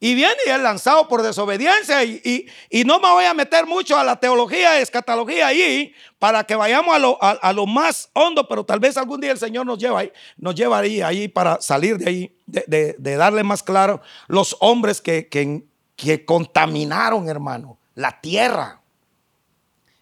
Y 0.04 0.16
viene 0.16 0.34
y 0.44 0.50
es 0.50 0.58
lanzado 0.58 1.06
por 1.06 1.22
desobediencia. 1.22 2.02
Y, 2.02 2.48
no 2.84 2.98
me 2.98 3.08
voy 3.08 3.24
a 3.24 3.34
meter 3.34 3.66
mucho 3.66 3.96
a 3.96 4.02
la 4.02 4.16
teología, 4.16 4.80
escatología 4.80 5.46
ahí, 5.46 5.94
para 6.18 6.42
que 6.42 6.56
vayamos 6.56 6.92
a 7.20 7.52
lo, 7.52 7.66
más 7.66 8.10
hondo, 8.12 8.48
pero 8.48 8.64
tal 8.64 8.80
vez 8.80 8.96
algún 8.96 9.20
día 9.20 9.30
el 9.30 9.38
Señor 9.38 9.64
nos 9.64 9.78
lleva 9.78 10.00
ahí, 10.00 10.12
nos 10.36 10.56
lleva 10.56 10.78
ahí, 10.78 11.28
para 11.28 11.60
salir 11.60 11.98
de 11.98 12.08
ahí, 12.08 12.36
de, 12.46 12.96
darle 12.98 13.44
más 13.44 13.62
claro 13.62 14.02
los 14.26 14.56
hombres 14.58 15.00
que, 15.00 15.28
que, 15.28 16.24
contaminaron, 16.24 17.28
hermano, 17.28 17.78
la 17.94 18.20
tierra. 18.20 18.80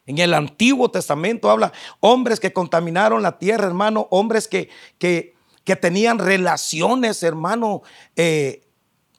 En 0.06 0.16
el 0.16 0.32
Antiguo 0.32 0.90
Testamento 0.90 1.50
habla 1.50 1.74
hombres 2.00 2.40
que 2.40 2.54
contaminaron 2.54 3.20
la 3.20 3.38
tierra, 3.38 3.66
hermano, 3.66 4.08
hombres 4.10 4.48
que, 4.48 4.70
que, 4.96 5.34
que 5.62 5.76
tenían 5.76 6.18
relaciones, 6.18 7.22
hermano, 7.22 7.82
eh, 8.16 8.62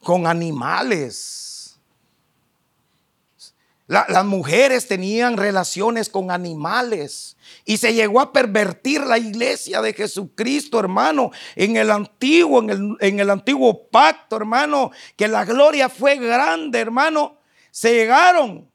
con 0.04 0.28
animales. 0.28 1.80
las 3.88 4.24
mujeres 4.24 4.88
tenían 4.88 5.36
relaciones 5.36 6.08
con 6.08 6.32
animales. 6.32 7.36
Y 7.66 7.76
se 7.76 7.94
llegó 7.94 8.22
a 8.22 8.32
pervertir 8.32 9.02
la 9.02 9.18
iglesia 9.18 9.82
de 9.82 9.94
Jesucristo, 9.94 10.80
hermano, 10.80 11.32
en 11.58 11.76
el 11.76 11.92
antiguo, 11.92 12.62
en 12.62 12.70
el, 12.70 12.98
en 13.02 13.20
el 13.20 13.30
antiguo 13.30 13.90
pacto, 13.90 14.38
hermano, 14.38 14.92
que 15.18 15.28
la 15.28 15.44
gloria 15.44 15.90
fue 15.90 16.16
grande, 16.16 16.80
hermano. 16.80 17.38
Se 17.70 17.94
llegaron 17.94 18.72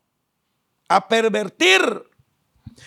a 0.89 1.09
pervertir. 1.09 1.83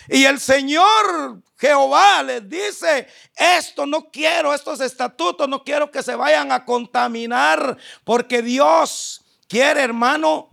Y 0.08 0.24
el 0.24 0.40
Señor 0.40 1.42
Jehová 1.56 2.22
les 2.22 2.48
dice, 2.48 3.06
esto 3.36 3.86
no 3.86 4.10
quiero, 4.10 4.54
estos 4.54 4.80
estatutos 4.80 5.48
no 5.48 5.62
quiero 5.62 5.90
que 5.90 6.02
se 6.02 6.14
vayan 6.14 6.52
a 6.52 6.64
contaminar, 6.64 7.76
porque 8.04 8.42
Dios 8.42 9.22
quiere, 9.46 9.82
hermano, 9.82 10.48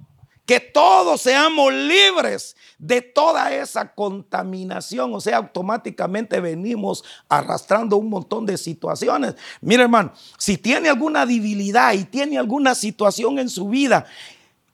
que 0.48 0.62
todos 0.62 1.22
seamos 1.22 1.74
libres 1.74 2.56
de 2.78 3.02
toda 3.02 3.54
esa 3.54 3.94
contaminación. 3.94 5.14
O 5.14 5.20
sea, 5.20 5.38
automáticamente 5.38 6.40
venimos 6.40 7.04
arrastrando 7.28 7.98
un 7.98 8.10
montón 8.10 8.46
de 8.46 8.58
situaciones. 8.58 9.36
Mire, 9.60 9.84
hermano, 9.84 10.14
si 10.38 10.58
tiene 10.58 10.88
alguna 10.88 11.26
debilidad 11.26 11.92
y 11.94 12.06
tiene 12.06 12.38
alguna 12.38 12.76
situación 12.76 13.40
en 13.40 13.50
su 13.50 13.68
vida, 13.68 14.06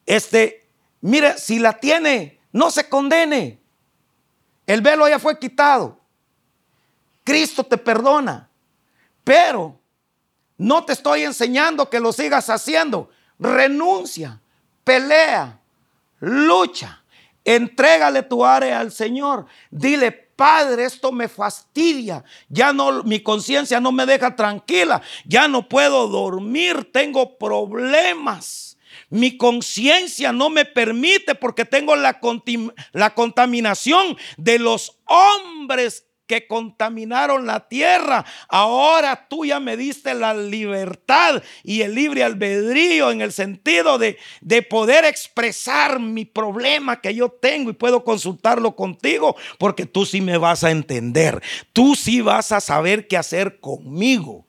este, 0.06 0.68
mire, 1.02 1.40
si 1.40 1.58
la 1.58 1.80
tiene, 1.80 2.40
no 2.52 2.70
se 2.70 2.88
condene. 2.88 3.63
El 4.66 4.82
velo 4.82 5.08
ya 5.08 5.20
fue 5.20 5.38
quitado. 5.38 6.00
Cristo 7.24 7.64
te 7.64 7.78
perdona. 7.78 8.50
Pero 9.24 9.80
no 10.58 10.84
te 10.86 10.94
estoy 10.94 11.24
enseñando 11.24 11.90
que 11.90 12.00
lo 12.00 12.12
sigas 12.14 12.50
haciendo. 12.50 13.10
Renuncia, 13.40 14.40
pelea, 14.84 15.60
lucha, 16.20 17.04
entrégale 17.44 18.24
tu 18.24 18.46
área 18.46 18.80
al 18.80 18.92
Señor. 18.92 19.46
Dile, 19.72 20.24
Padre, 20.36 20.86
esto 20.86 21.12
me 21.12 21.28
fastidia. 21.28 22.24
Ya 22.50 22.74
no, 22.74 23.04
mi 23.04 23.22
conciencia 23.22 23.80
no 23.80 23.92
me 23.92 24.06
deja 24.06 24.36
tranquila. 24.36 25.02
Ya 25.26 25.48
no 25.48 25.70
puedo 25.70 26.08
dormir. 26.08 26.90
Tengo 26.92 27.38
problemas. 27.38 28.73
Mi 29.14 29.38
conciencia 29.38 30.32
no 30.32 30.50
me 30.50 30.66
permite 30.66 31.36
porque 31.36 31.66
tengo 31.66 31.96
la, 31.96 32.20
la 32.94 33.14
contaminación 33.14 34.18
de 34.38 34.58
los 34.58 35.00
hombres 35.06 36.08
que 36.26 36.48
contaminaron 36.48 37.46
la 37.46 37.68
tierra. 37.68 38.26
Ahora 38.48 39.28
tú 39.30 39.46
ya 39.46 39.60
me 39.60 39.78
diste 39.78 40.16
la 40.16 40.34
libertad 40.34 41.44
y 41.64 41.82
el 41.82 41.94
libre 41.94 42.24
albedrío 42.24 43.12
en 43.12 43.22
el 43.22 43.32
sentido 43.32 44.00
de, 44.00 44.18
de 44.42 44.64
poder 44.64 45.06
expresar 45.06 46.00
mi 46.00 46.26
problema 46.26 47.00
que 47.00 47.14
yo 47.14 47.30
tengo 47.30 47.70
y 47.70 47.74
puedo 47.74 48.04
consultarlo 48.04 48.76
contigo 48.76 49.36
porque 49.60 49.86
tú 49.86 50.08
sí 50.08 50.22
me 50.22 50.40
vas 50.40 50.64
a 50.64 50.72
entender. 50.72 51.40
Tú 51.72 51.94
sí 51.94 52.22
vas 52.22 52.52
a 52.52 52.62
saber 52.62 53.08
qué 53.08 53.18
hacer 53.18 53.60
conmigo. 53.60 54.48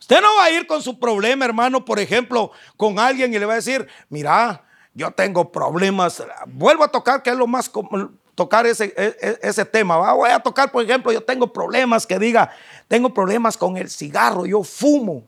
Usted 0.00 0.20
no 0.20 0.34
va 0.36 0.44
a 0.44 0.50
ir 0.50 0.66
con 0.66 0.82
su 0.82 0.98
problema, 0.98 1.44
hermano, 1.44 1.84
por 1.84 2.00
ejemplo, 2.00 2.50
con 2.76 2.98
alguien 2.98 3.32
y 3.32 3.38
le 3.38 3.46
va 3.46 3.52
a 3.52 3.56
decir, 3.56 3.86
mira, 4.08 4.64
yo 4.94 5.10
tengo 5.10 5.52
problemas. 5.52 6.22
Vuelvo 6.46 6.84
a 6.84 6.88
tocar, 6.88 7.22
que 7.22 7.30
es 7.30 7.36
lo 7.36 7.46
más 7.46 7.68
común 7.68 8.18
tocar 8.40 8.64
ese, 8.66 8.94
e, 8.96 9.16
e, 9.20 9.38
ese 9.42 9.66
tema. 9.66 10.14
Voy 10.14 10.30
a 10.30 10.40
tocar, 10.40 10.72
por 10.72 10.82
ejemplo, 10.82 11.12
yo 11.12 11.22
tengo 11.22 11.52
problemas 11.52 12.06
que 12.06 12.18
diga, 12.18 12.50
tengo 12.88 13.12
problemas 13.12 13.54
con 13.54 13.76
el 13.76 13.90
cigarro, 13.90 14.46
yo 14.46 14.62
fumo. 14.64 15.24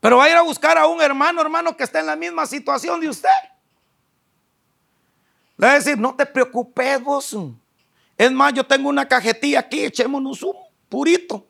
Pero 0.00 0.16
va 0.16 0.24
a 0.24 0.30
ir 0.30 0.36
a 0.36 0.42
buscar 0.42 0.76
a 0.76 0.88
un 0.88 1.00
hermano, 1.00 1.40
hermano, 1.40 1.76
que 1.76 1.84
está 1.84 2.00
en 2.00 2.06
la 2.06 2.16
misma 2.16 2.44
situación 2.44 3.00
de 3.00 3.08
usted. 3.08 3.28
Le 5.56 5.66
va 5.68 5.72
a 5.74 5.76
decir, 5.76 5.96
no 5.96 6.16
te 6.16 6.26
preocupes 6.26 7.00
vos. 7.00 7.36
Es 8.18 8.32
más, 8.32 8.52
yo 8.52 8.66
tengo 8.66 8.88
una 8.88 9.06
cajetilla 9.06 9.60
aquí, 9.60 9.84
echémonos 9.84 10.42
un 10.42 10.56
purito. 10.88 11.46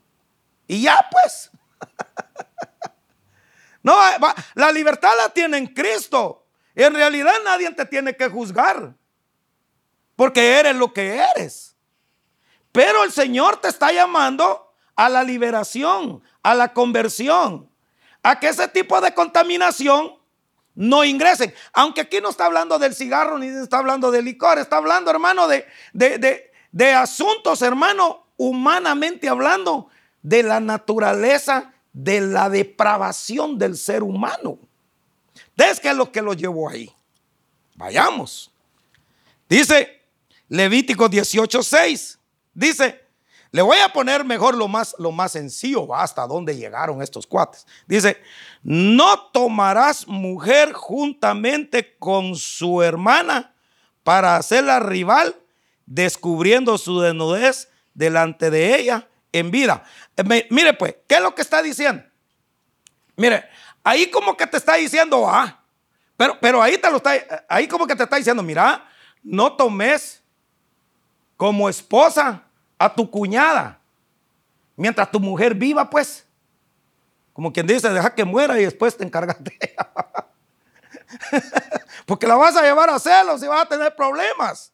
Y 0.69 0.83
ya 0.83 1.09
pues. 1.11 1.51
no, 3.83 3.95
la 4.55 4.73
libertad 4.73 5.11
la 5.17 5.29
tiene 5.29 5.59
en 5.59 5.67
Cristo. 5.67 6.47
En 6.75 6.95
realidad 6.95 7.35
nadie 7.45 7.71
te 7.71 7.87
tiene 7.87 8.17
que 8.17 8.29
juzgar 8.29 8.95
porque 10.17 10.59
eres 10.59 10.77
lo 10.77 10.93
que 10.93 11.17
eres. 11.17 11.77
Pero 12.73 13.05
el 13.05 13.13
Señor 13.13 13.61
te 13.61 13.69
está 13.69 13.93
llamando 13.93 14.73
a 14.97 15.09
la 15.09 15.23
liberación, 15.23 16.23
a 16.43 16.55
la 16.55 16.73
conversión, 16.73 17.71
a 18.23 18.41
que 18.41 18.49
ese 18.49 18.69
tipo 18.69 19.01
de 19.01 19.15
contaminación 19.15 20.19
no 20.75 21.05
ingresen. 21.05 21.55
Aunque 21.73 22.01
aquí 22.01 22.21
no 22.21 22.31
está 22.31 22.47
hablando 22.47 22.79
del 22.79 22.95
cigarro 22.95 23.39
ni 23.39 23.47
está 23.47 23.79
hablando 23.79 24.11
del 24.11 24.25
licor, 24.25 24.59
está 24.59 24.77
hablando, 24.77 25.11
hermano, 25.11 25.47
de, 25.47 25.67
de, 25.93 26.51
de 26.73 26.93
asuntos, 26.93 27.63
hermano, 27.63 28.27
humanamente 28.37 29.29
hablando, 29.29 29.89
de 30.25 30.43
la 30.43 30.59
naturaleza, 30.59 31.73
de 31.93 32.23
la 32.23 32.49
depravación 32.49 33.59
del 33.59 33.77
ser 33.77 34.03
humano. 34.03 34.59
¿Ves 35.55 35.79
qué 35.79 35.91
es 35.91 35.97
lo 35.97 36.11
que 36.11 36.23
lo 36.23 36.33
llevó 36.33 36.71
ahí? 36.71 36.91
Vayamos. 37.77 38.51
Dice, 39.49 40.03
Levítico 40.49 41.11
18:6. 41.11 42.19
Dice, 42.55 43.03
le 43.51 43.61
voy 43.61 43.77
a 43.79 43.93
poner 43.93 44.25
mejor 44.25 44.57
lo 44.57 44.67
más, 44.67 44.97
lo 44.99 45.13
más 45.13 45.33
sencillo, 45.33 45.95
hasta 45.95 46.27
dónde 46.27 46.57
llegaron 46.57 47.03
estos 47.03 47.27
cuates. 47.27 47.67
Dice, 47.87 48.17
no 48.63 49.27
tomarás 49.31 50.09
mujer 50.09 50.73
juntamente 50.73 51.97
con 51.99 52.35
su 52.35 52.83
hermana 52.83 53.55
para 54.03 54.37
hacerla 54.37 54.81
rival, 54.81 55.37
descubriendo 55.85 56.79
su 56.79 57.01
desnudez 57.01 57.69
delante 57.93 58.51
de 58.51 58.81
ella 58.81 59.09
en 59.35 59.51
vida. 59.51 59.85
mire 60.51 60.75
pues, 60.75 60.95
¿qué 61.07 61.17
es 61.17 61.21
lo 61.21 61.35
que 61.35 61.43
está 61.43 61.61
diciendo? 61.61 62.05
Mire, 63.17 63.45
ahí 63.83 64.11
como 64.11 64.37
que 64.37 64.47
te 64.47 64.57
está 64.57 64.75
diciendo, 64.75 65.29
ah, 65.29 65.61
pero, 66.17 66.39
pero 66.41 66.63
ahí 66.63 66.79
te 66.79 66.91
lo 66.91 66.99
está, 66.99 67.13
ahí 67.49 67.67
como 67.69 67.87
que 67.87 67.97
te 67.97 68.05
está 68.05 68.17
diciendo, 68.17 68.43
mira, 68.43 68.89
no 69.23 69.53
tomes 69.55 70.23
como 71.37 71.69
esposa 71.69 72.43
a 72.79 72.95
tu 72.95 73.11
cuñada. 73.11 73.81
Mientras 74.77 75.11
tu 75.11 75.21
mujer 75.21 75.55
viva, 75.55 75.89
pues. 75.89 76.27
Como 77.33 77.53
quien 77.53 77.67
dice, 77.67 77.89
deja 77.91 78.15
que 78.15 78.25
muera 78.25 78.61
y 78.61 78.65
después 78.65 78.97
te 78.97 79.05
encargas 79.05 79.43
de 79.43 79.57
ella. 79.61 79.91
Porque 82.07 82.27
la 82.27 82.37
vas 82.37 82.57
a 82.57 82.63
llevar 82.63 82.91
a 82.91 82.99
celos 82.99 83.43
y 83.43 83.47
vas 83.47 83.63
a 83.63 83.69
tener 83.69 83.95
problemas. 83.97 84.74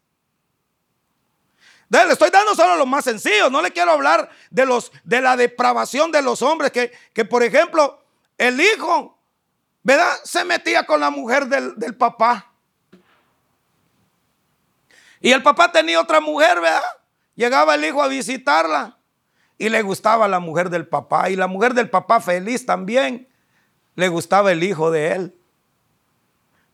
Le 1.90 2.12
estoy 2.12 2.30
dando 2.30 2.54
solo 2.54 2.76
lo 2.76 2.86
más 2.86 3.04
sencillo. 3.04 3.50
No 3.50 3.60
le 3.60 3.72
quiero 3.72 3.90
hablar 3.90 4.30
de, 4.50 4.64
los, 4.64 4.92
de 5.02 5.20
la 5.20 5.36
depravación 5.36 6.12
de 6.12 6.22
los 6.22 6.40
hombres. 6.40 6.70
Que, 6.70 6.92
que, 7.12 7.24
por 7.24 7.42
ejemplo, 7.42 8.04
el 8.38 8.60
hijo, 8.60 9.18
¿verdad? 9.82 10.12
Se 10.22 10.44
metía 10.44 10.86
con 10.86 11.00
la 11.00 11.10
mujer 11.10 11.46
del, 11.46 11.76
del 11.76 11.96
papá. 11.96 12.52
Y 15.20 15.32
el 15.32 15.42
papá 15.42 15.72
tenía 15.72 16.00
otra 16.00 16.20
mujer, 16.20 16.60
¿verdad? 16.60 16.80
Llegaba 17.34 17.74
el 17.74 17.84
hijo 17.84 18.02
a 18.02 18.08
visitarla 18.08 18.98
y 19.58 19.68
le 19.68 19.82
gustaba 19.82 20.28
la 20.28 20.38
mujer 20.38 20.70
del 20.70 20.86
papá. 20.86 21.28
Y 21.28 21.36
la 21.36 21.48
mujer 21.48 21.74
del 21.74 21.90
papá 21.90 22.20
feliz 22.20 22.64
también 22.64 23.28
le 23.96 24.08
gustaba 24.08 24.52
el 24.52 24.62
hijo 24.62 24.92
de 24.92 25.12
él. 25.12 25.39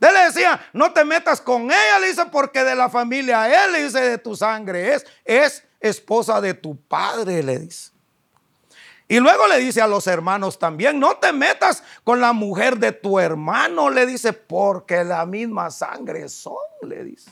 Él 0.00 0.14
le 0.14 0.24
decía, 0.26 0.60
no 0.72 0.92
te 0.92 1.04
metas 1.04 1.40
con 1.40 1.64
ella, 1.64 1.98
le 2.00 2.08
dice, 2.08 2.26
porque 2.26 2.62
de 2.62 2.74
la 2.74 2.88
familia 2.88 3.64
él, 3.64 3.72
le 3.72 3.84
dice, 3.84 4.00
de 4.00 4.18
tu 4.18 4.36
sangre 4.36 4.94
es, 4.94 5.06
es 5.24 5.64
esposa 5.80 6.40
de 6.40 6.54
tu 6.54 6.76
padre, 6.76 7.42
le 7.42 7.58
dice. 7.58 7.90
Y 9.08 9.20
luego 9.20 9.46
le 9.46 9.58
dice 9.58 9.80
a 9.80 9.86
los 9.86 10.06
hermanos 10.06 10.58
también, 10.58 10.98
no 10.98 11.16
te 11.16 11.32
metas 11.32 11.82
con 12.02 12.20
la 12.20 12.32
mujer 12.32 12.76
de 12.78 12.92
tu 12.92 13.18
hermano, 13.18 13.88
le 13.88 14.04
dice, 14.04 14.32
porque 14.32 15.04
la 15.04 15.24
misma 15.24 15.70
sangre 15.70 16.28
son, 16.28 16.56
le 16.82 17.04
dice. 17.04 17.30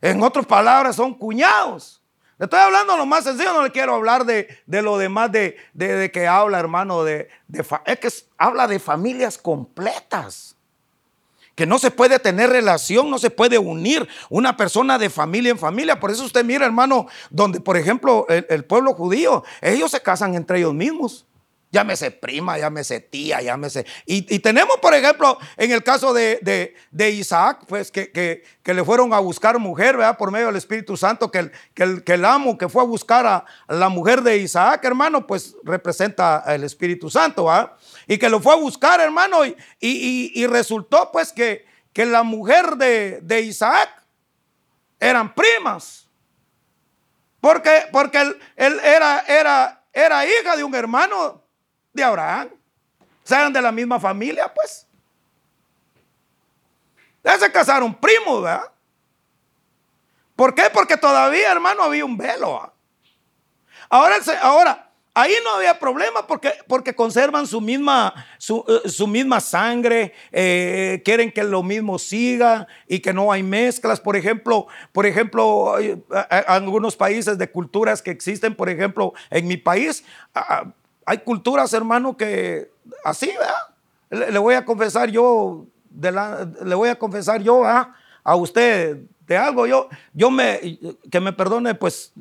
En 0.00 0.22
otras 0.22 0.46
palabras, 0.46 0.96
son 0.96 1.14
cuñados. 1.14 2.02
Le 2.38 2.44
estoy 2.44 2.60
hablando 2.60 2.96
lo 2.98 3.06
más 3.06 3.24
sencillo, 3.24 3.54
no 3.54 3.62
le 3.62 3.70
quiero 3.70 3.94
hablar 3.94 4.26
de, 4.26 4.48
lo 4.66 4.98
demás 4.98 5.32
de, 5.32 5.56
de, 5.72 6.10
que 6.10 6.26
habla, 6.26 6.58
hermano, 6.58 7.02
de, 7.02 7.28
es 7.86 7.98
que 7.98 8.08
habla 8.36 8.66
de 8.66 8.78
familias 8.78 9.38
completas. 9.38 10.54
Que 11.54 11.64
no 11.64 11.78
se 11.78 11.90
puede 11.90 12.18
tener 12.18 12.50
relación, 12.50 13.08
no 13.08 13.18
se 13.18 13.30
puede 13.30 13.56
unir 13.56 14.06
una 14.28 14.58
persona 14.58 14.98
de 14.98 15.08
familia 15.08 15.50
en 15.50 15.58
familia. 15.58 15.98
Por 15.98 16.10
eso 16.10 16.26
usted 16.26 16.44
mira, 16.44 16.66
hermano, 16.66 17.06
donde, 17.30 17.60
por 17.60 17.78
ejemplo, 17.78 18.26
el 18.28 18.64
pueblo 18.66 18.92
judío, 18.92 19.42
ellos 19.62 19.90
se 19.90 20.02
casan 20.02 20.34
entre 20.34 20.58
ellos 20.58 20.74
mismos. 20.74 21.24
Llámese 21.76 22.10
prima, 22.10 22.56
llámese 22.56 23.00
tía, 23.00 23.42
llámese. 23.42 23.84
Y, 24.06 24.34
y 24.34 24.38
tenemos, 24.38 24.78
por 24.80 24.94
ejemplo, 24.94 25.38
en 25.58 25.72
el 25.72 25.82
caso 25.82 26.14
de, 26.14 26.74
Isaac, 26.98 27.66
pues 27.68 27.90
que, 27.90 28.10
que, 28.10 28.74
le 28.74 28.82
fueron 28.82 29.12
a 29.12 29.18
buscar 29.18 29.58
mujer, 29.58 29.98
¿verdad? 29.98 30.16
Por 30.16 30.30
medio 30.30 30.46
del 30.46 30.56
Espíritu 30.56 30.96
Santo, 30.96 31.30
que 31.30 31.40
el, 31.40 31.52
que 31.74 31.82
el, 31.82 32.02
que 32.02 32.14
el 32.14 32.24
amo 32.24 32.56
que 32.56 32.70
fue 32.70 32.80
a 32.80 32.86
buscar 32.86 33.26
a 33.26 33.44
la 33.68 33.90
mujer 33.90 34.22
de 34.22 34.38
Isaac, 34.38 34.82
hermano, 34.86 35.26
pues 35.26 35.54
representa 35.64 36.38
al 36.38 36.64
Espíritu 36.64 37.10
Santo, 37.10 37.44
¿verdad? 37.44 37.72
Y 38.06 38.16
que 38.16 38.30
lo 38.30 38.40
fue 38.40 38.54
a 38.54 38.56
buscar, 38.56 38.98
hermano, 38.98 39.44
y, 39.44 39.54
y, 39.78 40.46
resultó 40.46 41.12
pues 41.12 41.30
que, 41.30 41.66
que 41.92 42.06
la 42.06 42.22
mujer 42.22 42.76
de, 42.76 43.20
de 43.20 43.42
Isaac 43.42 43.90
eran 44.98 45.34
primas. 45.34 46.08
Porque, 47.42 47.82
porque 47.92 48.18
él, 48.18 48.38
él 48.56 48.80
era, 48.82 49.20
era, 49.28 49.84
era 49.92 50.24
hija 50.24 50.56
de 50.56 50.64
un 50.64 50.74
hermano 50.74 51.45
de 51.96 52.04
Abraham. 52.04 52.50
Sean 53.24 53.52
de 53.52 53.60
la 53.60 53.72
misma 53.72 53.98
familia, 53.98 54.52
pues. 54.52 54.86
Ya 57.24 57.36
se 57.38 57.50
casaron 57.50 57.92
primos, 57.92 58.42
¿verdad? 58.42 58.70
¿Por 60.36 60.54
qué? 60.54 60.64
Porque 60.72 60.96
todavía, 60.96 61.50
hermano, 61.50 61.82
había 61.82 62.04
un 62.04 62.16
velo. 62.16 62.72
Ahora, 63.88 64.16
ahora, 64.42 64.90
ahí 65.16 65.32
no 65.42 65.54
había 65.54 65.78
problema 65.78 66.26
porque, 66.26 66.52
porque 66.68 66.94
conservan 66.94 67.46
su 67.46 67.60
misma, 67.60 68.14
su, 68.36 68.62
eh, 68.68 69.06
misma 69.06 69.40
sangre, 69.40 70.12
eh, 70.30 71.00
quieren 71.04 71.32
que 71.32 71.42
lo 71.42 71.62
mismo 71.62 71.98
siga 71.98 72.68
y 72.86 73.00
que 73.00 73.14
no 73.14 73.32
hay 73.32 73.42
mezclas. 73.42 73.98
Por 73.98 74.14
ejemplo, 74.14 74.66
por 74.92 75.06
ejemplo, 75.06 75.74
hay, 75.74 76.04
algunos 76.46 76.96
países 76.96 77.38
de 77.38 77.50
culturas 77.50 78.02
que 78.02 78.10
existen, 78.10 78.54
por 78.54 78.68
ejemplo, 78.68 79.14
en 79.30 79.48
mi 79.48 79.56
país, 79.56 80.04
hay 81.06 81.18
culturas, 81.18 81.72
hermano, 81.72 82.16
que 82.16 82.70
así, 83.04 83.28
¿verdad? 83.28 84.32
Le, 84.32 84.38
voy 84.38 84.54
a 84.54 84.64
confesar 84.64 85.08
yo, 85.10 85.66
le 85.98 86.74
voy 86.74 86.88
a 86.88 86.98
confesar 86.98 87.40
yo 87.42 87.64
a 87.64 88.34
usted 88.34 88.98
de 89.26 89.36
algo. 89.36 89.66
Yo, 89.66 89.88
yo 90.12 90.30
me, 90.30 90.78
que 91.10 91.20
me 91.20 91.32
perdone, 91.32 91.74
pues 91.74 92.12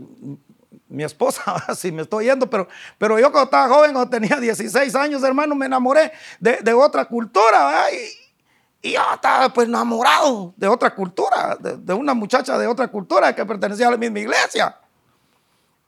mi 0.88 1.04
esposa, 1.04 1.44
si 1.76 1.92
me 1.92 2.04
estoy 2.04 2.26
yendo, 2.26 2.50
pero, 2.50 2.68
pero 2.98 3.20
yo 3.20 3.32
cuando 3.32 3.46
estaba 3.46 3.74
joven, 3.74 3.94
cuando 3.94 4.10
tenía 4.10 4.40
16 4.40 4.96
años, 4.96 5.24
hermano, 5.24 5.56
me 5.56 5.66
enamoré 5.66 6.12
de, 6.40 6.74
otra 6.74 7.06
cultura, 7.06 7.86
Y, 7.92 8.92
yo 8.94 9.02
estaba 9.16 9.50
pues 9.50 9.68
enamorado 9.68 10.54
de 10.56 10.68
otra 10.68 10.94
cultura, 10.94 11.58
de, 11.60 11.94
una 11.94 12.14
muchacha 12.14 12.56
de 12.58 12.68
otra 12.68 12.88
cultura 12.88 13.34
que 13.34 13.44
pertenecía 13.44 13.88
a 13.88 13.92
la 13.92 13.98
misma 13.98 14.20
iglesia. 14.20 14.78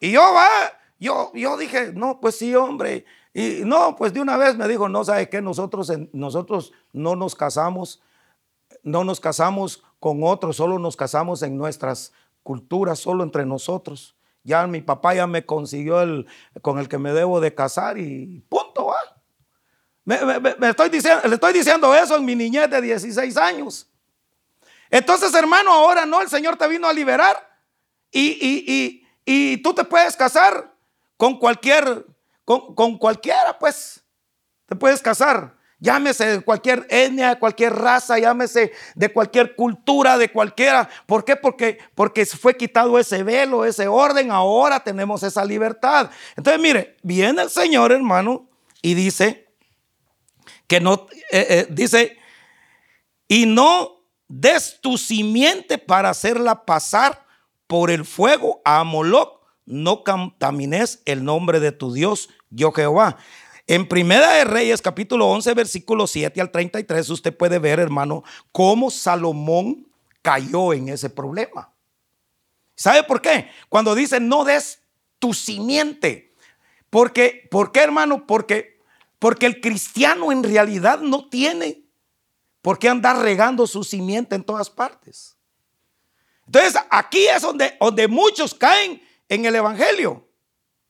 Y 0.00 0.10
yo, 0.10 0.20
va, 0.20 0.48
yo, 0.98 1.32
yo 1.34 1.56
dije, 1.56 1.92
no, 1.92 2.20
pues 2.20 2.36
sí, 2.36 2.54
hombre. 2.54 3.04
Y 3.32 3.62
no, 3.64 3.94
pues 3.96 4.12
de 4.12 4.20
una 4.20 4.36
vez 4.36 4.56
me 4.56 4.66
dijo, 4.68 4.88
no, 4.88 5.04
¿sabe 5.04 5.28
qué? 5.28 5.40
Nosotros, 5.40 5.92
nosotros 6.12 6.72
no 6.92 7.14
nos 7.16 7.34
casamos, 7.34 8.02
no 8.82 9.04
nos 9.04 9.20
casamos 9.20 9.84
con 10.00 10.22
otros, 10.22 10.56
solo 10.56 10.78
nos 10.78 10.96
casamos 10.96 11.42
en 11.42 11.56
nuestras 11.56 12.12
culturas, 12.42 12.98
solo 12.98 13.22
entre 13.24 13.44
nosotros. 13.44 14.16
Ya 14.42 14.66
mi 14.66 14.80
papá 14.80 15.14
ya 15.14 15.26
me 15.26 15.44
consiguió 15.44 16.00
el 16.00 16.26
con 16.62 16.78
el 16.78 16.88
que 16.88 16.98
me 16.98 17.12
debo 17.12 17.40
de 17.40 17.54
casar 17.54 17.98
y 17.98 18.42
punto, 18.48 18.86
¿va? 18.86 18.96
Me, 20.04 20.68
estoy 20.70 20.88
diciendo, 20.88 21.20
le 21.28 21.34
estoy 21.34 21.52
diciendo 21.52 21.94
eso 21.94 22.16
en 22.16 22.24
mi 22.24 22.34
niñez 22.34 22.70
de 22.70 22.80
16 22.80 23.36
años. 23.36 23.86
Entonces, 24.88 25.34
hermano, 25.34 25.70
ahora 25.70 26.06
no, 26.06 26.22
el 26.22 26.30
Señor 26.30 26.56
te 26.56 26.66
vino 26.66 26.88
a 26.88 26.94
liberar 26.94 27.36
y, 28.10 29.04
y, 29.26 29.58
tú 29.58 29.74
te 29.74 29.84
puedes 29.84 30.16
casar 30.16 30.74
con 31.18 31.38
cualquier, 31.38 32.06
con, 32.46 32.96
cualquiera, 32.96 33.58
pues. 33.58 34.02
Te 34.64 34.76
puedes 34.76 35.02
casar. 35.02 35.56
Llámese 35.80 36.26
de 36.26 36.40
cualquier 36.40 36.86
etnia, 36.90 37.38
cualquier 37.38 37.74
raza, 37.74 38.18
llámese 38.18 38.72
de 38.94 39.12
cualquier 39.12 39.54
cultura, 39.54 40.18
de 40.18 40.30
cualquiera. 40.30 40.88
¿Por 41.06 41.24
qué? 41.24 41.36
Porque, 41.36 41.78
porque 41.94 42.26
fue 42.26 42.56
quitado 42.56 42.98
ese 42.98 43.22
velo, 43.22 43.64
ese 43.64 43.86
orden. 43.86 44.30
Ahora 44.30 44.80
tenemos 44.80 45.22
esa 45.22 45.44
libertad. 45.44 46.10
Entonces, 46.36 46.60
mire, 46.60 46.96
viene 47.02 47.42
el 47.42 47.50
Señor, 47.50 47.92
hermano, 47.92 48.48
y 48.82 48.94
dice 48.94 49.48
que 50.66 50.80
no, 50.80 51.06
eh, 51.30 51.46
eh, 51.48 51.66
dice, 51.70 52.18
y 53.26 53.46
no 53.46 54.02
des 54.28 54.80
tu 54.80 54.98
simiente 54.98 55.78
para 55.78 56.10
hacerla 56.10 56.64
pasar 56.64 57.24
por 57.66 57.90
el 57.90 58.04
fuego 58.04 58.60
a 58.64 58.84
Moloch. 58.84 59.37
No 59.68 60.02
contamines 60.02 61.02
el 61.04 61.24
nombre 61.24 61.60
de 61.60 61.72
tu 61.72 61.92
Dios, 61.92 62.30
yo 62.48 62.72
Jehová. 62.72 63.18
En 63.66 63.86
Primera 63.86 64.32
de 64.32 64.44
Reyes, 64.44 64.80
capítulo 64.80 65.28
11, 65.28 65.52
versículo 65.52 66.06
7 66.06 66.40
al 66.40 66.50
33, 66.50 67.10
usted 67.10 67.36
puede 67.36 67.58
ver, 67.58 67.78
hermano, 67.78 68.24
cómo 68.50 68.90
Salomón 68.90 69.86
cayó 70.22 70.72
en 70.72 70.88
ese 70.88 71.10
problema. 71.10 71.70
¿Sabe 72.76 73.02
por 73.02 73.20
qué? 73.20 73.50
Cuando 73.68 73.94
dice 73.94 74.20
no 74.20 74.44
des 74.44 74.80
tu 75.18 75.34
simiente. 75.34 76.34
Porque, 76.88 77.46
¿Por 77.50 77.70
qué, 77.70 77.80
hermano? 77.80 78.26
Porque, 78.26 78.80
porque 79.18 79.44
el 79.44 79.60
cristiano 79.60 80.32
en 80.32 80.44
realidad 80.44 81.00
no 81.00 81.28
tiene 81.28 81.82
por 82.62 82.78
qué 82.78 82.88
andar 82.88 83.18
regando 83.18 83.66
su 83.66 83.84
simiente 83.84 84.34
en 84.34 84.44
todas 84.44 84.70
partes. 84.70 85.36
Entonces, 86.46 86.80
aquí 86.88 87.26
es 87.26 87.42
donde, 87.42 87.76
donde 87.78 88.08
muchos 88.08 88.54
caen 88.54 89.06
en 89.28 89.44
el 89.44 89.54
Evangelio 89.54 90.28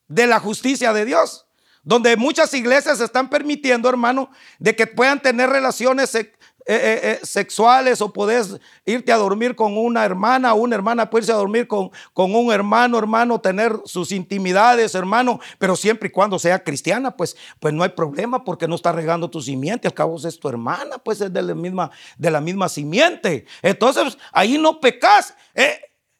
de 0.06 0.26
la 0.26 0.40
justicia 0.40 0.92
de 0.92 1.04
Dios 1.04 1.48
donde 1.88 2.18
muchas 2.18 2.52
iglesias 2.52 3.00
están 3.00 3.30
permitiendo, 3.30 3.88
hermano, 3.88 4.30
de 4.58 4.76
que 4.76 4.86
puedan 4.86 5.22
tener 5.22 5.48
relaciones 5.48 6.14
eh, 6.14 6.30
eh, 6.66 7.00
eh, 7.02 7.20
sexuales 7.22 8.02
o 8.02 8.12
puedes 8.12 8.60
irte 8.84 9.10
a 9.10 9.16
dormir 9.16 9.56
con 9.56 9.78
una 9.78 10.04
hermana 10.04 10.52
una 10.52 10.74
hermana 10.74 11.08
puede 11.08 11.22
irse 11.22 11.32
a 11.32 11.36
dormir 11.36 11.66
con, 11.66 11.90
con 12.12 12.34
un 12.34 12.52
hermano, 12.52 12.98
hermano, 12.98 13.40
tener 13.40 13.72
sus 13.86 14.12
intimidades, 14.12 14.94
hermano, 14.94 15.40
pero 15.58 15.76
siempre 15.76 16.10
y 16.10 16.12
cuando 16.12 16.38
sea 16.38 16.62
cristiana, 16.62 17.16
pues, 17.16 17.38
pues 17.58 17.72
no 17.72 17.84
hay 17.84 17.88
problema 17.88 18.44
porque 18.44 18.68
no 18.68 18.74
está 18.74 18.92
regando 18.92 19.30
tu 19.30 19.40
simiente, 19.40 19.88
al 19.88 19.94
cabo 19.94 20.18
es 20.22 20.38
tu 20.38 20.46
hermana, 20.46 20.98
pues 20.98 21.22
es 21.22 21.32
de 21.32 21.40
la 21.40 21.54
misma, 21.54 21.90
de 22.18 22.30
la 22.30 22.42
misma 22.42 22.68
simiente. 22.68 23.46
Entonces, 23.62 24.18
ahí 24.30 24.58
no 24.58 24.78
pecas. 24.78 25.34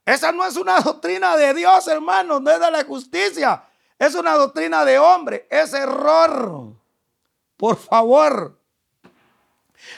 Esa 0.08 0.32
no 0.32 0.42
es 0.46 0.56
una 0.56 0.80
doctrina 0.80 1.36
de 1.36 1.52
Dios, 1.52 1.86
hermano, 1.86 2.40
no 2.40 2.50
es 2.50 2.58
de 2.58 2.70
la 2.70 2.82
justicia. 2.84 3.62
Es 3.98 4.14
una 4.14 4.34
doctrina 4.36 4.86
de 4.86 4.98
hombre, 4.98 5.46
es 5.50 5.74
error. 5.74 6.72
Por 7.58 7.76
favor. 7.76 8.58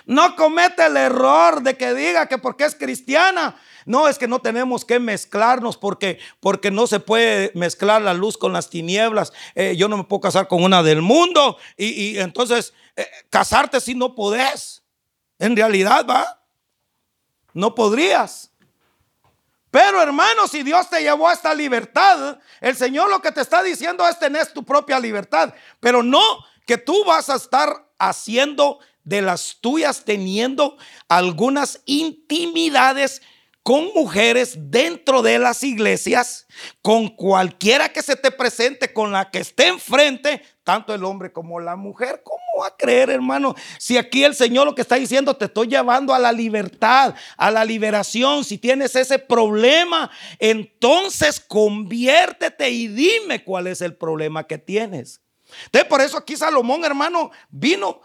No 0.07 0.35
comete 0.35 0.87
el 0.87 0.97
error 0.97 1.63
de 1.63 1.77
que 1.77 1.95
diga 1.95 2.27
que 2.27 2.39
porque 2.39 2.65
es 2.65 2.75
cristiana. 2.75 3.57
No, 3.87 4.09
es 4.09 4.19
que 4.19 4.27
no 4.27 4.41
tenemos 4.41 4.85
que 4.85 4.99
mezclarnos 4.99 5.77
porque, 5.77 6.19
porque 6.41 6.73
no 6.73 6.89
se 6.89 6.99
puede 6.99 7.53
mezclar 7.55 8.03
la 8.03 8.13
luz 8.13 8.37
con 8.37 8.53
las 8.53 8.69
tinieblas. 8.69 9.33
Eh, 9.55 9.77
yo 9.77 9.89
no 9.89 9.97
me 9.97 10.05
puedo 10.05 10.23
casar 10.23 10.49
con 10.49 10.65
una 10.65 10.83
del 10.83 11.03
mundo 11.03 11.57
y, 11.77 12.19
entonces 12.19 12.75
eh, 12.97 13.07
casarte 13.31 13.81
si 13.81 13.95
no 13.95 14.17
podés. 14.17 14.83
En 15.39 15.55
realidad, 15.55 16.05
va. 16.05 16.43
No 17.53 17.77
podrías. 17.77 18.50
Pero 19.71 20.03
hermano, 20.03 20.49
si 20.49 20.63
Dios 20.63 20.89
te 20.91 21.01
llevó 21.01 21.29
a 21.29 21.33
esta 21.33 21.55
libertad, 21.55 22.39
el 22.61 22.77
Señor 22.77 23.09
lo 23.09 23.23
que 23.23 23.33
te 23.33 23.41
está 23.41 23.63
diciendo 23.63 24.07
es 24.09 24.19
tener 24.19 24.47
tu 24.49 24.65
propia 24.65 24.99
libertad, 24.99 25.55
pero 25.79 26.03
no 26.03 26.21
que 26.67 26.77
tú 26.77 27.05
vas 27.05 27.31
a 27.31 27.37
estar 27.37 27.89
haciendo 27.99 28.81
de 29.05 29.23
las 29.23 29.59
tuyas 29.61 30.05
teniendo 30.05 30.77
algunas 31.09 31.81
intimidades 31.85 33.23
con 33.63 33.93
mujeres 33.95 34.55
dentro 34.71 35.23
de 35.23 35.39
las 35.39 35.63
iglesias, 35.63 36.47
con 36.83 37.09
cualquiera 37.09 37.91
que 37.91 38.03
se 38.03 38.17
te 38.17 38.31
presente, 38.31 38.93
con 38.93 39.13
la 39.13 39.31
que 39.31 39.39
esté 39.39 39.69
enfrente, 39.69 40.43
tanto 40.65 40.95
el 40.95 41.05
hombre 41.05 41.33
como 41.33 41.61
la 41.61 41.77
mujer. 41.77 42.23
¿Cómo 42.25 42.41
a 42.65 42.77
creer, 42.77 43.11
hermano? 43.11 43.55
Si 43.79 43.97
aquí 43.97 44.25
el 44.25 44.35
Señor 44.35 44.67
lo 44.67 44.75
que 44.75 44.83
está 44.83 44.97
diciendo, 44.97 45.37
te 45.37 45.47
estoy 45.47 45.69
llevando 45.69 46.15
a 46.15 46.19
la 46.19 46.33
libertad, 46.33 47.15
a 47.37 47.51
la 47.51 47.65
liberación. 47.65 48.45
Si 48.45 48.59
tienes 48.59 48.95
ese 48.97 49.19
problema, 49.19 50.11
entonces 50.39 51.41
conviértete 51.41 52.71
y 52.71 52.89
dime 52.89 53.45
cuál 53.45 53.67
es 53.67 53.81
el 53.81 53.95
problema 53.95 54.47
que 54.47 54.59
tienes. 54.59 55.21
Entonces, 55.67 55.89
por 55.89 56.01
eso 56.01 56.17
aquí 56.17 56.37
Salomón, 56.37 56.85
hermano, 56.85 57.31
vino 57.51 58.01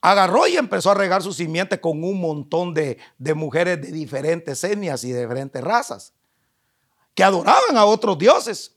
agarró 0.00 0.46
y 0.46 0.56
empezó 0.56 0.90
a 0.90 0.94
regar 0.94 1.22
su 1.22 1.32
simiente 1.32 1.80
con 1.80 2.02
un 2.04 2.20
montón 2.20 2.74
de, 2.74 2.98
mujeres 3.34 3.80
de 3.80 3.92
diferentes 3.92 4.62
etnias 4.64 5.04
y 5.04 5.12
de 5.12 5.20
diferentes 5.20 5.62
razas 5.62 6.12
que 7.14 7.24
adoraban 7.24 7.76
a 7.76 7.84
otros 7.84 8.16
dioses. 8.18 8.76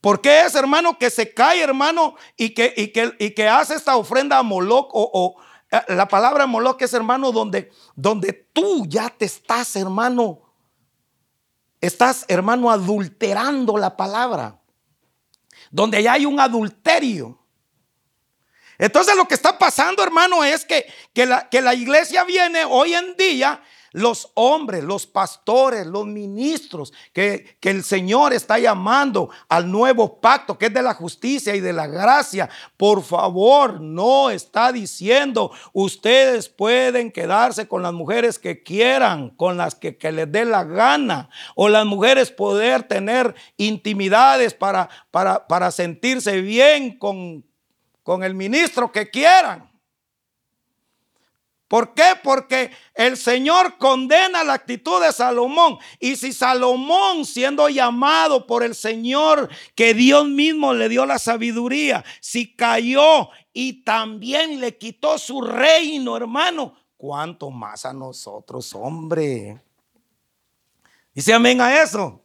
¿Por 0.00 0.22
qué 0.22 0.42
es, 0.42 0.54
hermano, 0.54 0.98
que 0.98 1.10
se 1.10 1.34
cae, 1.34 1.60
hermano, 1.60 2.14
y 2.36 2.54
que, 2.54 2.72
y 2.76 2.88
que, 2.88 3.14
y 3.18 3.32
que 3.32 3.48
hace 3.48 3.74
esta 3.74 3.96
ofrenda 3.96 4.38
a 4.38 4.42
Moloch? 4.42 4.88
O, 4.92 5.36
eh, 5.70 5.82
la 5.88 6.08
palabra 6.08 6.46
Moloch 6.46 6.80
es, 6.80 6.94
hermano, 6.94 7.32
donde, 7.32 7.70
donde 7.94 8.32
tú 8.32 8.86
ya 8.86 9.10
te 9.10 9.26
estás, 9.26 9.76
hermano, 9.76 10.40
estás, 11.80 12.24
hermano, 12.28 12.70
adulterando 12.70 13.76
la 13.76 13.96
palabra. 13.96 14.58
Donde 15.70 16.02
ya 16.02 16.14
hay 16.14 16.24
un 16.24 16.40
adulterio. 16.40 17.38
Entonces 18.78 19.14
lo 19.14 19.28
que 19.28 19.34
está 19.34 19.58
pasando, 19.58 20.02
hermano, 20.02 20.42
es 20.42 20.64
que, 20.64 20.86
que, 21.12 21.26
la, 21.26 21.50
que 21.50 21.60
la 21.60 21.74
iglesia 21.74 22.24
viene 22.24 22.64
hoy 22.64 22.94
en 22.94 23.14
día 23.16 23.62
los 23.92 24.30
hombres, 24.34 24.84
los 24.84 25.06
pastores, 25.06 25.86
los 25.86 26.06
ministros 26.06 26.92
que, 27.12 27.56
que, 27.60 27.70
el 27.70 27.82
Señor 27.82 28.32
está 28.32 28.58
llamando 28.58 29.30
al 29.48 29.70
nuevo 29.70 30.20
pacto 30.20 30.58
que 30.58 30.66
es 30.66 30.74
de 30.74 30.82
la 30.82 30.94
justicia 30.94 31.54
y 31.54 31.60
de 31.60 31.72
la 31.72 31.86
gracia. 31.86 32.48
Por 32.76 33.02
favor, 33.02 33.80
no 33.80 34.30
está 34.30 34.72
diciendo 34.72 35.50
ustedes 35.72 36.48
pueden 36.48 37.10
quedarse 37.10 37.68
con 37.68 37.82
las 37.82 37.92
mujeres 37.92 38.38
que 38.38 38.62
quieran, 38.62 39.30
con 39.30 39.56
las 39.56 39.74
que, 39.74 39.96
que 39.96 40.12
les 40.12 40.30
dé 40.30 40.44
la 40.44 40.64
gana, 40.64 41.30
o 41.54 41.68
las 41.68 41.86
mujeres 41.86 42.30
poder 42.30 42.82
tener 42.84 43.34
intimidades 43.56 44.54
para, 44.54 44.88
para, 45.10 45.46
para 45.46 45.70
sentirse 45.70 46.40
bien 46.40 46.98
con, 46.98 47.44
con 48.02 48.22
el 48.22 48.34
ministro 48.34 48.92
que 48.92 49.10
quieran. 49.10 49.69
¿Por 51.70 51.94
qué? 51.94 52.18
Porque 52.20 52.72
el 52.94 53.16
Señor 53.16 53.78
condena 53.78 54.42
la 54.42 54.54
actitud 54.54 55.00
de 55.00 55.12
Salomón. 55.12 55.78
Y 56.00 56.16
si 56.16 56.32
Salomón, 56.32 57.24
siendo 57.24 57.68
llamado 57.68 58.44
por 58.44 58.64
el 58.64 58.74
Señor, 58.74 59.48
que 59.76 59.94
Dios 59.94 60.26
mismo 60.26 60.74
le 60.74 60.88
dio 60.88 61.06
la 61.06 61.20
sabiduría, 61.20 62.04
si 62.20 62.56
cayó 62.56 63.28
y 63.52 63.84
también 63.84 64.58
le 64.58 64.78
quitó 64.78 65.16
su 65.16 65.42
reino, 65.42 66.16
hermano, 66.16 66.74
¿cuánto 66.96 67.52
más 67.52 67.84
a 67.84 67.92
nosotros, 67.92 68.74
hombre? 68.74 69.62
Dice 71.14 71.32
amén 71.32 71.60
a 71.60 71.80
eso. 71.80 72.20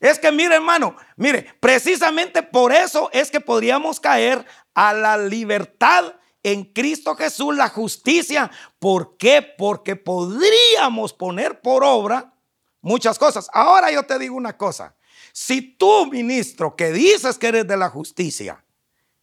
Es 0.00 0.18
que 0.18 0.32
mire, 0.32 0.56
hermano, 0.56 0.96
mire, 1.14 1.46
precisamente 1.60 2.42
por 2.42 2.72
eso 2.72 3.08
es 3.12 3.30
que 3.30 3.38
podríamos 3.38 4.00
caer 4.00 4.44
a 4.74 4.92
la 4.92 5.16
libertad 5.16 6.14
en 6.44 6.64
Cristo 6.64 7.16
Jesús, 7.16 7.56
la 7.56 7.68
justicia. 7.68 8.48
¿Por 8.78 9.16
qué? 9.16 9.42
Porque 9.58 9.96
podríamos 9.96 11.12
poner 11.12 11.60
por 11.60 11.82
obra 11.82 12.32
muchas 12.80 13.18
cosas. 13.18 13.48
Ahora 13.52 13.90
yo 13.90 14.04
te 14.04 14.18
digo 14.18 14.36
una 14.36 14.56
cosa. 14.56 14.94
Si 15.32 15.60
tú, 15.60 16.06
ministro, 16.06 16.76
que 16.76 16.92
dices 16.92 17.38
que 17.38 17.48
eres 17.48 17.66
de 17.66 17.76
la 17.76 17.88
justicia 17.88 18.64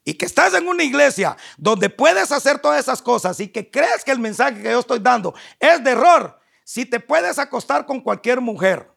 y 0.03 0.15
que 0.15 0.25
estás 0.25 0.53
en 0.55 0.67
una 0.67 0.83
iglesia 0.83 1.37
donde 1.57 1.89
puedes 1.89 2.31
hacer 2.33 2.59
todas 2.59 2.81
esas 2.81 3.01
cosas 3.01 3.39
y 3.39 3.47
que 3.47 3.71
crees 3.71 4.03
que 4.03 4.11
el 4.11 4.19
mensaje 4.19 4.61
que 4.61 4.71
yo 4.71 4.79
estoy 4.79 4.99
dando 4.99 5.33
es 5.59 5.81
de 5.83 5.91
error, 5.91 6.39
si 6.65 6.85
te 6.85 6.99
puedes 6.99 7.39
acostar 7.39 7.85
con 7.85 8.01
cualquier 8.01 8.41
mujer, 8.41 8.91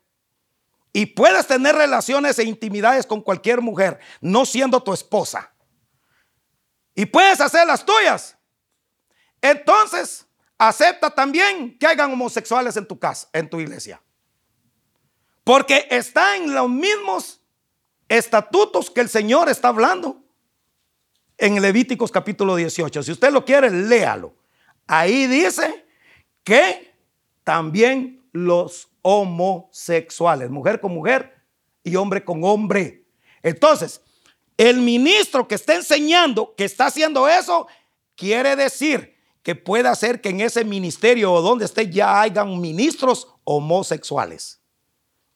y 0.96 1.06
puedes 1.06 1.48
tener 1.48 1.74
relaciones 1.74 2.38
e 2.38 2.44
intimidades 2.44 3.04
con 3.04 3.20
cualquier 3.20 3.60
mujer, 3.60 3.98
no 4.20 4.46
siendo 4.46 4.80
tu 4.80 4.94
esposa. 4.94 5.53
Y 6.94 7.06
puedes 7.06 7.40
hacer 7.40 7.66
las 7.66 7.84
tuyas. 7.84 8.36
Entonces, 9.40 10.26
acepta 10.58 11.10
también 11.10 11.76
que 11.78 11.86
hagan 11.86 12.12
homosexuales 12.12 12.76
en 12.76 12.86
tu 12.86 12.98
casa, 12.98 13.28
en 13.32 13.48
tu 13.48 13.60
iglesia. 13.60 14.00
Porque 15.42 15.86
está 15.90 16.36
en 16.36 16.54
los 16.54 16.68
mismos 16.68 17.40
estatutos 18.08 18.90
que 18.90 19.00
el 19.00 19.08
Señor 19.08 19.48
está 19.48 19.68
hablando 19.68 20.22
en 21.36 21.60
Levíticos 21.60 22.10
capítulo 22.10 22.56
18. 22.56 23.02
Si 23.02 23.12
usted 23.12 23.32
lo 23.32 23.44
quiere, 23.44 23.70
léalo. 23.70 24.34
Ahí 24.86 25.26
dice 25.26 25.86
que 26.42 26.94
también 27.42 28.26
los 28.32 28.88
homosexuales, 29.02 30.50
mujer 30.50 30.80
con 30.80 30.94
mujer 30.94 31.34
y 31.82 31.96
hombre 31.96 32.24
con 32.24 32.42
hombre. 32.44 33.04
Entonces, 33.42 34.00
el 34.56 34.78
ministro 34.78 35.48
que 35.48 35.56
está 35.56 35.74
enseñando, 35.74 36.54
que 36.56 36.64
está 36.64 36.86
haciendo 36.86 37.28
eso, 37.28 37.66
quiere 38.14 38.56
decir 38.56 39.14
que 39.42 39.54
puede 39.54 39.88
hacer 39.88 40.20
que 40.20 40.30
en 40.30 40.40
ese 40.40 40.64
ministerio 40.64 41.32
o 41.32 41.42
donde 41.42 41.64
esté 41.64 41.90
ya 41.90 42.20
hayan 42.20 42.60
ministros 42.60 43.28
homosexuales. 43.44 44.60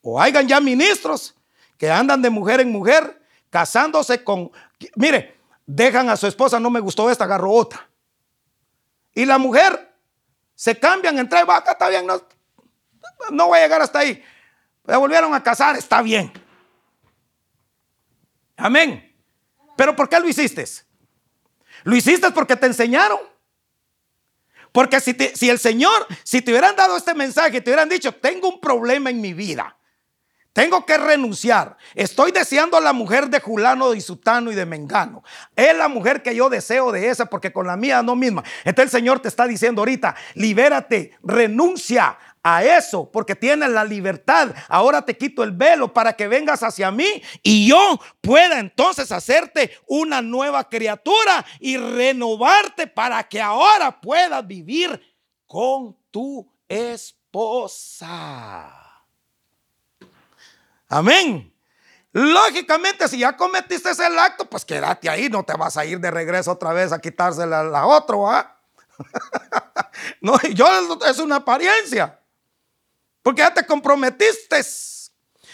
O 0.01 0.21
hayan 0.21 0.49
ya 0.49 0.61
ministros 0.61 1.35
que 1.77 1.91
andan 1.91 2.23
de 2.23 2.31
mujer 2.31 2.61
en 2.61 2.73
mujer, 2.73 3.23
casándose 3.51 4.25
con, 4.25 4.51
mire, 4.97 5.37
dejan 5.67 6.09
a 6.09 6.17
su 6.17 6.27
esposa, 6.27 6.59
no 6.59 6.71
me 6.71 6.81
gustó 6.81 7.11
esta, 7.11 7.25
agarro 7.25 7.53
otra. 7.53 7.89
Y 9.15 9.25
la 9.25 9.39
mujer 9.39 9.95
se 10.55 10.79
cambian, 10.79 11.19
entre 11.19 11.45
vaca, 11.45 11.73
está 11.73 11.89
bien, 11.89 12.07
no, 12.07 12.21
no 13.31 13.49
voy 13.49 13.59
a 13.59 13.63
llegar 13.63 13.83
hasta 13.83 14.01
ahí. 14.01 14.23
Se 14.87 14.97
volvieron 14.97 15.35
a 15.35 15.43
casar, 15.43 15.77
está 15.77 16.01
bien. 16.03 16.33
Amén. 18.57 19.08
Pero 19.79 19.95
¿por 19.95 20.09
qué 20.09 20.19
lo 20.19 20.29
hiciste? 20.29 20.65
Lo 21.85 21.95
hiciste 21.95 22.33
porque 22.33 22.57
te 22.57 22.67
enseñaron. 22.67 23.21
Porque 24.73 25.01
si, 25.01 25.17
si 25.37 25.49
el 25.49 25.61
Señor, 25.61 26.05
si 26.25 26.43
te 26.43 26.51
hubieran 26.51 26.75
dado 26.75 26.97
este 26.97 27.15
mensaje, 27.15 27.61
te 27.61 27.71
hubieran 27.71 27.89
dicho, 27.89 28.13
tengo 28.13 28.49
un 28.49 28.61
problema 28.61 29.11
en 29.11 29.21
mi 29.21 29.35
vida. 29.35 29.79
Tengo 30.53 30.85
que 30.85 30.99
renunciar. 30.99 31.77
Estoy 31.95 32.33
deseando 32.33 32.77
a 32.77 32.81
la 32.81 32.93
mujer 32.93 33.29
de 33.29 33.39
Julano, 33.39 33.93
de 33.93 34.01
Sutano 34.01 34.51
y 34.51 34.57
de 34.57 34.67
Mengano. 34.67 35.23
Es 35.55 35.77
la 35.77 35.87
mujer 35.87 36.25
que 36.25 36.35
yo 36.35 36.51
deseo 36.51 36.91
de 36.91 37.09
esa 37.09 37.27
porque 37.27 37.53
con 37.53 37.69
la 37.69 37.77
mía 37.77 38.03
no 38.03 38.17
misma. 38.17 38.43
Entonces 38.65 38.93
el 38.93 38.99
Señor 38.99 39.21
te 39.21 39.29
está 39.29 39.47
diciendo 39.47 39.83
ahorita, 39.83 40.17
libérate, 40.35 41.17
renuncia 41.23 42.19
a 42.43 42.65
eso, 42.65 43.11
porque 43.11 43.35
tienes 43.35 43.71
la 43.71 43.85
libertad. 43.85 44.55
Ahora 44.69 45.03
te 45.03 45.17
quito 45.17 45.43
el 45.43 45.53
velo 45.53 45.93
para 45.93 46.15
que 46.15 46.29
vengas 46.29 46.63
hacia 46.63 46.91
mí 46.91 47.23
y 47.43 47.69
yo 47.69 47.99
pueda 48.21 48.59
entonces 48.59 49.13
hacerte 49.13 49.77
una 49.87 50.23
nueva 50.23 50.69
criatura 50.69 51.45
y 51.61 51.77
renovarte 51.77 52.87
para 52.87 53.23
que 53.25 53.41
ahora 53.41 54.01
puedas 54.01 54.47
vivir 54.47 55.01
con 55.47 55.97
tu 56.11 56.51
esposa. 56.69 57.99
Amén. 60.89 61.53
Lógicamente, 62.13 63.07
si 63.07 63.19
ya 63.19 63.37
cometiste 63.37 63.91
el 63.91 64.19
acto, 64.19 64.49
pues 64.49 64.65
quédate 64.65 65.09
ahí, 65.09 65.29
no 65.29 65.45
te 65.45 65.55
vas 65.55 65.77
a 65.77 65.85
ir 65.85 66.01
de 66.01 66.11
regreso 66.11 66.53
otra 66.53 66.73
vez 66.73 66.91
a 66.91 67.01
quitársela 67.01 67.61
a 67.61 67.65
la 67.65 67.87
otra. 67.87 68.57
no, 70.21 70.41
yo 70.55 70.67
es 71.07 71.19
una 71.19 71.37
apariencia. 71.37 72.18
Porque 73.29 73.43
ya 73.43 73.53
te 73.53 73.67
comprometiste. 73.67 74.63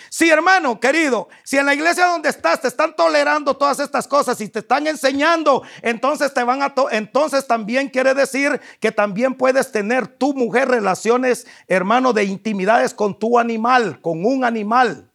Sí, 0.09 0.31
hermano, 0.31 0.79
querido, 0.79 1.27
si 1.43 1.59
en 1.59 1.67
la 1.67 1.75
iglesia 1.75 2.07
donde 2.07 2.29
estás 2.29 2.61
te 2.61 2.69
están 2.69 2.95
tolerando 2.95 3.57
todas 3.57 3.81
estas 3.81 4.07
cosas 4.07 4.41
y 4.41 4.49
te 4.49 4.61
están 4.61 4.87
enseñando, 4.87 5.65
entonces 5.83 6.33
te 6.33 6.45
van 6.45 6.63
a 6.63 6.73
entonces 6.93 7.49
también 7.49 7.89
quiere 7.89 8.15
decir 8.15 8.61
que 8.79 8.93
también 8.93 9.35
puedes 9.35 9.73
tener 9.73 10.07
tu 10.07 10.35
mujer 10.35 10.69
relaciones, 10.69 11.49
hermano, 11.67 12.13
de 12.13 12.23
intimidades 12.23 12.95
con 12.95 13.19
tu 13.19 13.41
animal, 13.41 14.01
con 14.01 14.25
un 14.25 14.45
animal. 14.45 15.11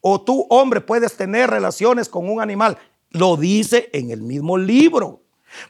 O 0.00 0.20
tu 0.20 0.46
hombre 0.48 0.80
puedes 0.80 1.16
tener 1.16 1.50
relaciones 1.50 2.08
con 2.08 2.30
un 2.30 2.40
animal. 2.40 2.78
Lo 3.10 3.36
dice 3.36 3.90
en 3.92 4.12
el 4.12 4.22
mismo 4.22 4.56
libro. 4.56 5.22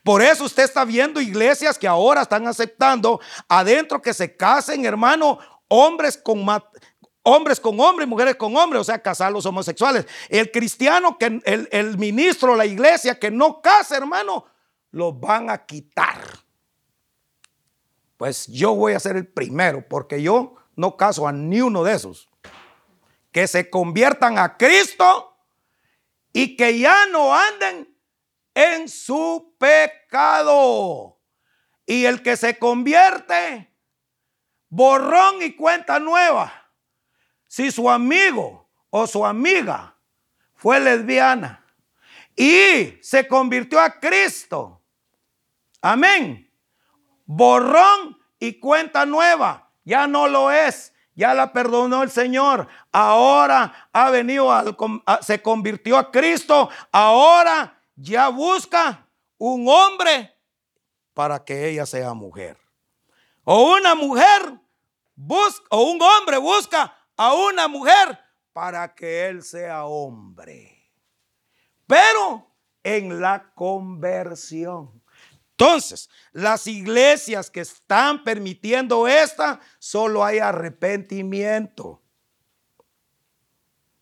Por 0.02 0.20
eso 0.20 0.44
usted 0.44 0.64
está 0.64 0.84
viendo 0.84 1.18
iglesias 1.20 1.78
que 1.78 1.88
ahora 1.88 2.22
están 2.22 2.46
aceptando 2.46 3.20
adentro 3.48 4.02
que 4.02 4.12
se 4.12 4.36
casen, 4.36 4.84
hermano, 4.84 5.38
hombres 5.68 6.16
con, 6.16 6.46
hombres 7.22 7.60
con 7.60 7.80
hombres, 7.80 8.08
mujeres 8.08 8.36
con 8.36 8.56
hombres, 8.56 8.80
o 8.80 8.84
sea, 8.84 9.02
casar 9.02 9.32
los 9.32 9.46
homosexuales. 9.46 10.06
El 10.28 10.50
cristiano, 10.50 11.18
que 11.18 11.40
el, 11.44 11.68
el 11.70 11.98
ministro, 11.98 12.54
la 12.56 12.66
iglesia 12.66 13.18
que 13.18 13.30
no 13.30 13.60
casa, 13.60 13.96
hermano, 13.96 14.46
los 14.90 15.18
van 15.18 15.50
a 15.50 15.64
quitar. 15.66 16.20
Pues 18.16 18.46
yo 18.46 18.74
voy 18.74 18.94
a 18.94 19.00
ser 19.00 19.16
el 19.16 19.26
primero, 19.26 19.86
porque 19.86 20.22
yo 20.22 20.54
no 20.74 20.96
caso 20.96 21.26
a 21.26 21.32
ni 21.32 21.60
uno 21.60 21.84
de 21.84 21.94
esos. 21.94 22.28
Que 23.32 23.46
se 23.46 23.68
conviertan 23.68 24.38
a 24.38 24.56
Cristo 24.56 25.36
y 26.32 26.56
que 26.56 26.78
ya 26.78 27.06
no 27.06 27.34
anden 27.34 27.94
en 28.54 28.88
su 28.88 29.54
pecado. 29.58 31.18
Y 31.84 32.04
el 32.04 32.22
que 32.22 32.36
se 32.36 32.58
convierte 32.58 33.70
borrón 34.76 35.40
y 35.40 35.52
cuenta 35.52 35.98
nueva. 35.98 36.52
Si 37.48 37.70
su 37.70 37.88
amigo 37.88 38.68
o 38.90 39.06
su 39.06 39.24
amiga 39.24 39.96
fue 40.54 40.78
lesbiana 40.80 41.64
y 42.36 42.98
se 43.00 43.26
convirtió 43.26 43.80
a 43.80 43.98
Cristo, 43.98 44.82
amén. 45.80 46.52
Borrón 47.24 48.18
y 48.38 48.60
cuenta 48.60 49.06
nueva, 49.06 49.70
ya 49.82 50.06
no 50.06 50.28
lo 50.28 50.50
es. 50.50 50.92
Ya 51.14 51.32
la 51.32 51.50
perdonó 51.50 52.02
el 52.02 52.10
Señor. 52.10 52.68
Ahora 52.92 53.88
ha 53.90 54.10
venido, 54.10 54.52
se 55.22 55.40
convirtió 55.40 55.96
a 55.96 56.10
Cristo. 56.10 56.68
Ahora 56.92 57.80
ya 57.94 58.28
busca 58.28 59.06
un 59.38 59.66
hombre 59.66 60.36
para 61.14 61.42
que 61.42 61.70
ella 61.70 61.86
sea 61.86 62.12
mujer. 62.12 62.58
O 63.44 63.72
una 63.72 63.94
mujer 63.94 64.60
busca, 65.16 65.64
o 65.70 65.90
un 65.90 66.00
hombre 66.00 66.38
busca 66.38 66.94
a 67.16 67.34
una 67.34 67.66
mujer 67.66 68.18
para 68.52 68.94
que 68.94 69.26
él 69.26 69.42
sea 69.42 69.86
hombre. 69.86 70.92
Pero 71.86 72.46
en 72.82 73.20
la 73.20 73.52
conversión. 73.54 75.02
Entonces, 75.52 76.10
las 76.32 76.66
iglesias 76.66 77.50
que 77.50 77.60
están 77.60 78.22
permitiendo 78.22 79.08
esta, 79.08 79.58
solo 79.78 80.22
hay 80.22 80.38
arrepentimiento. 80.38 82.02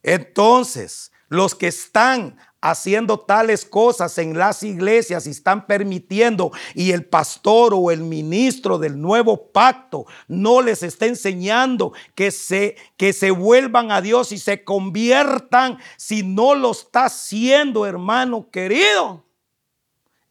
Entonces, 0.03 1.13
los 1.35 1.55
que 1.55 1.69
están 1.69 2.37
haciendo 2.61 3.21
tales 3.21 3.65
cosas 3.65 4.17
en 4.19 4.39
las 4.39 4.63
iglesias 4.63 5.27
y 5.27 5.31
están 5.31 5.67
permitiendo 5.67 6.51
y 6.75 6.93
el 6.93 7.05
pastor 7.05 7.75
o 7.75 7.91
el 7.91 8.01
ministro 8.01 8.79
del 8.79 9.01
nuevo 9.01 9.53
pacto 9.53 10.07
no 10.29 10.63
les 10.63 10.83
está 10.83 11.07
enseñando 11.07 11.93
que 12.15 12.31
se, 12.31 12.77
que 12.97 13.13
se 13.13 13.31
vuelvan 13.31 13.91
a 13.91 14.01
Dios 14.01 14.33
y 14.33 14.39
se 14.39 14.65
conviertan, 14.65 15.79
si 15.99 16.23
no 16.23 16.55
lo 16.55 16.71
está 16.71 17.07
haciendo, 17.07 17.85
hermano 17.85 18.49
querido, 18.51 19.25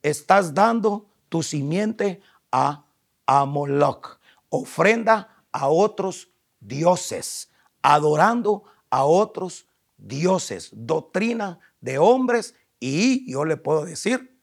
estás 0.02 0.56
dando 0.56 1.06
tu 1.30 1.44
simiente 1.44 2.22
a 2.52 2.84
a 3.26 3.46
Moloch, 3.46 4.20
ofrenda 4.50 5.44
a 5.52 5.68
otros 5.70 6.30
dioses, 6.60 7.50
adorando 7.82 8.64
a 8.90 9.06
otros 9.06 9.66
dioses, 10.04 10.70
doctrina 10.74 11.60
de 11.82 11.98
hombres 11.98 12.56
y 12.80 13.32
yo 13.32 13.46
le 13.46 13.58
puedo 13.58 13.86
decir 13.86 14.38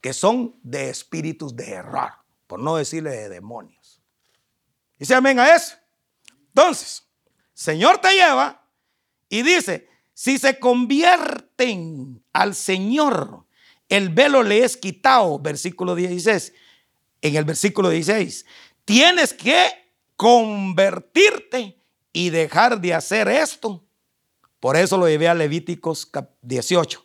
que 0.00 0.12
son 0.12 0.56
de 0.62 0.88
espíritus 0.88 1.54
de 1.54 1.70
error, 1.70 2.12
por 2.46 2.60
no 2.60 2.76
decirle 2.76 3.10
de 3.10 3.28
demonios. 3.28 4.00
Dice 4.98 5.14
amén 5.14 5.38
a 5.38 5.54
eso. 5.54 5.76
Entonces, 6.48 7.08
Señor 7.54 7.98
te 7.98 8.12
lleva 8.14 8.64
y 9.28 9.42
dice, 9.42 9.88
si 10.14 10.38
se 10.38 10.58
convierten 10.58 12.22
al 12.32 12.54
Señor, 12.54 13.46
el 13.88 14.10
velo 14.10 14.42
le 14.42 14.64
es 14.64 14.76
quitado, 14.76 15.38
versículo 15.38 15.94
16. 15.94 16.52
En 17.20 17.36
el 17.36 17.44
versículo 17.44 17.90
16, 17.90 18.46
tienes 18.84 19.32
que 19.32 19.70
convertirte 20.16 21.78
y 22.12 22.30
dejar 22.30 22.80
de 22.80 22.94
hacer 22.94 23.28
esto. 23.28 23.84
Por 24.62 24.76
eso 24.76 24.96
lo 24.96 25.08
llevé 25.08 25.26
a 25.26 25.34
Levíticos 25.34 26.08
18. 26.42 27.04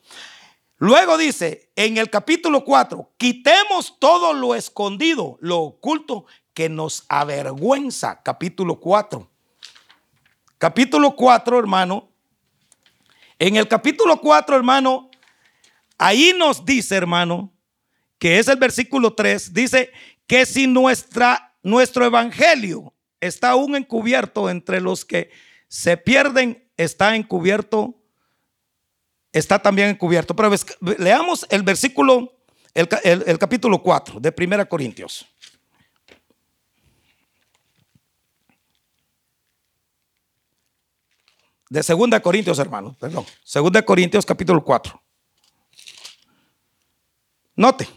Luego 0.78 1.18
dice 1.18 1.72
en 1.76 1.98
el 1.98 2.12
capítulo 2.12 2.64
4, 2.64 3.14
quitemos 3.18 3.98
todo 3.98 4.32
lo 4.32 4.54
escondido, 4.54 5.40
lo 5.42 5.62
oculto 5.62 6.28
que 6.54 6.70
nos 6.70 7.06
avergüenza. 7.10 8.22
Capítulo 8.22 8.80
4. 8.80 9.28
Capítulo 10.60 11.16
4, 11.16 11.58
hermano. 11.58 12.12
En 13.40 13.56
el 13.56 13.68
capítulo 13.68 14.22
4, 14.22 14.56
hermano, 14.56 15.10
ahí 15.98 16.36
nos 16.38 16.64
dice, 16.64 16.96
hermano, 16.96 17.52
que 18.20 18.38
es 18.38 18.48
el 18.50 18.58
versículo 18.58 19.16
3, 19.16 19.52
dice 19.56 19.92
que 20.28 20.46
si 20.46 20.68
nuestra, 20.68 21.56
nuestro 21.64 22.06
evangelio 22.06 22.94
está 23.20 23.50
aún 23.50 23.76
encubierto 23.76 24.48
entre 24.48 24.80
los 24.80 25.04
que 25.04 25.32
se 25.70 25.98
pierden, 25.98 26.67
está 26.78 27.16
encubierto, 27.16 27.96
está 29.34 29.60
también 29.60 29.90
encubierto. 29.90 30.36
Pero 30.36 30.52
leamos 30.98 31.46
el 31.50 31.64
versículo, 31.64 32.34
el, 32.74 32.88
el 33.04 33.38
capítulo 33.38 33.82
4 33.82 34.20
de 34.20 34.34
1 34.38 34.70
Corintios. 34.70 35.28
de 41.70 41.82
2 41.82 42.20
Corintios, 42.22 42.60
hermano, 42.60 42.96
perdón. 43.00 43.26
2 43.54 43.84
Corintios 43.84 44.26
capítulo 44.26 44.64
4. 44.64 45.02
Note. 47.56 47.88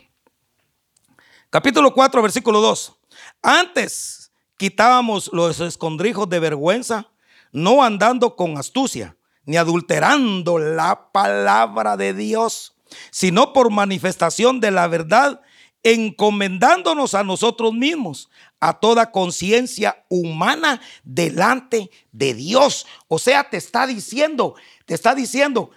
Capítulo 1.50 1.92
4, 1.92 2.22
versículo 2.22 2.60
2. 2.60 2.96
Antes 3.42 4.32
quitábamos 4.56 5.30
los 5.32 5.60
escondrijos 5.60 6.28
de 6.28 6.40
vergüenza, 6.40 7.08
no 7.52 7.82
andando 7.82 8.36
con 8.36 8.58
astucia, 8.58 9.16
ni 9.44 9.56
adulterando 9.56 10.58
la 10.58 11.10
palabra 11.12 11.96
de 11.96 12.14
Dios, 12.14 12.76
sino 13.10 13.52
por 13.52 13.70
manifestación 13.70 14.60
de 14.60 14.70
la 14.70 14.86
verdad, 14.88 15.40
encomendándonos 15.82 17.14
a 17.14 17.24
nosotros 17.24 17.72
mismos, 17.72 18.30
a 18.60 18.78
toda 18.78 19.10
conciencia 19.10 20.04
humana 20.08 20.80
delante 21.02 21.90
de 22.12 22.34
Dios. 22.34 22.86
O 23.08 23.18
sea, 23.18 23.48
te 23.48 23.56
está 23.56 23.86
diciendo, 23.86 24.54
te 24.84 24.94
está 24.94 25.14
diciendo 25.14 25.70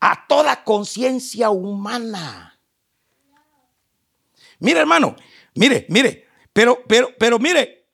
a 0.00 0.26
toda 0.26 0.64
conciencia 0.64 1.50
humana. 1.50 2.58
Mire, 4.58 4.80
hermano, 4.80 5.14
mire, 5.54 5.86
mire, 5.88 6.26
pero, 6.52 6.82
pero, 6.88 7.10
pero 7.16 7.38
mire, 7.38 7.86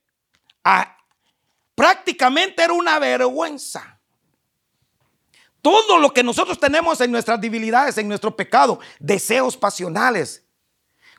prácticamente 1.75 2.63
era 2.63 2.73
una 2.73 2.99
vergüenza. 2.99 4.01
Todo 5.61 5.99
lo 5.99 6.13
que 6.13 6.23
nosotros 6.23 6.61
tenemos 6.61 7.01
en 7.01 7.11
nuestras 7.11 7.41
debilidades, 7.41 7.97
en 7.97 8.07
nuestro 8.07 8.37
pecado, 8.37 8.81
deseos 8.99 9.57
pasionales, 9.57 10.44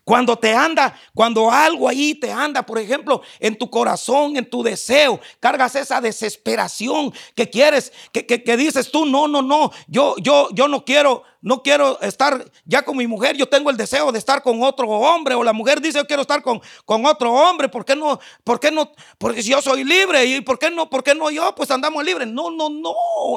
cuando 0.05 0.37
te 0.37 0.53
anda, 0.53 0.97
cuando 1.15 1.49
algo 1.49 1.89
ahí 1.89 2.13
te 2.13 2.31
anda, 2.31 2.63
por 2.63 2.77
ejemplo, 2.77 3.23
en 3.39 3.57
tu 3.57 3.69
corazón, 3.71 4.37
en 4.37 4.47
tu 4.47 4.61
deseo, 4.61 5.19
cargas 5.39 5.75
esa 5.75 5.99
desesperación 5.99 7.11
que 7.33 7.49
quieres, 7.49 7.91
que, 8.11 8.25
que, 8.25 8.55
dices 8.55 8.91
tú, 8.91 9.07
no, 9.07 9.27
no, 9.27 9.41
no, 9.41 9.71
yo, 9.87 10.15
yo, 10.19 10.49
yo 10.53 10.67
no 10.67 10.85
quiero, 10.85 11.23
no 11.41 11.63
quiero 11.63 11.99
estar 12.01 12.45
ya 12.65 12.83
con 12.83 12.97
mi 12.97 13.07
mujer, 13.07 13.35
yo 13.35 13.49
tengo 13.49 13.71
el 13.71 13.77
deseo 13.77 14.11
de 14.11 14.19
estar 14.19 14.43
con 14.43 14.61
otro 14.61 14.87
hombre, 14.87 15.33
o 15.33 15.43
la 15.43 15.53
mujer 15.53 15.81
dice, 15.81 15.97
yo 15.97 16.05
quiero 16.05 16.21
estar 16.21 16.43
con, 16.43 16.61
con 16.85 17.03
otro 17.07 17.33
hombre, 17.33 17.67
¿por 17.67 17.83
qué 17.83 17.95
no? 17.95 18.19
¿Por 18.43 18.59
qué 18.59 18.69
no? 18.69 18.91
Porque 19.17 19.41
si 19.41 19.49
yo 19.49 19.61
soy 19.63 19.83
libre, 19.83 20.23
¿y 20.23 20.41
por 20.41 20.59
qué 20.59 20.69
no? 20.69 20.87
¿Por 20.87 21.03
qué 21.03 21.15
no 21.15 21.31
yo? 21.31 21.55
Pues 21.55 21.71
andamos 21.71 22.05
libres. 22.05 22.27
No, 22.27 22.51
no, 22.51 22.69
no, 22.69 22.93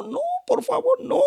no, 0.07 0.19
por 0.45 0.63
favor, 0.63 1.01
no. 1.01 1.23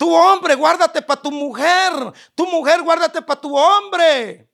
Tu 0.00 0.10
hombre, 0.10 0.54
guárdate 0.54 1.02
para 1.02 1.20
tu 1.20 1.30
mujer. 1.30 1.92
Tu 2.34 2.46
mujer, 2.46 2.80
guárdate 2.82 3.20
para 3.20 3.38
tu 3.38 3.54
hombre. 3.54 4.49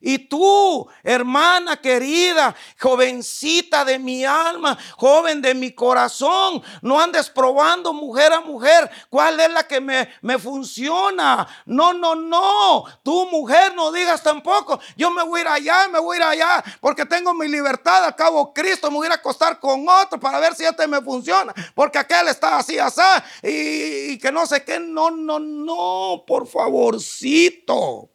Y 0.00 0.18
tú, 0.18 0.88
hermana 1.02 1.76
querida, 1.76 2.54
jovencita 2.80 3.84
de 3.84 3.98
mi 3.98 4.24
alma, 4.24 4.78
joven 4.96 5.42
de 5.42 5.54
mi 5.54 5.72
corazón, 5.72 6.62
no 6.82 7.00
andes 7.00 7.28
probando 7.30 7.92
mujer 7.92 8.32
a 8.32 8.40
mujer 8.40 8.88
cuál 9.10 9.40
es 9.40 9.50
la 9.50 9.66
que 9.66 9.80
me, 9.80 10.08
me 10.22 10.38
funciona. 10.38 11.48
No, 11.66 11.92
no, 11.92 12.14
no. 12.14 12.84
Tu 13.02 13.26
mujer 13.30 13.74
no 13.74 13.90
digas 13.90 14.22
tampoco, 14.22 14.78
yo 14.96 15.10
me 15.10 15.24
voy 15.24 15.40
a 15.40 15.42
ir 15.42 15.48
allá, 15.48 15.88
me 15.88 15.98
voy 15.98 16.16
a 16.16 16.20
ir 16.20 16.24
allá, 16.24 16.64
porque 16.80 17.04
tengo 17.04 17.34
mi 17.34 17.48
libertad. 17.48 18.04
Al 18.04 18.14
cabo 18.14 18.54
Cristo, 18.54 18.90
me 18.90 18.98
voy 18.98 19.08
a 19.08 19.14
acostar 19.14 19.58
con 19.58 19.88
otro 19.88 20.20
para 20.20 20.38
ver 20.38 20.54
si 20.54 20.64
este 20.64 20.86
me 20.86 21.02
funciona, 21.02 21.52
porque 21.74 21.98
aquel 21.98 22.28
está 22.28 22.58
así, 22.58 22.78
así, 22.78 23.00
y, 23.42 24.12
y 24.12 24.18
que 24.18 24.30
no 24.30 24.46
sé 24.46 24.62
qué. 24.64 24.78
No, 24.78 25.10
no, 25.10 25.38
no, 25.38 26.24
por 26.26 26.46
favorcito. 26.46 28.10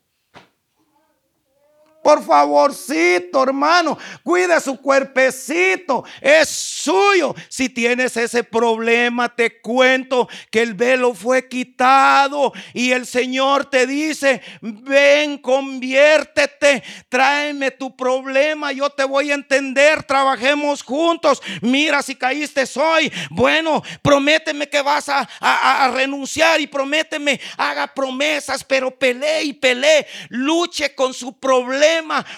Por 2.03 2.21
favorcito, 2.21 3.41
hermano, 3.41 3.97
cuide 4.23 4.59
su 4.59 4.75
cuerpecito, 4.75 6.03
es 6.19 6.49
suyo. 6.49 7.33
Si 7.47 7.69
tienes 7.69 8.17
ese 8.17 8.43
problema, 8.43 9.33
te 9.33 9.61
cuento 9.61 10.27
que 10.51 10.61
el 10.61 10.73
velo 10.73 11.13
fue 11.13 11.47
quitado 11.47 12.51
y 12.73 12.91
el 12.91 13.07
Señor 13.07 13.69
te 13.69 13.87
dice, 13.87 14.41
ven, 14.61 15.37
conviértete, 15.37 16.83
tráeme 17.07 17.71
tu 17.71 17.95
problema, 17.95 18.73
yo 18.73 18.89
te 18.89 19.05
voy 19.05 19.31
a 19.31 19.35
entender, 19.35 20.03
trabajemos 20.03 20.83
juntos. 20.83 21.41
Mira, 21.61 22.01
si 22.01 22.15
caíste 22.15 22.65
hoy, 22.75 23.13
bueno, 23.29 23.81
prométeme 24.01 24.67
que 24.67 24.81
vas 24.81 25.07
a, 25.07 25.21
a 25.39 25.89
renunciar 25.89 26.59
y 26.59 26.67
prométeme, 26.67 27.39
haga 27.55 27.87
promesas, 27.87 28.61
pero 28.61 28.91
pelee 28.91 29.43
y 29.43 29.53
pelee, 29.53 30.05
luche 30.27 30.93
con 30.93 31.13
su 31.13 31.39
problema 31.39 31.92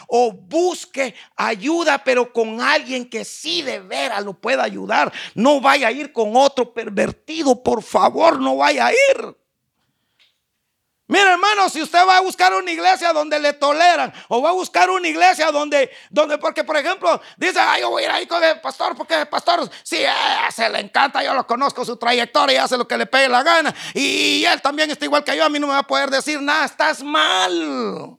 o 0.08 0.32
busque 0.32 1.16
ayuda, 1.36 2.04
pero 2.04 2.32
con 2.32 2.62
alguien 2.62 3.10
que 3.10 3.26
sí 3.26 3.62
de 3.62 3.80
veras 3.80 4.24
lo 4.24 4.34
pueda 4.34 4.64
ayudar. 4.64 5.12
No 5.34 5.62
vaya 5.62 5.88
a 5.88 5.92
ir 5.92 6.12
con 6.12 6.36
otro 6.36 6.74
pervertido, 6.74 7.62
por 7.64 7.84
favor, 7.84 8.40
no 8.40 8.58
vaya 8.58 8.88
a 8.88 8.92
ir. 8.92 9.36
Mira, 11.08 11.34
hermano, 11.34 11.70
si 11.70 11.84
usted 11.84 12.00
va 12.00 12.18
a 12.18 12.22
buscar 12.22 12.52
una 12.56 12.72
iglesia 12.72 13.14
donde 13.14 13.40
le 13.40 13.54
toleran, 13.54 14.12
o 14.28 14.42
va 14.42 14.50
a 14.50 14.54
buscar 14.54 14.90
una 14.90 15.08
iglesia 15.08 15.52
donde, 15.52 15.92
donde 16.10 16.40
porque 16.40 16.64
por 16.64 16.76
ejemplo, 16.78 17.22
dice, 17.38 17.60
ay, 17.60 17.82
yo 17.82 17.92
voy 17.92 18.04
a 18.04 18.06
ir 18.06 18.12
ahí 18.12 18.26
con 18.26 18.44
el 18.44 18.60
pastor, 18.60 18.96
porque 18.96 19.22
el 19.22 19.28
pastor, 19.28 19.70
sí, 19.84 19.98
eh, 19.98 20.10
se 20.50 20.68
le 20.68 20.80
encanta, 20.80 21.24
yo 21.24 21.36
lo 21.36 21.46
conozco, 21.46 21.86
su 21.86 21.98
trayectoria, 21.98 22.56
y 22.56 22.58
hace 22.58 22.76
lo 22.76 22.88
que 22.88 22.98
le 22.98 23.06
pegue 23.06 23.30
la 23.30 23.44
gana, 23.44 23.74
y 23.94 24.44
él 24.46 24.60
también 24.64 24.90
está 24.90 25.06
igual 25.06 25.24
que 25.24 25.38
yo, 25.38 25.46
a 25.46 25.50
mí 25.50 25.60
no 25.60 25.68
me 25.68 25.74
va 25.74 25.80
a 25.80 25.88
poder 25.88 26.10
decir 26.10 26.42
nada, 26.42 26.66
estás 26.66 27.04
mal. 27.04 28.18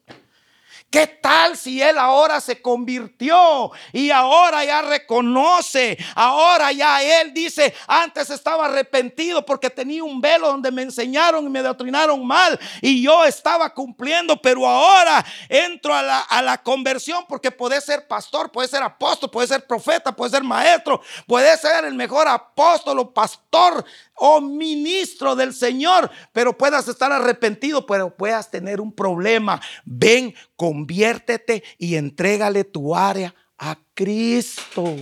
¿Qué 0.97 1.07
tal 1.09 1.59
si 1.59 1.83
él 1.83 1.99
ahora 1.99 2.41
se 2.41 2.63
convirtió 2.63 3.71
y 3.93 4.11
ahora 4.11 4.65
ya 4.65 4.81
reconoce? 4.81 5.99
Ahora 6.15 6.73
ya 6.73 7.03
él 7.21 7.35
dice, 7.35 7.75
antes 7.87 8.31
estaba 8.31 8.65
arrepentido 8.65 9.45
porque 9.45 9.69
tenía 9.69 10.03
un 10.03 10.23
velo 10.23 10.47
donde 10.47 10.71
me 10.71 10.81
enseñaron 10.81 11.45
y 11.45 11.51
me 11.51 11.61
doctrinaron 11.61 12.27
mal 12.27 12.59
y 12.81 13.03
yo 13.03 13.27
estaba 13.27 13.75
cumpliendo, 13.75 14.41
pero 14.41 14.67
ahora 14.67 15.23
entro 15.51 15.95
a 15.95 16.03
la, 16.03 16.21
a 16.21 16.41
la 16.41 16.63
conversión 16.63 17.27
porque 17.29 17.51
puede 17.51 17.79
ser 17.83 18.09
pastor, 18.09 18.51
puede 18.51 18.69
ser 18.69 18.83
apóstol, 18.83 19.31
puede 19.31 19.49
ser 19.49 19.67
profeta, 19.67 20.17
puede 20.17 20.31
ser 20.31 20.45
maestro, 20.45 21.03
puede 21.27 21.59
ser 21.59 21.85
el 21.85 21.93
mejor 21.93 22.27
apóstol 22.27 23.01
o 23.01 23.13
pastor 23.13 23.85
o 24.17 24.41
ministro 24.41 25.37
del 25.37 25.55
Señor, 25.55 26.11
pero 26.33 26.57
puedas 26.57 26.89
estar 26.89 27.13
arrepentido, 27.13 27.87
pero 27.87 28.17
puedas 28.17 28.51
tener 28.51 28.81
un 28.81 28.93
problema. 28.93 29.61
Ven, 29.85 30.35
conviértete 30.57 31.63
y 31.79 31.97
entrégale 31.97 32.65
tu 32.65 32.95
área 32.95 33.35
a 33.59 33.79
Cristo. 33.95 34.97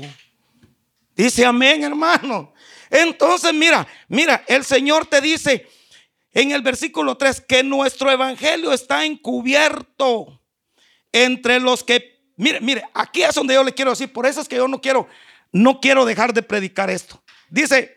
Dice 1.16 1.44
amén, 1.44 1.84
hermano. 1.84 2.52
Entonces, 2.90 3.54
mira, 3.54 3.86
mira, 4.08 4.44
el 4.46 4.64
Señor 4.64 5.06
te 5.06 5.20
dice 5.20 5.66
en 6.32 6.50
el 6.50 6.62
versículo 6.62 7.16
3 7.16 7.40
que 7.42 7.62
nuestro 7.62 8.10
evangelio 8.10 8.72
está 8.72 9.04
encubierto 9.04 10.40
entre 11.12 11.60
los 11.60 11.84
que, 11.84 12.20
mire, 12.36 12.60
mire, 12.60 12.82
aquí 12.92 13.22
es 13.22 13.34
donde 13.34 13.54
yo 13.54 13.62
le 13.62 13.72
quiero 13.72 13.92
decir, 13.92 14.12
por 14.12 14.26
eso 14.26 14.40
es 14.40 14.48
que 14.48 14.56
yo 14.56 14.66
no 14.66 14.80
quiero, 14.80 15.06
no 15.52 15.80
quiero 15.80 16.04
dejar 16.04 16.34
de 16.34 16.42
predicar 16.42 16.90
esto. 16.90 17.22
Dice, 17.48 17.96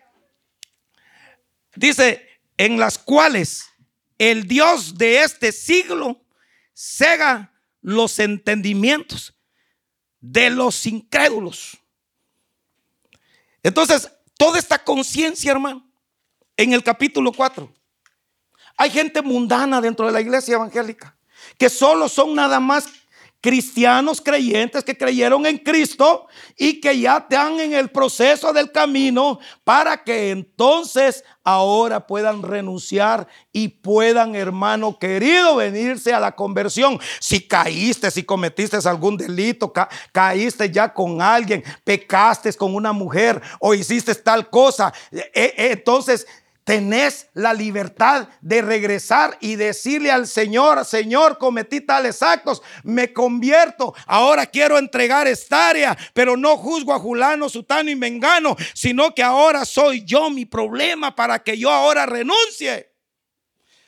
dice, 1.78 2.28
en 2.58 2.80
las 2.80 2.98
cuales 2.98 3.66
el 4.18 4.48
Dios 4.48 4.98
de 4.98 5.24
este 5.24 5.52
siglo 5.52 6.22
cega 6.74 7.54
los 7.82 8.20
entendimientos 8.20 9.36
de 10.20 10.50
los 10.50 10.86
incrédulos. 10.86 11.78
Entonces, 13.64 14.12
toda 14.38 14.60
esta 14.60 14.84
conciencia, 14.84 15.52
hermano, 15.52 15.90
en 16.56 16.74
el 16.74 16.84
capítulo 16.84 17.32
4, 17.32 17.72
hay 18.78 18.90
gente 18.90 19.22
mundana 19.22 19.82
dentro 19.82 20.06
de 20.06 20.12
la 20.12 20.22
iglesia 20.22 20.56
evangélica 20.56 21.18
que 21.58 21.70
solo 21.70 22.10
son 22.10 22.36
nada 22.36 22.60
más 22.60 22.88
cristianos 23.42 24.20
creyentes 24.20 24.84
que 24.84 24.98
creyeron 24.98 25.46
en 25.46 25.58
Cristo 25.58 26.28
y 26.58 26.82
que 26.82 27.00
ya 27.00 27.18
están 27.18 27.60
en 27.60 27.74
el 27.74 27.90
proceso 27.90 28.52
del 28.52 28.72
camino 28.72 29.40
para 29.64 30.04
que 30.04 30.32
entonces 30.32 31.24
ahora 31.44 32.06
puedan 32.06 32.42
renunciar 32.42 33.28
y 33.54 33.70
puedan, 33.70 34.36
hermano 34.36 34.98
querido, 35.00 35.56
venirse 35.56 36.14
a 36.14 36.20
la 36.20 36.36
conversión. 36.36 37.00
Si 37.20 37.48
caíste, 37.48 38.12
si 38.12 38.24
cometiste 38.24 38.78
algún 38.86 39.18
delito, 39.18 39.72
caíste 40.12 40.70
ya 40.72 40.94
con 40.94 41.22
alguien, 41.22 41.64
pecaste 41.84 42.52
con 42.54 42.76
una 42.76 42.92
mujer 42.92 43.42
o 43.60 43.74
hiciste 43.74 44.14
tal 44.16 44.50
cosa, 44.50 44.94
eh, 45.12 45.32
eh, 45.34 45.54
entonces 45.72 46.26
tenés 46.68 47.30
la 47.34 47.54
libertad 47.54 48.28
de 48.42 48.62
regresar 48.62 49.38
y 49.40 49.56
decirle 49.56 50.12
al 50.12 50.28
Señor, 50.28 50.84
Señor, 50.84 51.38
cometí 51.38 51.80
tales 51.80 52.22
actos, 52.22 52.62
me 52.84 53.14
convierto, 53.14 53.96
ahora 54.06 54.46
quiero 54.46 54.78
entregar 54.78 55.28
esta 55.28 55.70
área, 55.70 55.98
pero 56.14 56.36
no 56.36 56.58
juzgo 56.58 56.94
a 56.94 57.00
Julano, 57.00 57.48
Sutano 57.48 57.90
y 57.90 57.96
Mengano, 57.96 58.58
sino 58.74 59.16
que 59.16 59.24
ahora 59.24 59.64
soy 59.64 60.04
yo 60.04 60.30
mi 60.30 60.44
problema 60.44 61.16
para 61.16 61.40
que 61.40 61.58
yo 61.58 61.72
ahora 61.72 62.06
renuncie. 62.06 62.92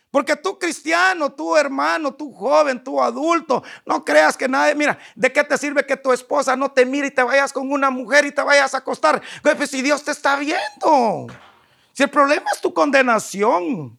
Porque 0.10 0.38
tú 0.38 0.58
cristiano, 0.58 1.34
tú 1.34 1.58
hermano, 1.58 2.14
tú 2.14 2.32
joven, 2.32 2.82
tú 2.82 3.04
adulto, 3.04 3.62
no 3.86 4.06
creas 4.06 4.38
que 4.38 4.48
nadie, 4.48 4.74
mira, 4.74 4.98
¿de 5.16 5.34
qué 5.34 5.44
te 5.44 5.58
sirve 5.58 5.86
que 5.86 5.98
tu 5.98 6.14
esposa 6.14 6.56
no 6.56 6.72
te 6.72 6.86
mire 6.86 7.08
y 7.08 7.12
te 7.12 7.24
vayas 7.24 7.52
con 7.52 7.70
una 7.70 7.90
mujer 7.90 8.26
y 8.26 8.32
te 8.32 8.42
vayas 8.42 8.74
a 8.74 8.78
acostar? 8.78 9.22
Pues 9.44 9.70
si 9.70 9.82
Dios 9.82 10.02
te 10.02 10.12
está 10.12 10.38
viendo. 10.38 11.28
El 12.00 12.10
problema 12.10 12.46
es 12.54 12.62
tu 12.62 12.74
condenación. 12.74 13.99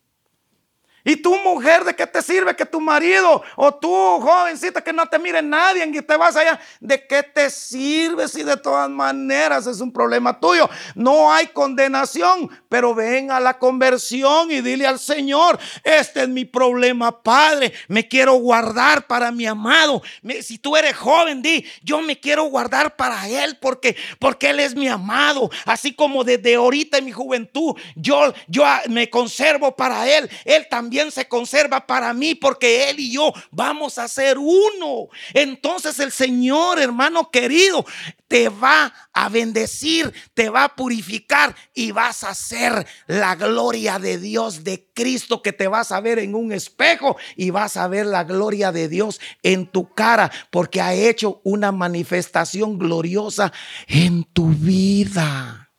Y 1.04 1.16
tu 1.16 1.34
mujer, 1.38 1.84
¿de 1.84 1.94
qué 1.94 2.06
te 2.06 2.20
sirve 2.20 2.54
que 2.54 2.66
tu 2.66 2.80
marido 2.80 3.42
o 3.56 3.74
tu 3.74 3.88
jovencita 3.88 4.82
que 4.82 4.92
no 4.92 5.06
te 5.06 5.18
mire 5.18 5.40
nadie 5.40 5.86
y 5.86 6.02
te 6.02 6.16
vas 6.16 6.36
allá? 6.36 6.60
¿De 6.78 7.06
qué 7.06 7.22
te 7.22 7.48
sirve 7.48 8.28
si 8.28 8.42
de 8.42 8.56
todas 8.56 8.90
maneras 8.90 9.66
es 9.66 9.80
un 9.80 9.92
problema 9.92 10.38
tuyo? 10.38 10.68
No 10.94 11.32
hay 11.32 11.46
condenación, 11.48 12.50
pero 12.68 12.94
ven 12.94 13.30
a 13.30 13.40
la 13.40 13.58
conversión 13.58 14.50
y 14.50 14.60
dile 14.60 14.86
al 14.86 14.98
Señor, 14.98 15.58
este 15.84 16.22
es 16.22 16.28
mi 16.28 16.44
problema, 16.44 17.22
Padre, 17.22 17.72
me 17.88 18.06
quiero 18.06 18.34
guardar 18.34 19.06
para 19.06 19.32
mi 19.32 19.46
amado. 19.46 20.02
Si 20.42 20.58
tú 20.58 20.76
eres 20.76 20.96
joven, 20.96 21.40
di, 21.40 21.64
yo 21.82 22.02
me 22.02 22.20
quiero 22.20 22.44
guardar 22.44 22.96
para 22.96 23.26
Él 23.26 23.56
porque, 23.60 23.96
porque 24.18 24.50
Él 24.50 24.60
es 24.60 24.74
mi 24.74 24.88
amado. 24.88 25.50
Así 25.64 25.94
como 25.94 26.24
desde 26.24 26.56
ahorita 26.56 26.98
en 26.98 27.06
mi 27.06 27.12
juventud, 27.12 27.74
yo, 27.96 28.34
yo 28.48 28.64
me 28.88 29.08
conservo 29.08 29.74
para 29.74 30.06
Él. 30.06 30.28
Él 30.44 30.66
también 30.68 30.89
se 31.10 31.28
conserva 31.28 31.86
para 31.86 32.12
mí 32.12 32.34
porque 32.34 32.90
Él 32.90 33.00
y 33.00 33.12
yo 33.12 33.32
vamos 33.50 33.98
a 33.98 34.08
ser 34.08 34.38
uno. 34.38 35.08
Entonces 35.34 35.98
el 35.98 36.12
Señor, 36.12 36.80
hermano 36.80 37.30
querido, 37.30 37.84
te 38.28 38.48
va 38.48 38.92
a 39.12 39.28
bendecir, 39.28 40.12
te 40.34 40.50
va 40.50 40.64
a 40.64 40.76
purificar 40.76 41.54
y 41.74 41.92
vas 41.92 42.24
a 42.24 42.34
ser 42.34 42.86
la 43.06 43.34
gloria 43.34 43.98
de 43.98 44.18
Dios, 44.18 44.62
de 44.64 44.88
Cristo, 44.94 45.42
que 45.42 45.52
te 45.52 45.68
vas 45.68 45.92
a 45.92 46.00
ver 46.00 46.18
en 46.18 46.34
un 46.34 46.52
espejo 46.52 47.16
y 47.36 47.50
vas 47.50 47.76
a 47.76 47.88
ver 47.88 48.06
la 48.06 48.24
gloria 48.24 48.72
de 48.72 48.88
Dios 48.88 49.20
en 49.42 49.66
tu 49.66 49.94
cara, 49.94 50.30
porque 50.50 50.80
ha 50.80 50.94
hecho 50.94 51.40
una 51.44 51.72
manifestación 51.72 52.78
gloriosa 52.78 53.52
en 53.88 54.24
tu 54.24 54.48
vida 54.48 55.69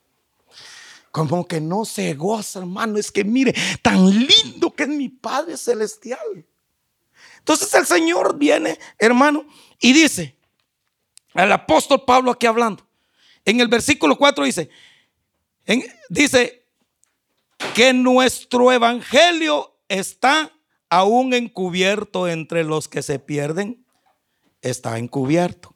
como 1.12 1.48
que 1.48 1.60
no 1.60 1.86
se 1.86 2.14
goza, 2.14 2.60
hermano. 2.60 2.98
Es 2.98 3.12
que 3.12 3.24
mire, 3.24 3.54
tan 3.82 4.10
lindo 4.10 4.72
que 4.74 4.84
es 4.84 4.90
mi 4.90 5.10
Padre 5.10 5.58
Celestial. 5.58 6.46
Entonces 7.40 7.74
el 7.74 7.86
Señor 7.86 8.38
viene, 8.38 8.80
hermano, 8.98 9.46
y 9.80 9.94
dice, 9.94 10.36
al 11.34 11.52
apóstol 11.52 12.04
Pablo 12.06 12.32
aquí 12.32 12.46
hablando, 12.46 12.88
en 13.46 13.60
el 13.60 13.68
versículo 13.68 14.16
4 14.18 14.44
dice, 14.46 14.70
dice 16.10 16.66
que 17.74 17.94
nuestro 17.94 18.72
evangelio 18.72 19.76
está 19.88 20.52
aún 20.90 21.34
encubierto 21.34 22.28
entre 22.28 22.64
los 22.64 22.88
que 22.88 23.02
se 23.02 23.18
pierden, 23.18 23.86
está 24.62 24.98
encubierto. 25.00 25.76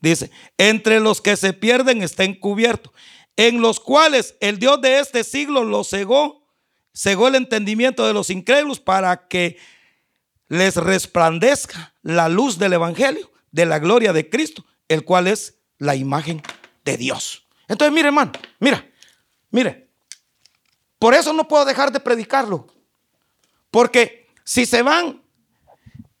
Dice, 0.00 0.30
entre 0.58 1.00
los 1.00 1.20
que 1.20 1.36
se 1.36 1.52
pierden 1.52 2.02
está 2.02 2.24
encubierto 2.24 2.92
en 3.36 3.60
los 3.60 3.80
cuales 3.80 4.36
el 4.40 4.58
Dios 4.58 4.80
de 4.80 4.98
este 4.98 5.24
siglo 5.24 5.64
los 5.64 5.90
cegó, 5.90 6.46
cegó 6.94 7.28
el 7.28 7.34
entendimiento 7.34 8.06
de 8.06 8.12
los 8.12 8.30
incrédulos 8.30 8.80
para 8.80 9.28
que 9.28 9.58
les 10.48 10.76
resplandezca 10.76 11.94
la 12.02 12.28
luz 12.28 12.58
del 12.58 12.74
Evangelio, 12.74 13.32
de 13.50 13.66
la 13.66 13.78
gloria 13.78 14.12
de 14.12 14.28
Cristo, 14.28 14.64
el 14.88 15.04
cual 15.04 15.26
es 15.26 15.58
la 15.78 15.96
imagen 15.96 16.42
de 16.84 16.96
Dios. 16.96 17.46
Entonces, 17.66 17.92
mire, 17.92 18.08
hermano, 18.08 18.32
mira, 18.60 18.86
mire, 19.50 19.88
por 20.98 21.14
eso 21.14 21.32
no 21.32 21.48
puedo 21.48 21.64
dejar 21.64 21.90
de 21.90 22.00
predicarlo, 22.00 22.66
porque 23.70 24.28
si 24.44 24.66
se 24.66 24.82
van, 24.82 25.22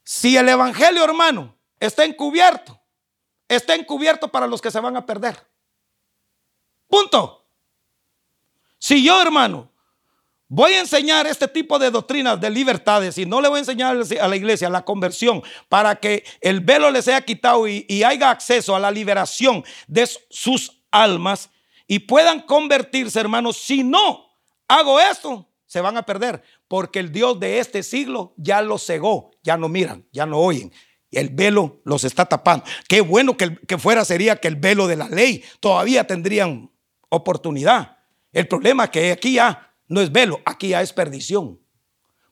si 0.02 0.36
el 0.36 0.48
Evangelio, 0.48 1.04
hermano, 1.04 1.56
está 1.78 2.04
encubierto, 2.04 2.80
está 3.48 3.74
encubierto 3.74 4.28
para 4.28 4.46
los 4.46 4.60
que 4.60 4.70
se 4.70 4.80
van 4.80 4.96
a 4.96 5.06
perder. 5.06 5.53
Punto. 6.88 7.46
Si 8.78 9.02
yo, 9.02 9.20
hermano, 9.20 9.70
voy 10.48 10.72
a 10.74 10.80
enseñar 10.80 11.26
este 11.26 11.48
tipo 11.48 11.78
de 11.78 11.90
doctrinas 11.90 12.40
de 12.40 12.50
libertades 12.50 13.18
y 13.18 13.26
no 13.26 13.40
le 13.40 13.48
voy 13.48 13.56
a 13.56 13.60
enseñar 13.60 13.96
a 14.20 14.28
la 14.28 14.36
iglesia 14.36 14.68
la 14.68 14.84
conversión 14.84 15.42
para 15.68 15.96
que 15.96 16.24
el 16.40 16.60
velo 16.60 16.90
le 16.90 17.02
sea 17.02 17.22
quitado 17.22 17.66
y, 17.66 17.86
y 17.88 18.02
haya 18.02 18.30
acceso 18.30 18.76
a 18.76 18.80
la 18.80 18.90
liberación 18.90 19.64
de 19.86 20.08
sus 20.30 20.82
almas 20.90 21.50
y 21.86 22.00
puedan 22.00 22.40
convertirse, 22.40 23.20
hermanos, 23.20 23.56
si 23.56 23.82
no 23.82 24.26
hago 24.68 25.00
esto, 25.00 25.48
se 25.66 25.80
van 25.80 25.96
a 25.96 26.06
perder, 26.06 26.42
porque 26.68 27.00
el 27.00 27.10
Dios 27.10 27.40
de 27.40 27.58
este 27.58 27.82
siglo 27.82 28.32
ya 28.36 28.62
los 28.62 28.86
cegó, 28.86 29.32
ya 29.42 29.56
no 29.56 29.68
miran, 29.68 30.06
ya 30.12 30.24
no 30.24 30.38
oyen, 30.38 30.72
el 31.10 31.30
velo 31.30 31.80
los 31.84 32.04
está 32.04 32.26
tapando. 32.26 32.64
Qué 32.88 33.00
bueno 33.00 33.36
que, 33.36 33.78
fuera 33.78 34.04
sería 34.04 34.36
que 34.36 34.48
el 34.48 34.56
velo 34.56 34.86
de 34.86 34.96
la 34.96 35.08
ley 35.08 35.44
todavía 35.60 36.06
tendrían 36.06 36.70
oportunidad. 37.14 37.98
El 38.32 38.48
problema 38.48 38.90
que 38.90 39.12
aquí 39.12 39.34
ya 39.34 39.74
no 39.88 40.00
es 40.00 40.10
velo, 40.10 40.40
aquí 40.44 40.68
ya 40.68 40.82
es 40.82 40.92
perdición. 40.92 41.60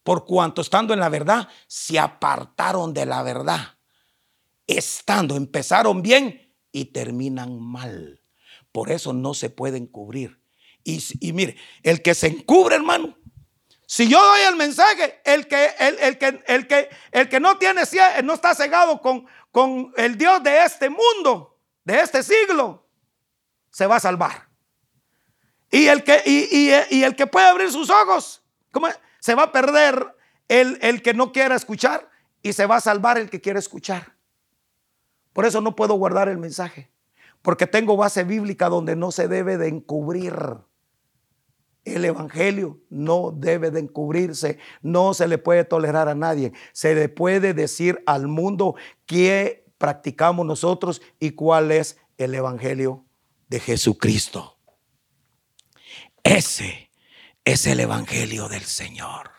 Por 0.02 0.24
cuanto 0.24 0.62
estando 0.62 0.92
en 0.94 1.00
la 1.00 1.08
verdad, 1.08 1.48
se 1.66 1.98
apartaron 1.98 2.92
de 2.92 3.06
la 3.06 3.22
verdad. 3.22 3.78
Estando, 4.66 5.36
empezaron 5.36 6.02
bien 6.02 6.52
y 6.72 6.86
terminan 6.86 7.60
mal. 7.60 8.20
Por 8.72 8.90
eso 8.90 9.12
no 9.12 9.34
se 9.34 9.50
pueden 9.50 9.86
cubrir. 9.86 10.40
Y, 10.84 11.32
mire, 11.32 11.56
el 11.84 12.02
que 12.02 12.14
se 12.14 12.26
encubre, 12.26 12.74
hermano, 12.74 13.16
si 13.86 14.08
yo 14.08 14.20
doy 14.20 14.40
el 14.40 14.56
mensaje, 14.56 15.20
el 15.24 15.46
que, 15.46 15.70
el, 15.78 16.18
que, 16.18 16.42
el 16.46 16.66
que, 16.66 16.88
el 17.12 17.28
que 17.28 17.40
no 17.40 17.58
tiene, 17.58 17.82
no 18.24 18.34
está 18.34 18.54
cegado 18.54 19.00
con, 19.00 19.26
con 19.52 19.92
el 19.96 20.16
Dios 20.16 20.42
de 20.42 20.64
este 20.64 20.88
mundo, 20.88 21.60
de 21.84 22.00
este 22.00 22.22
siglo, 22.22 22.88
se 23.70 23.86
va 23.86 23.96
a 23.96 24.00
salvar. 24.00 24.51
Y 25.72 25.86
el 25.86 26.04
que, 26.04 26.22
y, 26.26 27.02
el 27.02 27.16
que 27.16 27.26
puede 27.26 27.46
abrir 27.46 27.72
sus 27.72 27.88
ojos, 27.88 28.42
¿cómo? 28.70 28.88
se 29.20 29.34
va 29.34 29.44
a 29.44 29.52
perder 29.52 30.14
el, 30.46 30.78
el 30.82 31.00
que 31.00 31.14
no 31.14 31.32
quiera 31.32 31.56
escuchar 31.56 32.10
y 32.42 32.52
se 32.52 32.66
va 32.66 32.76
a 32.76 32.80
salvar 32.80 33.16
el 33.16 33.30
que 33.30 33.40
quiere 33.40 33.58
escuchar. 33.58 34.14
Por 35.32 35.46
eso 35.46 35.62
no 35.62 35.74
puedo 35.74 35.94
guardar 35.94 36.28
el 36.28 36.36
mensaje, 36.36 36.90
porque 37.40 37.66
tengo 37.66 37.96
base 37.96 38.22
bíblica 38.22 38.68
donde 38.68 38.96
no 38.96 39.12
se 39.12 39.28
debe 39.28 39.56
de 39.56 39.68
encubrir. 39.68 40.34
El 41.86 42.04
Evangelio 42.04 42.78
no 42.90 43.32
debe 43.34 43.70
de 43.70 43.80
encubrirse, 43.80 44.58
no 44.82 45.14
se 45.14 45.26
le 45.26 45.38
puede 45.38 45.64
tolerar 45.64 46.06
a 46.08 46.14
nadie. 46.14 46.52
Se 46.72 46.94
le 46.94 47.08
puede 47.08 47.54
decir 47.54 48.02
al 48.06 48.28
mundo 48.28 48.76
qué 49.06 49.64
practicamos 49.78 50.44
nosotros 50.44 51.00
y 51.18 51.30
cuál 51.30 51.72
es 51.72 51.96
el 52.18 52.34
Evangelio 52.34 53.06
de 53.48 53.58
Jesucristo. 53.58 54.58
Ese 56.24 56.90
es 57.44 57.66
el 57.66 57.80
Evangelio 57.80 58.48
del 58.48 58.62
Señor. 58.62 59.32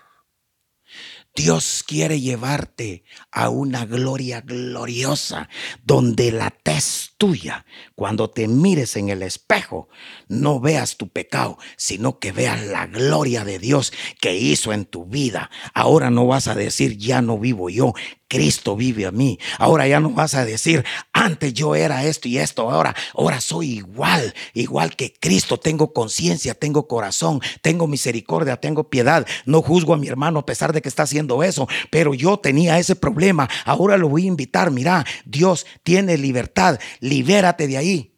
Dios 1.36 1.84
quiere 1.88 2.20
llevarte 2.20 3.06
a 3.32 3.50
una 3.50 3.86
gloria 3.86 4.42
gloriosa, 4.42 5.50
donde 5.84 6.32
la 6.32 6.52
tez 6.52 7.14
tuya, 7.18 7.66
cuando 7.96 8.30
te 8.30 8.48
mires 8.48 8.98
en 8.98 9.10
el 9.10 9.24
espejo, 9.24 9.90
no 10.28 10.60
veas 10.60 10.98
tu 10.98 11.10
pecado, 11.10 11.58
sino 11.76 12.20
que 12.20 12.32
veas 12.32 12.64
la 12.68 12.86
gloria 12.86 13.46
de 13.46 13.58
Dios 13.58 13.94
que 14.22 14.36
hizo 14.36 14.74
en 14.74 14.86
tu 14.86 15.06
vida. 15.06 15.50
Ahora 15.74 16.12
no 16.12 16.28
vas 16.28 16.48
a 16.48 16.54
decir, 16.54 16.98
ya 16.98 17.24
no 17.24 17.40
vivo 17.40 17.70
yo, 17.70 17.94
Cristo 18.34 18.76
vive 18.76 19.06
a 19.06 19.12
mí. 19.12 19.38
Ahora 19.60 19.88
ya 19.88 20.00
no 20.00 20.10
vas 20.10 20.34
a 20.34 20.44
decir, 20.44 20.84
antes 21.12 21.54
yo 21.54 21.76
era 21.76 22.04
esto 22.04 22.28
y 22.28 22.40
esto, 22.40 22.72
ahora, 22.72 22.96
ahora 23.14 23.40
soy 23.40 23.74
igual, 23.74 24.34
igual 24.56 24.96
que 24.96 25.14
Cristo. 25.14 25.60
Tengo 25.60 25.94
conciencia, 25.94 26.56
tengo 26.56 26.88
corazón, 26.88 27.42
tengo 27.62 27.86
misericordia, 27.86 28.58
tengo 28.58 28.90
piedad. 28.90 29.28
No 29.46 29.62
juzgo 29.62 29.94
a 29.94 29.98
mi 29.98 30.08
hermano 30.08 30.40
a 30.40 30.46
pesar 30.48 30.74
de 30.74 30.82
que 30.82 30.90
está 30.90 31.04
haciendo 31.04 31.44
eso, 31.44 31.68
pero 31.92 32.16
yo 32.16 32.38
tenía 32.38 32.80
ese 32.80 32.96
problema. 32.96 33.48
Ahora 33.66 33.98
lo 33.98 34.10
voy 34.10 34.24
a 34.24 34.30
invitar. 34.30 34.72
Mira, 34.72 35.06
Dios 35.26 35.68
tiene 35.84 36.18
libertad. 36.18 36.80
Libérate 37.02 37.68
de 37.68 37.78
ahí. 37.78 38.18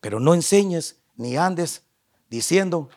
Pero 0.00 0.18
no 0.18 0.34
enseñes 0.34 0.96
ni 1.14 1.36
andes 1.36 1.84
diciendo 2.28 2.90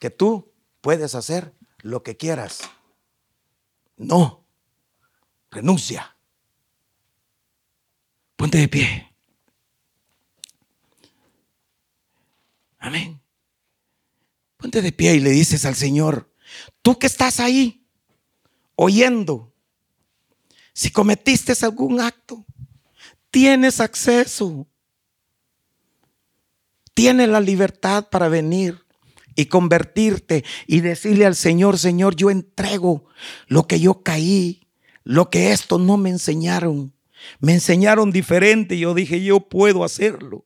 que 0.00 0.08
tú 0.08 0.50
puedes 0.80 1.14
hacer 1.14 1.52
lo 1.82 2.02
que 2.02 2.16
quieras. 2.16 2.60
No 3.98 4.45
renuncia. 5.50 6.16
Ponte 8.36 8.58
de 8.58 8.68
pie. 8.68 9.14
Amén. 12.78 13.20
Ponte 14.56 14.82
de 14.82 14.92
pie 14.92 15.16
y 15.16 15.20
le 15.20 15.30
dices 15.30 15.64
al 15.64 15.74
Señor, 15.74 16.32
tú 16.82 16.98
que 16.98 17.06
estás 17.06 17.40
ahí, 17.40 17.86
oyendo, 18.74 19.54
si 20.72 20.90
cometiste 20.90 21.52
algún 21.62 22.00
acto, 22.00 22.44
tienes 23.30 23.80
acceso, 23.80 24.66
tienes 26.94 27.28
la 27.28 27.40
libertad 27.40 28.08
para 28.08 28.28
venir 28.28 28.86
y 29.34 29.46
convertirte 29.46 30.44
y 30.66 30.80
decirle 30.80 31.26
al 31.26 31.36
Señor, 31.36 31.78
Señor, 31.78 32.16
yo 32.16 32.30
entrego 32.30 33.04
lo 33.46 33.66
que 33.66 33.80
yo 33.80 34.02
caí, 34.02 34.65
lo 35.06 35.30
que 35.30 35.52
esto 35.52 35.78
no 35.78 35.96
me 35.96 36.10
enseñaron. 36.10 36.92
Me 37.38 37.54
enseñaron 37.54 38.10
diferente 38.10 38.76
yo 38.76 38.92
dije, 38.92 39.22
yo 39.22 39.38
puedo 39.38 39.84
hacerlo. 39.84 40.44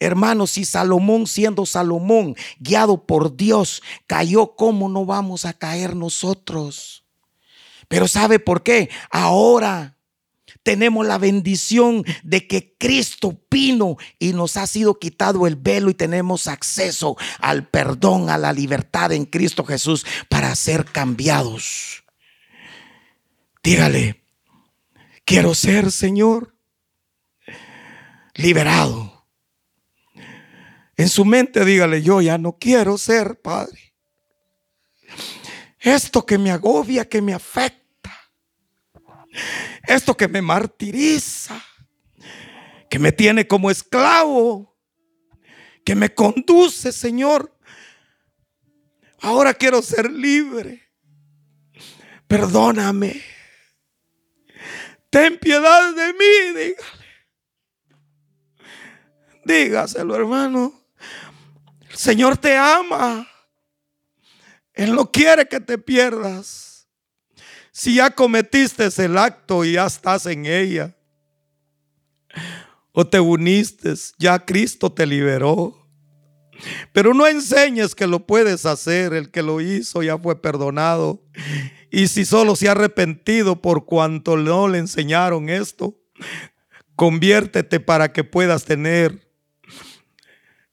Hermanos, 0.00 0.50
si 0.50 0.64
Salomón 0.64 1.28
siendo 1.28 1.64
Salomón, 1.64 2.34
guiado 2.58 3.06
por 3.06 3.36
Dios, 3.36 3.80
cayó, 4.08 4.56
¿cómo 4.56 4.88
no 4.88 5.06
vamos 5.06 5.44
a 5.44 5.52
caer 5.52 5.94
nosotros? 5.94 7.04
Pero 7.86 8.08
¿sabe 8.08 8.40
por 8.40 8.64
qué? 8.64 8.90
Ahora 9.12 9.96
tenemos 10.64 11.06
la 11.06 11.18
bendición 11.18 12.04
de 12.24 12.48
que 12.48 12.74
Cristo 12.78 13.38
vino 13.48 13.96
y 14.18 14.32
nos 14.32 14.56
ha 14.56 14.66
sido 14.66 14.98
quitado 14.98 15.46
el 15.46 15.54
velo 15.54 15.88
y 15.88 15.94
tenemos 15.94 16.48
acceso 16.48 17.16
al 17.38 17.68
perdón, 17.68 18.28
a 18.28 18.38
la 18.38 18.52
libertad 18.52 19.12
en 19.12 19.24
Cristo 19.24 19.64
Jesús 19.64 20.04
para 20.28 20.52
ser 20.56 20.84
cambiados. 20.84 22.01
Dígale, 23.62 24.24
quiero 25.24 25.54
ser, 25.54 25.92
Señor, 25.92 26.56
liberado. 28.34 29.28
En 30.96 31.08
su 31.08 31.24
mente 31.24 31.64
dígale, 31.64 32.02
yo 32.02 32.20
ya 32.20 32.38
no 32.38 32.58
quiero 32.58 32.98
ser, 32.98 33.40
Padre. 33.40 33.94
Esto 35.78 36.26
que 36.26 36.38
me 36.38 36.50
agobia, 36.50 37.08
que 37.08 37.22
me 37.22 37.34
afecta, 37.34 38.12
esto 39.86 40.16
que 40.16 40.28
me 40.28 40.42
martiriza, 40.42 41.62
que 42.90 42.98
me 42.98 43.12
tiene 43.12 43.46
como 43.46 43.70
esclavo, 43.70 44.76
que 45.84 45.94
me 45.94 46.12
conduce, 46.12 46.92
Señor. 46.92 47.56
Ahora 49.20 49.54
quiero 49.54 49.82
ser 49.82 50.10
libre. 50.10 50.82
Perdóname. 52.26 53.31
Ten 55.12 55.38
piedad 55.38 55.94
de 55.94 56.12
mí, 56.14 56.58
dígale. 56.58 56.76
Dígaselo, 59.44 60.16
hermano. 60.16 60.72
El 61.90 61.96
Señor 61.98 62.38
te 62.38 62.56
ama. 62.56 63.28
Él 64.72 64.94
no 64.94 65.12
quiere 65.12 65.46
que 65.46 65.60
te 65.60 65.76
pierdas. 65.76 66.88
Si 67.72 67.96
ya 67.96 68.10
cometiste 68.10 68.88
el 69.04 69.18
acto 69.18 69.66
y 69.66 69.72
ya 69.72 69.84
estás 69.84 70.24
en 70.24 70.46
ella, 70.46 70.96
o 72.92 73.06
te 73.06 73.20
uniste, 73.20 73.92
ya 74.18 74.42
Cristo 74.42 74.90
te 74.90 75.04
liberó. 75.04 75.76
Pero 76.94 77.12
no 77.12 77.26
enseñes 77.26 77.94
que 77.94 78.06
lo 78.06 78.26
puedes 78.26 78.64
hacer. 78.64 79.12
El 79.12 79.30
que 79.30 79.42
lo 79.42 79.60
hizo 79.60 80.02
ya 80.02 80.16
fue 80.16 80.40
perdonado. 80.40 81.22
Y 81.92 82.08
si 82.08 82.24
solo 82.24 82.56
se 82.56 82.68
ha 82.68 82.72
arrepentido 82.72 83.60
por 83.60 83.84
cuanto 83.84 84.38
no 84.38 84.66
le 84.66 84.78
enseñaron 84.78 85.50
esto, 85.50 86.00
conviértete 86.96 87.80
para 87.80 88.14
que 88.14 88.24
puedas 88.24 88.64
tener 88.64 89.30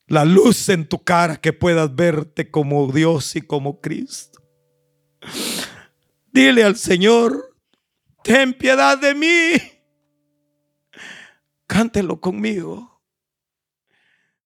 la 0.08 0.24
luz 0.24 0.70
en 0.70 0.88
tu 0.88 1.04
cara, 1.04 1.36
que 1.36 1.52
puedas 1.52 1.94
verte 1.94 2.50
como 2.50 2.90
Dios 2.90 3.36
y 3.36 3.42
como 3.42 3.82
Cristo. 3.82 4.42
Dile 6.32 6.64
al 6.64 6.78
Señor, 6.78 7.54
ten 8.24 8.54
piedad 8.54 8.98
de 8.98 9.14
mí. 9.14 9.62
Cántelo 11.68 12.22
conmigo. 12.22 12.99